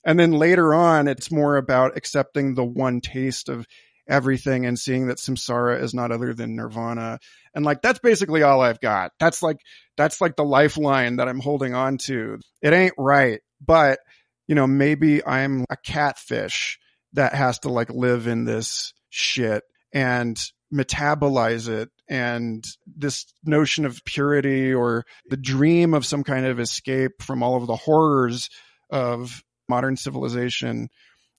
[0.05, 3.67] And then later on, it's more about accepting the one taste of
[4.07, 7.19] everything and seeing that samsara is not other than nirvana.
[7.53, 9.11] And like, that's basically all I've got.
[9.19, 9.57] That's like,
[9.97, 12.39] that's like the lifeline that I'm holding on to.
[12.61, 13.99] It ain't right, but
[14.47, 16.77] you know, maybe I'm a catfish
[17.13, 19.63] that has to like live in this shit
[19.93, 20.37] and
[20.73, 27.21] metabolize it and this notion of purity or the dream of some kind of escape
[27.21, 28.49] from all of the horrors
[28.89, 30.89] of modern civilization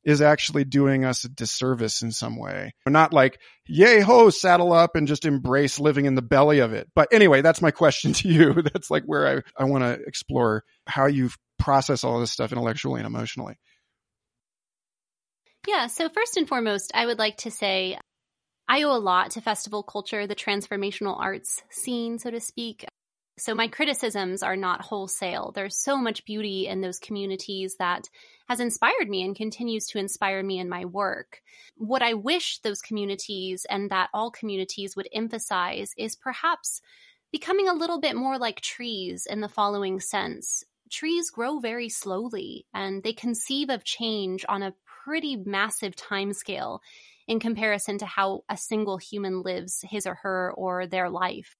[0.04, 2.74] is actually doing us a disservice in some way.
[2.86, 6.88] Not like, yay ho, saddle up and just embrace living in the belly of it.
[6.94, 8.62] But anyway, that's my question to you.
[8.62, 13.00] That's like where I, I want to explore how you process all this stuff intellectually
[13.00, 13.56] and emotionally.
[15.68, 15.86] Yeah.
[15.86, 17.96] So first and foremost, I would like to say
[18.68, 22.84] I owe a lot to festival culture, the transformational arts scene, so to speak.
[23.38, 25.52] So my criticisms are not wholesale.
[25.54, 28.08] There's so much beauty in those communities that
[28.48, 31.40] has inspired me and continues to inspire me in my work.
[31.76, 36.82] What I wish those communities and that all communities would emphasize is perhaps
[37.32, 40.62] becoming a little bit more like trees in the following sense.
[40.90, 46.82] Trees grow very slowly and they conceive of change on a pretty massive time scale
[47.26, 51.56] in comparison to how a single human lives his or her or their life.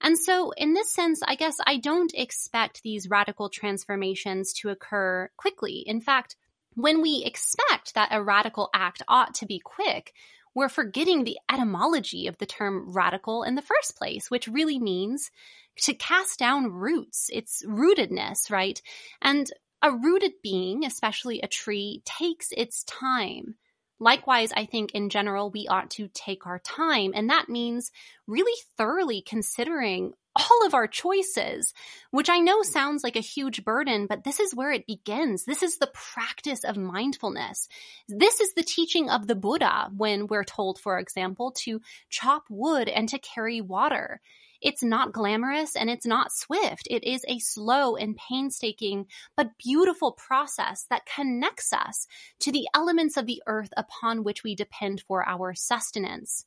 [0.00, 5.30] And so, in this sense, I guess I don't expect these radical transformations to occur
[5.36, 5.84] quickly.
[5.86, 6.36] In fact,
[6.74, 10.14] when we expect that a radical act ought to be quick,
[10.54, 15.30] we're forgetting the etymology of the term radical in the first place, which really means
[15.76, 17.28] to cast down roots.
[17.32, 18.80] It's rootedness, right?
[19.22, 19.50] And
[19.82, 23.54] a rooted being, especially a tree, takes its time.
[24.00, 27.92] Likewise, I think in general, we ought to take our time, and that means
[28.26, 31.74] really thoroughly considering all of our choices,
[32.10, 35.44] which I know sounds like a huge burden, but this is where it begins.
[35.44, 37.68] This is the practice of mindfulness.
[38.08, 42.88] This is the teaching of the Buddha when we're told, for example, to chop wood
[42.88, 44.20] and to carry water.
[44.60, 46.86] It's not glamorous and it's not swift.
[46.90, 49.06] It is a slow and painstaking
[49.36, 52.06] but beautiful process that connects us
[52.40, 56.44] to the elements of the earth upon which we depend for our sustenance.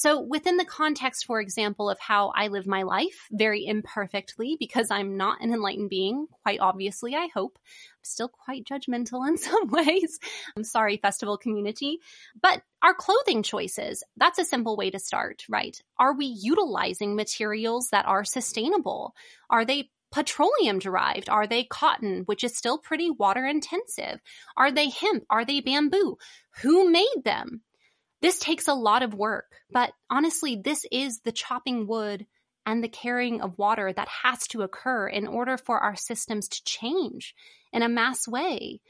[0.00, 4.90] So, within the context, for example, of how I live my life very imperfectly, because
[4.90, 9.68] I'm not an enlightened being, quite obviously, I hope, I'm still quite judgmental in some
[9.68, 10.18] ways.
[10.56, 11.98] I'm sorry, festival community.
[12.40, 15.78] But our clothing choices, that's a simple way to start, right?
[15.98, 19.14] Are we utilizing materials that are sustainable?
[19.50, 21.28] Are they petroleum derived?
[21.28, 24.22] Are they cotton, which is still pretty water intensive?
[24.56, 25.24] Are they hemp?
[25.28, 26.16] Are they bamboo?
[26.62, 27.60] Who made them?
[28.20, 32.26] This takes a lot of work, but honestly, this is the chopping wood
[32.66, 36.64] and the carrying of water that has to occur in order for our systems to
[36.64, 37.34] change
[37.72, 38.80] in a mass way.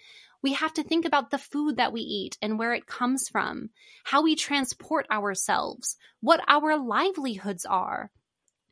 [0.43, 3.71] We have to think about the food that we eat and where it comes from,
[4.05, 8.11] how we transport ourselves, what our livelihoods are,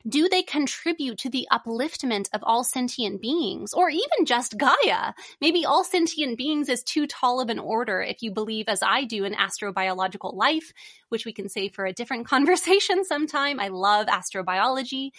[0.09, 5.12] do they contribute to the upliftment of all sentient beings or even just Gaia?
[5.40, 9.05] Maybe all sentient beings is too tall of an order if you believe, as I
[9.05, 10.72] do, in astrobiological life,
[11.09, 13.60] which we can say for a different conversation sometime.
[13.60, 15.10] I love astrobiology.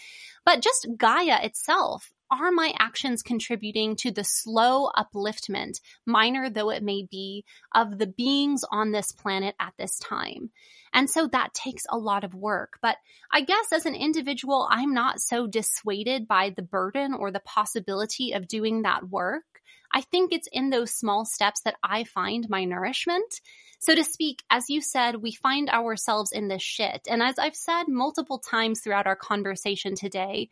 [0.45, 6.83] But just Gaia itself, are my actions contributing to the slow upliftment, minor though it
[6.83, 10.51] may be, of the beings on this planet at this time?
[10.93, 12.79] And so that takes a lot of work.
[12.81, 12.97] But
[13.31, 18.33] I guess as an individual, I'm not so dissuaded by the burden or the possibility
[18.33, 19.43] of doing that work.
[19.91, 23.41] I think it's in those small steps that I find my nourishment.
[23.79, 27.07] So to speak, as you said, we find ourselves in this shit.
[27.09, 30.49] And as I've said multiple times throughout our conversation today,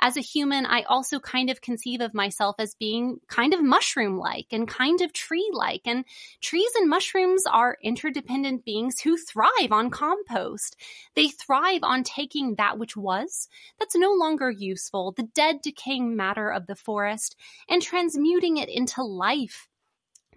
[0.00, 4.16] as a human, I also kind of conceive of myself as being kind of mushroom
[4.16, 5.82] like and kind of tree like.
[5.84, 6.04] And
[6.40, 10.76] trees and mushrooms are interdependent beings who thrive on compost.
[11.14, 13.48] They thrive on taking that which was,
[13.78, 17.36] that's no longer useful, the dead decaying matter of the forest,
[17.68, 19.68] and transmuting it into life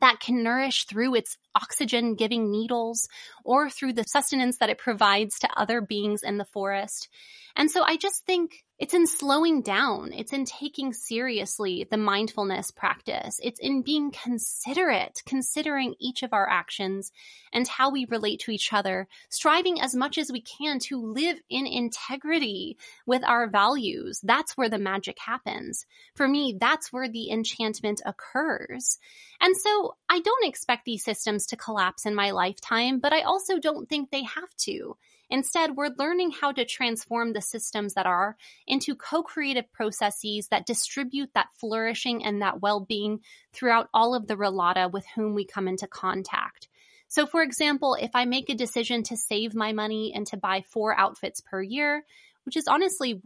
[0.02, 3.08] that can nourish through its oxygen giving needles
[3.46, 7.08] or through the sustenance that it provides to other beings in the forest.
[7.56, 10.12] And so I just think it's in slowing down.
[10.12, 13.40] It's in taking seriously the mindfulness practice.
[13.42, 17.14] It's in being considerate, considering each of our actions
[17.54, 21.38] and how we relate to each other, striving as much as we can to live
[21.50, 24.20] in integrity with our values.
[24.22, 25.86] That's where the magic happens.
[26.16, 29.00] For me, that's where the enchantment occurs.
[29.40, 33.60] And so I don't expect these systems to collapse in my lifetime, but I also
[33.60, 34.98] don't think they have to.
[35.34, 38.38] Instead, we're learning how to transform the systems that are
[38.68, 43.20] into co-creative processes that distribute that flourishing and that well-being
[43.52, 46.68] throughout all of the relata with whom we come into contact.
[47.08, 50.62] So for example, if I make a decision to save my money and to buy
[50.70, 52.06] four outfits per year,
[52.46, 53.20] which is honestly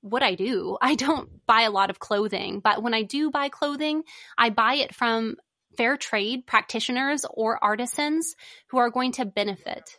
[0.00, 0.78] what I do.
[0.82, 4.04] I don't buy a lot of clothing, but when I do buy clothing,
[4.38, 5.36] I buy it from
[5.76, 8.36] fair trade practitioners or artisans
[8.68, 9.98] who are going to benefit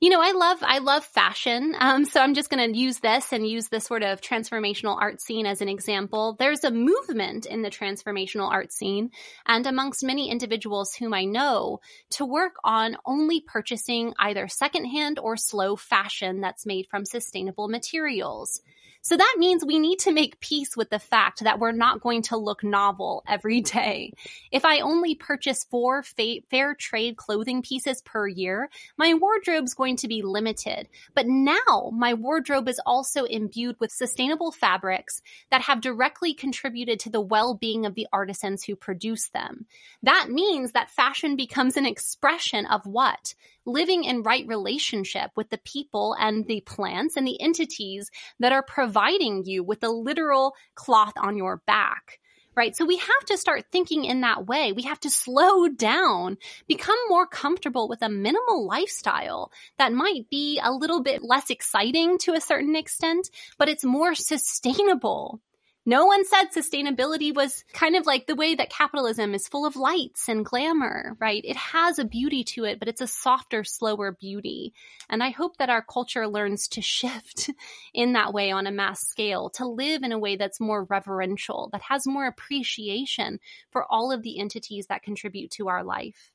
[0.00, 1.74] you know, I love I love fashion.
[1.78, 5.22] Um, so I'm just going to use this and use this sort of transformational art
[5.22, 6.36] scene as an example.
[6.38, 9.10] There's a movement in the transformational art scene,
[9.46, 15.38] and amongst many individuals whom I know, to work on only purchasing either secondhand or
[15.38, 18.60] slow fashion that's made from sustainable materials.
[19.06, 22.22] So that means we need to make peace with the fact that we're not going
[22.22, 24.12] to look novel every day.
[24.50, 28.68] If I only purchase four fa- fair trade clothing pieces per year,
[28.98, 30.88] my wardrobe's going to be limited.
[31.14, 35.22] But now my wardrobe is also imbued with sustainable fabrics
[35.52, 39.66] that have directly contributed to the well-being of the artisans who produce them.
[40.02, 43.34] That means that fashion becomes an expression of what?
[43.66, 48.62] living in right relationship with the people and the plants and the entities that are
[48.62, 52.20] providing you with the literal cloth on your back
[52.56, 52.74] right?
[52.74, 54.72] So we have to start thinking in that way.
[54.72, 60.60] We have to slow down, become more comfortable with a minimal lifestyle that might be
[60.62, 65.40] a little bit less exciting to a certain extent, but it's more sustainable.
[65.88, 69.76] No one said sustainability was kind of like the way that capitalism is full of
[69.76, 71.42] lights and glamour, right?
[71.44, 74.74] It has a beauty to it, but it's a softer, slower beauty.
[75.08, 77.50] And I hope that our culture learns to shift
[77.94, 81.68] in that way on a mass scale, to live in a way that's more reverential,
[81.70, 83.38] that has more appreciation
[83.70, 86.32] for all of the entities that contribute to our life.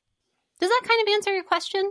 [0.60, 1.90] Does that kind of answer your question?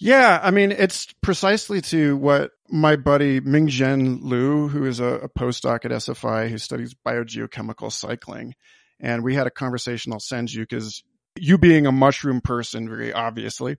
[0.00, 5.28] Yeah, I mean, it's precisely to what my buddy Mingzhen Lu, who is a, a,
[5.28, 8.54] postdoc at SFI who studies biogeochemical cycling.
[9.00, 11.02] And we had a conversation I'll send you because
[11.36, 13.76] you being a mushroom person, very obviously,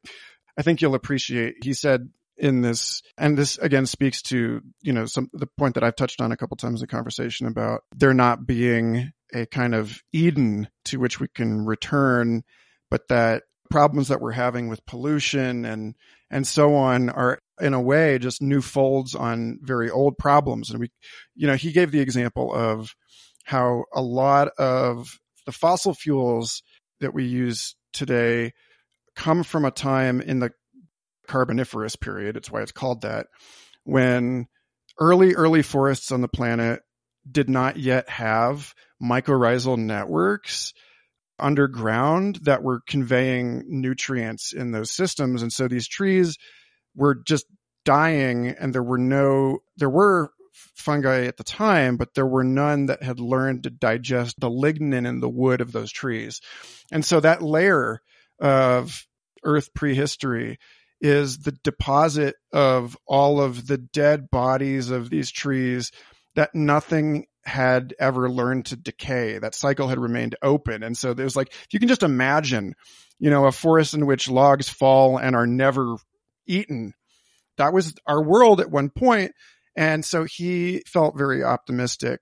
[0.58, 1.56] I think you'll appreciate.
[1.64, 5.84] He said in this, and this again speaks to, you know, some, the point that
[5.84, 9.76] I've touched on a couple times in the conversation about there not being a kind
[9.76, 12.44] of Eden to which we can return,
[12.90, 15.96] but that problems that we're having with pollution and
[16.32, 20.70] and so on are in a way just new folds on very old problems.
[20.70, 20.92] And we
[21.36, 22.94] you know he gave the example of
[23.44, 26.62] how a lot of the fossil fuels
[27.00, 28.54] that we use today
[29.16, 30.52] come from a time in the
[31.28, 32.38] carboniferous period.
[32.38, 33.28] It's why it's called that.
[33.84, 34.48] When
[35.00, 36.82] early early forests on the planet
[37.30, 40.74] did not yet have mycorrhizal networks
[41.40, 45.42] underground that were conveying nutrients in those systems.
[45.42, 46.38] And so these trees
[46.96, 47.46] were just
[47.86, 50.32] dying and there were no, there were
[50.76, 55.08] fungi at the time, but there were none that had learned to digest the lignin
[55.08, 56.42] in the wood of those trees.
[56.92, 58.02] And so that layer
[58.40, 59.06] of
[59.44, 60.58] earth prehistory
[61.02, 65.92] is the deposit of all of the dead bodies of these trees
[66.36, 69.40] that nothing had ever learned to decay.
[69.40, 70.84] That cycle had remained open.
[70.84, 72.76] And so there's like, you can just imagine,
[73.20, 75.98] you know, a forest in which logs fall and are never
[76.48, 76.94] eaten.
[77.58, 79.34] That was our world at one point.
[79.76, 82.22] And so he felt very optimistic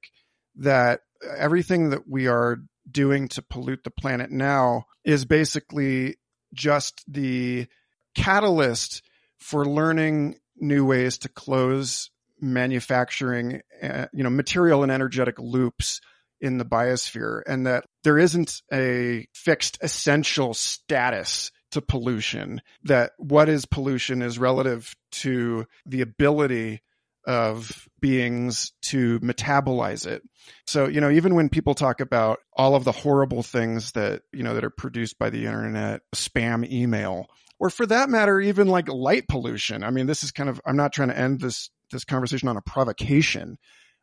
[0.56, 1.02] that
[1.38, 2.58] everything that we are
[2.90, 6.16] doing to pollute the planet now is basically
[6.54, 7.68] just the
[8.16, 9.04] catalyst
[9.38, 16.02] for learning new ways to close manufacturing, uh, you know, material and energetic loops
[16.40, 23.50] in the biosphere and that there isn't a fixed essential status to pollution, that what
[23.50, 26.82] is pollution is relative to the ability
[27.26, 30.24] of beings to metabolize it.
[30.66, 34.44] So, you know, even when people talk about all of the horrible things that, you
[34.44, 37.28] know, that are produced by the internet, spam email,
[37.60, 39.84] or for that matter, even like light pollution.
[39.84, 42.58] I mean, this is kind of, I'm not trying to end this this conversation on
[42.58, 43.58] a provocation,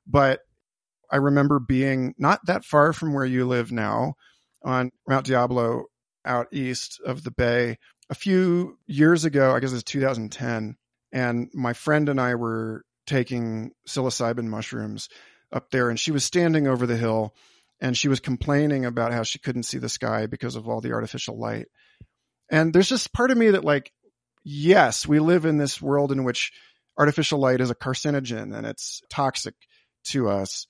[0.07, 0.41] but
[1.11, 4.15] I remember being not that far from where you live now
[4.65, 5.85] on Mount Diablo
[6.25, 7.79] out east of the bay
[8.11, 10.77] a few years ago, I guess it was 2010.
[11.13, 15.09] And my friend and I were taking psilocybin mushrooms
[15.53, 17.35] up there and she was standing over the hill
[17.81, 20.93] and she was complaining about how she couldn't see the sky because of all the
[20.93, 21.67] artificial light.
[22.51, 23.93] And there's just part of me that like,
[24.43, 26.53] yes, we live in this world in which
[26.99, 29.55] artificial light is a carcinogen and it's toxic
[30.05, 30.67] to us.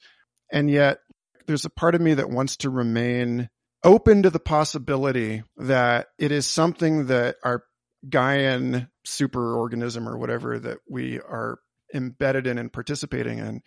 [0.52, 0.98] And yet
[1.46, 3.48] there's a part of me that wants to remain
[3.82, 7.64] open to the possibility that it is something that our
[8.08, 11.58] Gaian superorganism or whatever that we are
[11.92, 13.62] embedded in and participating in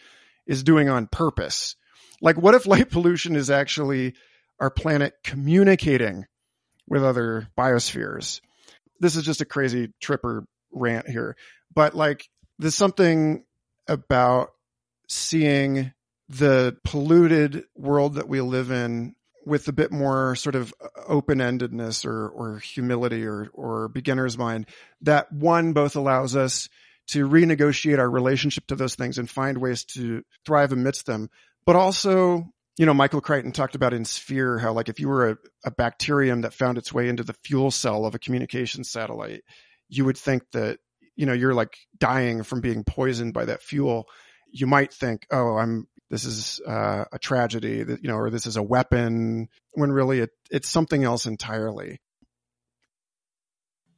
[0.45, 1.75] is doing on purpose.
[2.21, 4.15] Like, what if light pollution is actually
[4.59, 6.25] our planet communicating
[6.87, 8.41] with other biospheres?
[8.99, 11.35] This is just a crazy tripper rant here,
[11.73, 12.27] but like,
[12.59, 13.43] there's something
[13.87, 14.49] about
[15.07, 15.93] seeing
[16.29, 19.15] the polluted world that we live in
[19.45, 20.73] with a bit more sort of
[21.07, 24.67] open-endedness or, or humility or, or beginner's mind
[25.01, 26.67] that one both allows us
[27.07, 31.29] to renegotiate our relationship to those things and find ways to thrive amidst them.
[31.65, 35.29] But also, you know, Michael Crichton talked about in Sphere how like if you were
[35.29, 39.43] a, a bacterium that found its way into the fuel cell of a communication satellite,
[39.87, 40.79] you would think that
[41.17, 44.07] you know you're like dying from being poisoned by that fuel
[44.49, 48.45] you might think oh i'm this is uh, a tragedy that you know or this
[48.45, 51.99] is a weapon when really it, it's something else entirely.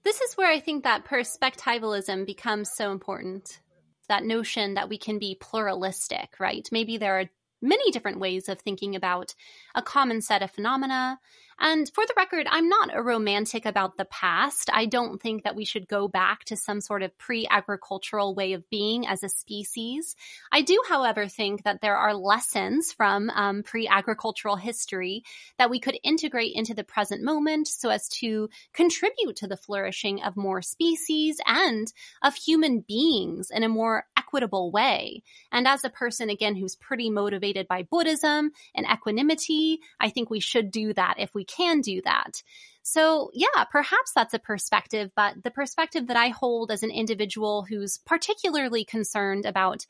[0.04, 3.60] This is where i think that perspectivalism becomes so important.
[4.08, 6.68] That notion that we can be pluralistic right?
[6.72, 7.30] Maybe there are
[7.62, 9.36] many different ways of thinking about
[9.76, 11.20] a common set of phenomena
[11.60, 14.70] and for the record, I'm not a romantic about the past.
[14.72, 18.54] I don't think that we should go back to some sort of pre agricultural way
[18.54, 20.16] of being as a species.
[20.52, 25.24] I do, however, think that there are lessons from um, pre agricultural history
[25.58, 30.24] that we could integrate into the present moment so as to contribute to the flourishing
[30.24, 31.92] of more species and
[32.22, 35.24] of human beings in a more equitable way.
[35.52, 40.40] And as a person, again, who's pretty motivated by Buddhism and equanimity, I think we
[40.40, 42.44] should do that if we can do that.
[42.84, 47.64] So, yeah, perhaps that's a perspective, but the perspective that I hold as an individual
[47.64, 49.86] who's particularly concerned about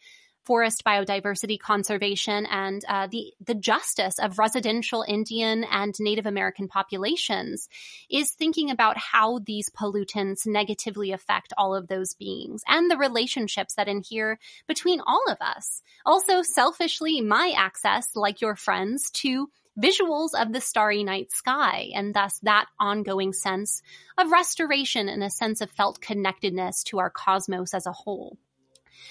[0.45, 7.67] forest biodiversity conservation and uh, the the justice of residential Indian and Native American populations
[8.09, 13.75] is thinking about how these pollutants negatively affect all of those beings and the relationships
[13.75, 15.81] that inhere between all of us.
[16.05, 19.49] Also, selfishly, my access, like your friends, to
[19.79, 23.81] visuals of the starry night sky, and thus that ongoing sense
[24.17, 28.37] of restoration and a sense of felt connectedness to our cosmos as a whole.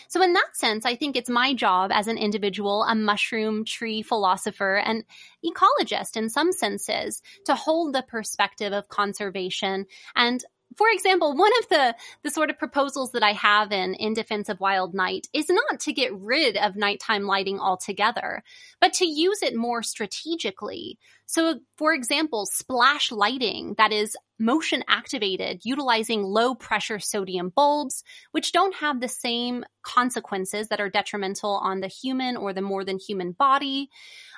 [0.08, 4.02] So in that sense, I think it's my job as an individual, a mushroom tree
[4.02, 5.04] philosopher and
[5.44, 9.86] ecologist in some senses to hold the perspective of conservation
[10.16, 10.44] and
[10.76, 14.48] for example, one of the, the sort of proposals that I have in In Defense
[14.48, 18.42] of Wild Night is not to get rid of nighttime lighting altogether,
[18.80, 20.98] but to use it more strategically.
[21.30, 28.52] So, for example, splash lighting that is motion activated utilizing low pressure sodium bulbs, which
[28.52, 32.98] don't have the same consequences that are detrimental on the human or the more than
[32.98, 33.90] human body,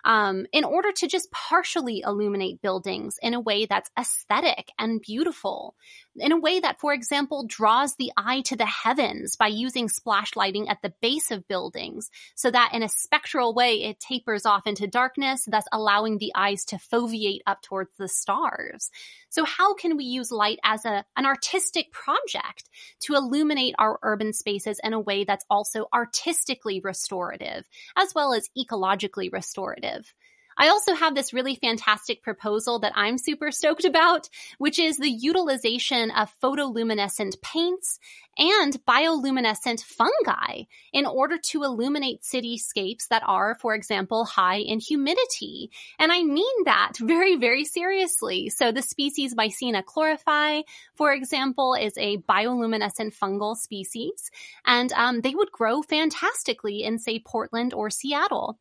[0.04, 5.74] um, in order to just partially illuminate buildings in a way that's aesthetic and beautiful,
[6.16, 10.34] in a way that, for example, draws the eye to the heavens by using splash
[10.34, 14.66] lighting at the base of buildings, so that in a spectral way it tapers off
[14.66, 18.90] into darkness, thus allowing the eyes to foveate up towards the stars.
[19.28, 22.69] So how can we use light as a, an artistic project
[23.01, 28.48] to illuminate our urban spaces in a way that's also artistically restorative as well as
[28.59, 30.15] ecologically restorative?
[30.56, 34.28] I also have this really fantastic proposal that I'm super stoked about,
[34.59, 37.98] which is the utilization of photoluminescent paints
[38.39, 40.62] and bioluminescent fungi
[40.93, 45.70] in order to illuminate cityscapes that are, for example, high in humidity.
[45.98, 48.48] And I mean that very, very seriously.
[48.48, 50.62] So the species Mycena chlorophos,
[50.94, 54.31] for example, is a bioluminescent fungal species,
[54.64, 58.59] and um, they would grow fantastically in, say, Portland or Seattle.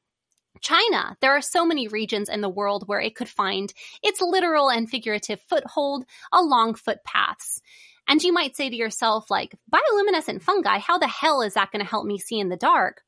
[0.62, 1.18] China.
[1.22, 3.74] There are so many regions in the world where it could find
[4.04, 7.62] its literal and figurative foothold along footpaths.
[8.08, 11.84] And you might say to yourself, like, bioluminescent fungi, how the hell is that going
[11.84, 13.04] to help me see in the dark?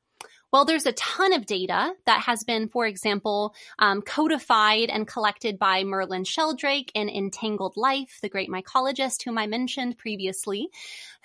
[0.51, 5.57] Well, there's a ton of data that has been, for example, um, codified and collected
[5.57, 10.67] by Merlin Sheldrake in Entangled Life, the great mycologist whom I mentioned previously,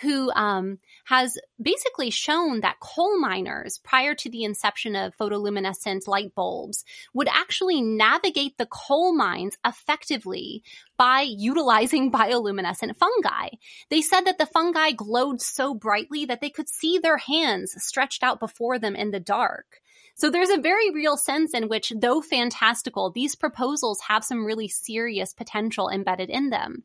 [0.01, 6.35] who um, has basically shown that coal miners, prior to the inception of photoluminescent light
[6.35, 10.63] bulbs, would actually navigate the coal mines effectively
[10.97, 13.49] by utilizing bioluminescent fungi.
[13.91, 18.23] They said that the fungi glowed so brightly that they could see their hands stretched
[18.23, 19.81] out before them in the dark.
[20.19, 24.67] So there's a very real sense in which, though fantastical, these proposals have some really
[24.67, 26.85] serious potential embedded in them.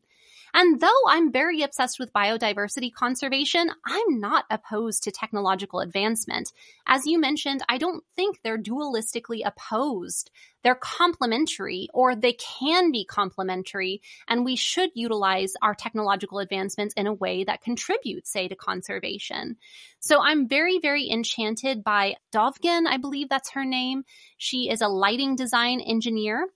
[0.54, 6.52] And though I'm very obsessed with biodiversity conservation, I'm not opposed to technological advancement.
[6.86, 10.30] As you mentioned, I don't think they're dualistically opposed.
[10.62, 17.06] They're complementary or they can be complementary and we should utilize our technological advancements in
[17.06, 19.56] a way that contributes, say, to conservation.
[20.00, 24.04] So I'm very, very enchanted by Dovgen, I believe that's her name.
[24.36, 26.46] She is a lighting design engineer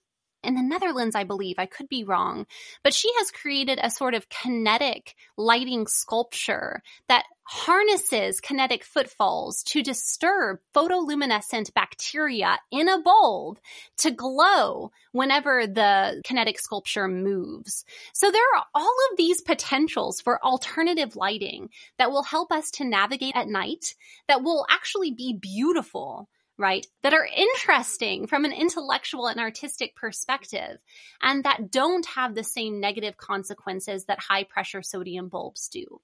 [0.47, 1.57] in the Netherlands, I believe.
[1.59, 2.47] I could be wrong.
[2.83, 9.83] But she has created a sort of kinetic lighting sculpture that harnesses kinetic footfalls to
[9.83, 13.59] disturb photoluminescent bacteria in a bulb
[13.99, 17.85] to glow whenever the kinetic sculpture moves.
[18.13, 22.85] So there are all of these potentials for alternative lighting that will help us to
[22.85, 23.95] navigate at night
[24.27, 26.87] that will actually be beautiful right?
[27.03, 30.79] That are interesting from an intellectual and artistic perspective
[31.23, 36.01] and that don't have the same negative consequences that high pressure sodium bulbs do.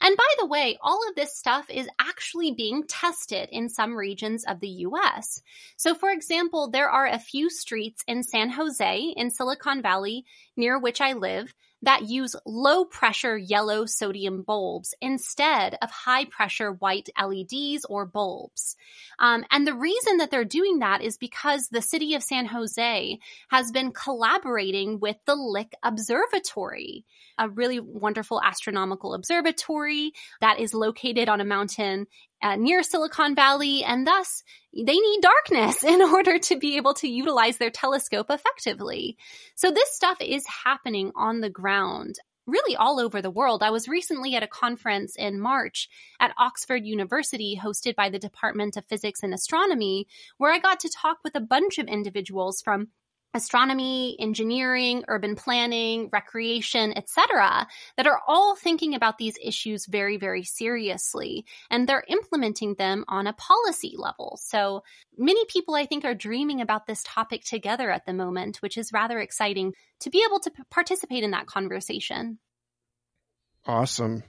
[0.00, 4.44] And by the way, all of this stuff is actually being tested in some regions
[4.44, 5.42] of the US.
[5.76, 10.24] So for example, there are a few streets in San Jose in Silicon Valley
[10.56, 16.72] near which I live that use low pressure yellow sodium bulbs instead of high pressure
[16.72, 18.76] white LEDs or bulbs.
[19.18, 23.18] Um, and the reason that they're doing that is because the city of San Jose
[23.48, 27.04] has been collaborating with the Lick Observatory,
[27.38, 32.06] a really wonderful astronomical observatory that is located on a mountain
[32.42, 34.42] uh, near Silicon Valley, and thus
[34.74, 39.16] they need darkness in order to be able to utilize their telescope effectively.
[39.54, 43.62] So this stuff is happening on the ground really all over the world.
[43.62, 45.88] I was recently at a conference in March
[46.18, 50.06] at Oxford University hosted by the Department of Physics and Astronomy,
[50.36, 52.88] where I got to talk with a bunch of individuals from
[53.32, 57.66] astronomy, engineering, urban planning, recreation, etc.,
[57.96, 61.44] that are all thinking about these issues very, very seriously.
[61.70, 64.38] And they're implementing them on a policy level.
[64.42, 64.82] So
[65.16, 68.92] many people, I think, are dreaming about this topic together at the moment, which is
[68.92, 72.38] rather exciting to be able to p- participate in that conversation.
[73.66, 74.24] Awesome.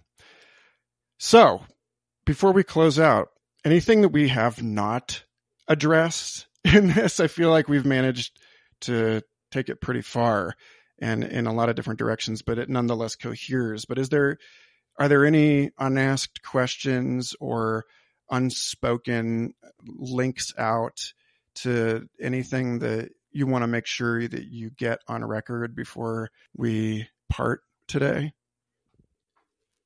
[1.18, 1.62] So
[2.26, 3.30] before we close out,
[3.66, 5.24] anything that we have not
[5.68, 8.38] addressed in this, I feel like we've managed
[8.82, 9.22] to
[9.52, 10.56] take it pretty far
[11.00, 13.86] and in a lot of different directions, but it nonetheless coheres.
[13.86, 14.38] But is there,
[15.00, 17.86] are there any unasked questions or
[18.30, 19.54] unspoken
[19.84, 21.14] links out
[21.54, 27.08] to anything that you want to make sure that you get on record before we
[27.30, 28.34] part today?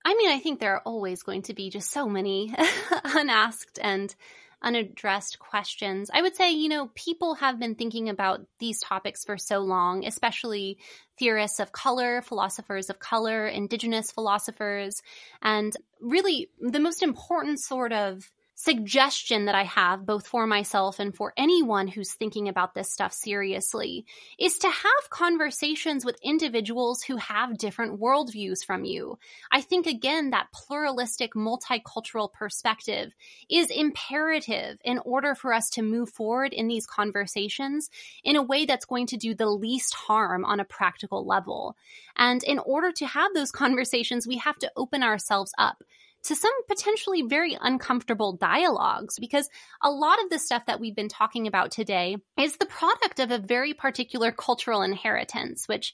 [0.04, 2.54] I mean, I think there are always going to be just so many
[3.04, 4.14] unasked and
[4.62, 6.10] unaddressed questions.
[6.14, 10.06] I would say, you know, people have been thinking about these topics for so long,
[10.06, 10.78] especially
[11.18, 15.02] theorists of color, philosophers of color, indigenous philosophers.
[15.42, 21.14] And really, the most important sort of suggestion that I have, both for myself and
[21.14, 24.06] for anyone who's thinking about this stuff seriously,
[24.40, 29.20] is to have conversations with individuals who have different worldviews from you.
[29.52, 33.14] I think, again, that pluralistic, multicultural perspective
[33.50, 37.90] is imperative in order for us to move forward in these conversations
[38.24, 41.76] in a way that's going to do the least harm on a practical level.
[42.16, 45.84] And in order to have those conversations, we have to open ourselves up
[46.26, 49.50] to some potentially very uncomfortable dialogues because
[49.82, 53.32] a lot of the stuff that we've been talking about today is the product of
[53.32, 55.94] a very particular cultural inheritance, which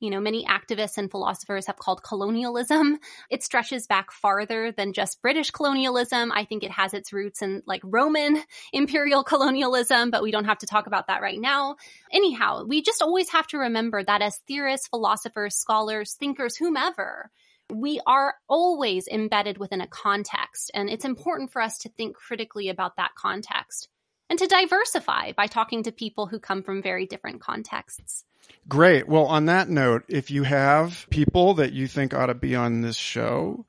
[0.00, 2.98] you know, many activists and philosophers have called colonialism.
[3.28, 6.32] It stretches back farther than just British colonialism.
[6.32, 8.42] I think it has its roots in like Roman
[8.72, 11.76] imperial colonialism, but we don't have to talk about that right now.
[12.10, 17.30] Anyhow, we just always have to remember that as theorists, philosophers, scholars, thinkers, whomever,
[17.70, 22.68] we are always embedded within a context, and it's important for us to think critically
[22.68, 23.88] about that context
[24.28, 28.24] and to diversify by talking to people who come from very different contexts.
[28.68, 29.08] Great.
[29.08, 32.80] Well, on that note, if you have people that you think ought to be on
[32.80, 33.66] this show,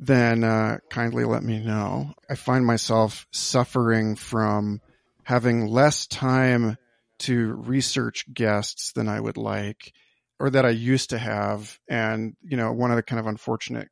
[0.00, 2.14] then uh, kindly let me know.
[2.28, 4.80] I find myself suffering from
[5.24, 6.78] having less time
[7.20, 9.92] to research guests than I would like
[10.40, 11.78] or that I used to have.
[11.88, 13.88] And, you know, one of the kind of unfortunate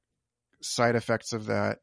[0.63, 1.79] side effects of that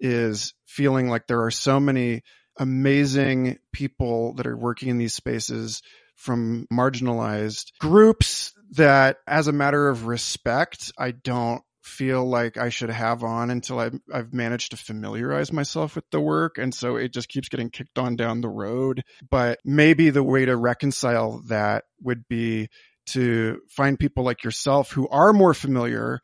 [0.00, 2.22] is feeling like there are so many
[2.58, 5.82] amazing people that are working in these spaces
[6.14, 12.90] from marginalized groups that as a matter of respect, I don't feel like I should
[12.90, 16.58] have on until I've, I've managed to familiarize myself with the work.
[16.58, 19.04] And so it just keeps getting kicked on down the road.
[19.30, 22.68] But maybe the way to reconcile that would be
[23.06, 26.20] to find people like yourself who are more familiar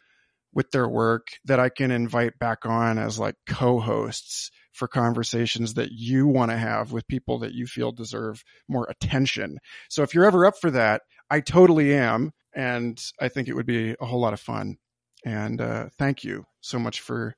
[0.55, 5.91] with their work that I can invite back on as like co-hosts for conversations that
[5.93, 9.59] you want to have with people that you feel deserve more attention.
[9.89, 12.33] So if you're ever up for that, I totally am.
[12.55, 14.77] And I think it would be a whole lot of fun.
[15.25, 17.35] And uh, thank you so much for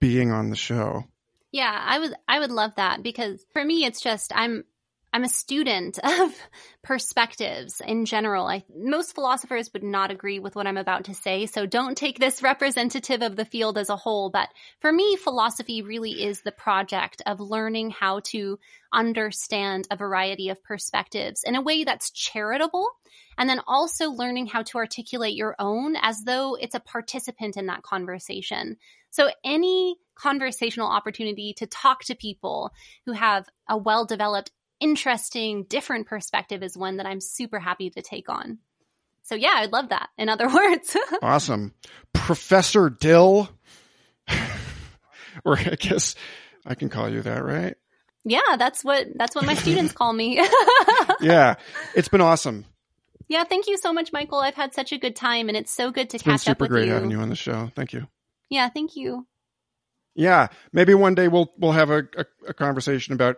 [0.00, 1.04] being on the show.
[1.52, 4.64] Yeah, I would I would love that because for me it's just I'm
[5.12, 6.34] I'm a student of
[6.82, 8.46] perspectives in general.
[8.46, 12.18] I, most philosophers would not agree with what I'm about to say, so don't take
[12.18, 14.30] this representative of the field as a whole.
[14.30, 14.48] But
[14.80, 18.58] for me, philosophy really is the project of learning how to
[18.92, 22.88] understand a variety of perspectives in a way that's charitable,
[23.38, 27.66] and then also learning how to articulate your own as though it's a participant in
[27.66, 28.76] that conversation.
[29.10, 32.70] So any conversational opportunity to talk to people
[33.06, 34.50] who have a well developed
[34.80, 38.58] interesting, different perspective is one that I'm super happy to take on.
[39.22, 40.08] So yeah, I'd love that.
[40.18, 41.74] In other words, awesome,
[42.12, 43.48] Professor Dill,
[45.44, 46.14] or I guess
[46.66, 47.76] I can call you that, right?
[48.24, 50.44] Yeah, that's what that's what my students call me.
[51.20, 51.54] yeah,
[51.94, 52.64] it's been awesome.
[53.28, 54.40] Yeah, thank you so much, Michael.
[54.40, 56.70] I've had such a good time, and it's so good to it's catch up with
[56.70, 56.76] you.
[56.76, 57.70] Super great having you on the show.
[57.76, 58.08] Thank you.
[58.48, 59.26] Yeah, thank you.
[60.16, 63.36] Yeah, maybe one day we'll we'll have a, a, a conversation about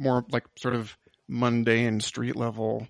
[0.00, 0.96] more like sort of
[1.28, 2.88] mundane street level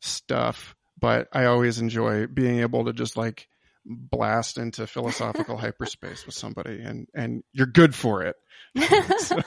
[0.00, 3.46] stuff, but I always enjoy being able to just like
[3.84, 8.36] blast into philosophical hyperspace with somebody and and you're good for it.
[9.18, 9.38] so,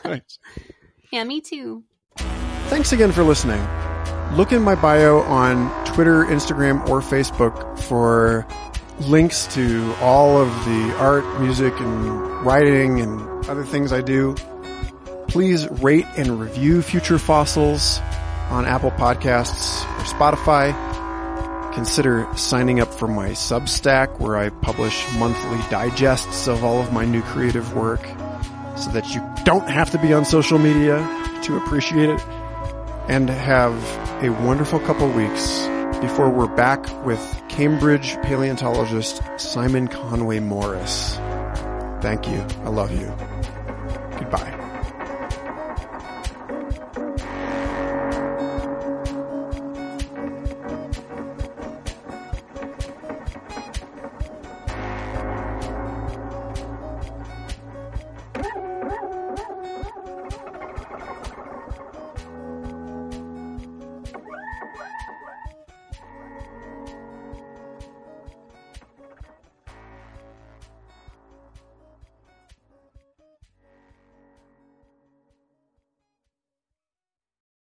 [1.11, 1.84] yeah, me too.
[2.68, 3.61] Thanks again for listening.
[4.34, 8.48] Look in my bio on Twitter, Instagram, or Facebook for
[9.02, 14.36] links to all of the art, music, and writing and other things I do
[15.30, 17.99] please rate and review Future Fossils
[18.49, 20.73] on Apple Podcasts or Spotify.
[21.73, 27.06] consider signing up for my Substack where I publish monthly digests of all of my
[27.06, 28.03] new creative work
[28.76, 30.97] so that you don't have to be on social media
[31.43, 32.19] to appreciate it
[33.07, 33.73] and have
[34.23, 35.68] a wonderful couple weeks
[36.01, 41.15] before we're back with Cambridge paleontologist Simon Conway Morris.
[42.01, 42.39] Thank you.
[42.64, 43.39] I love you.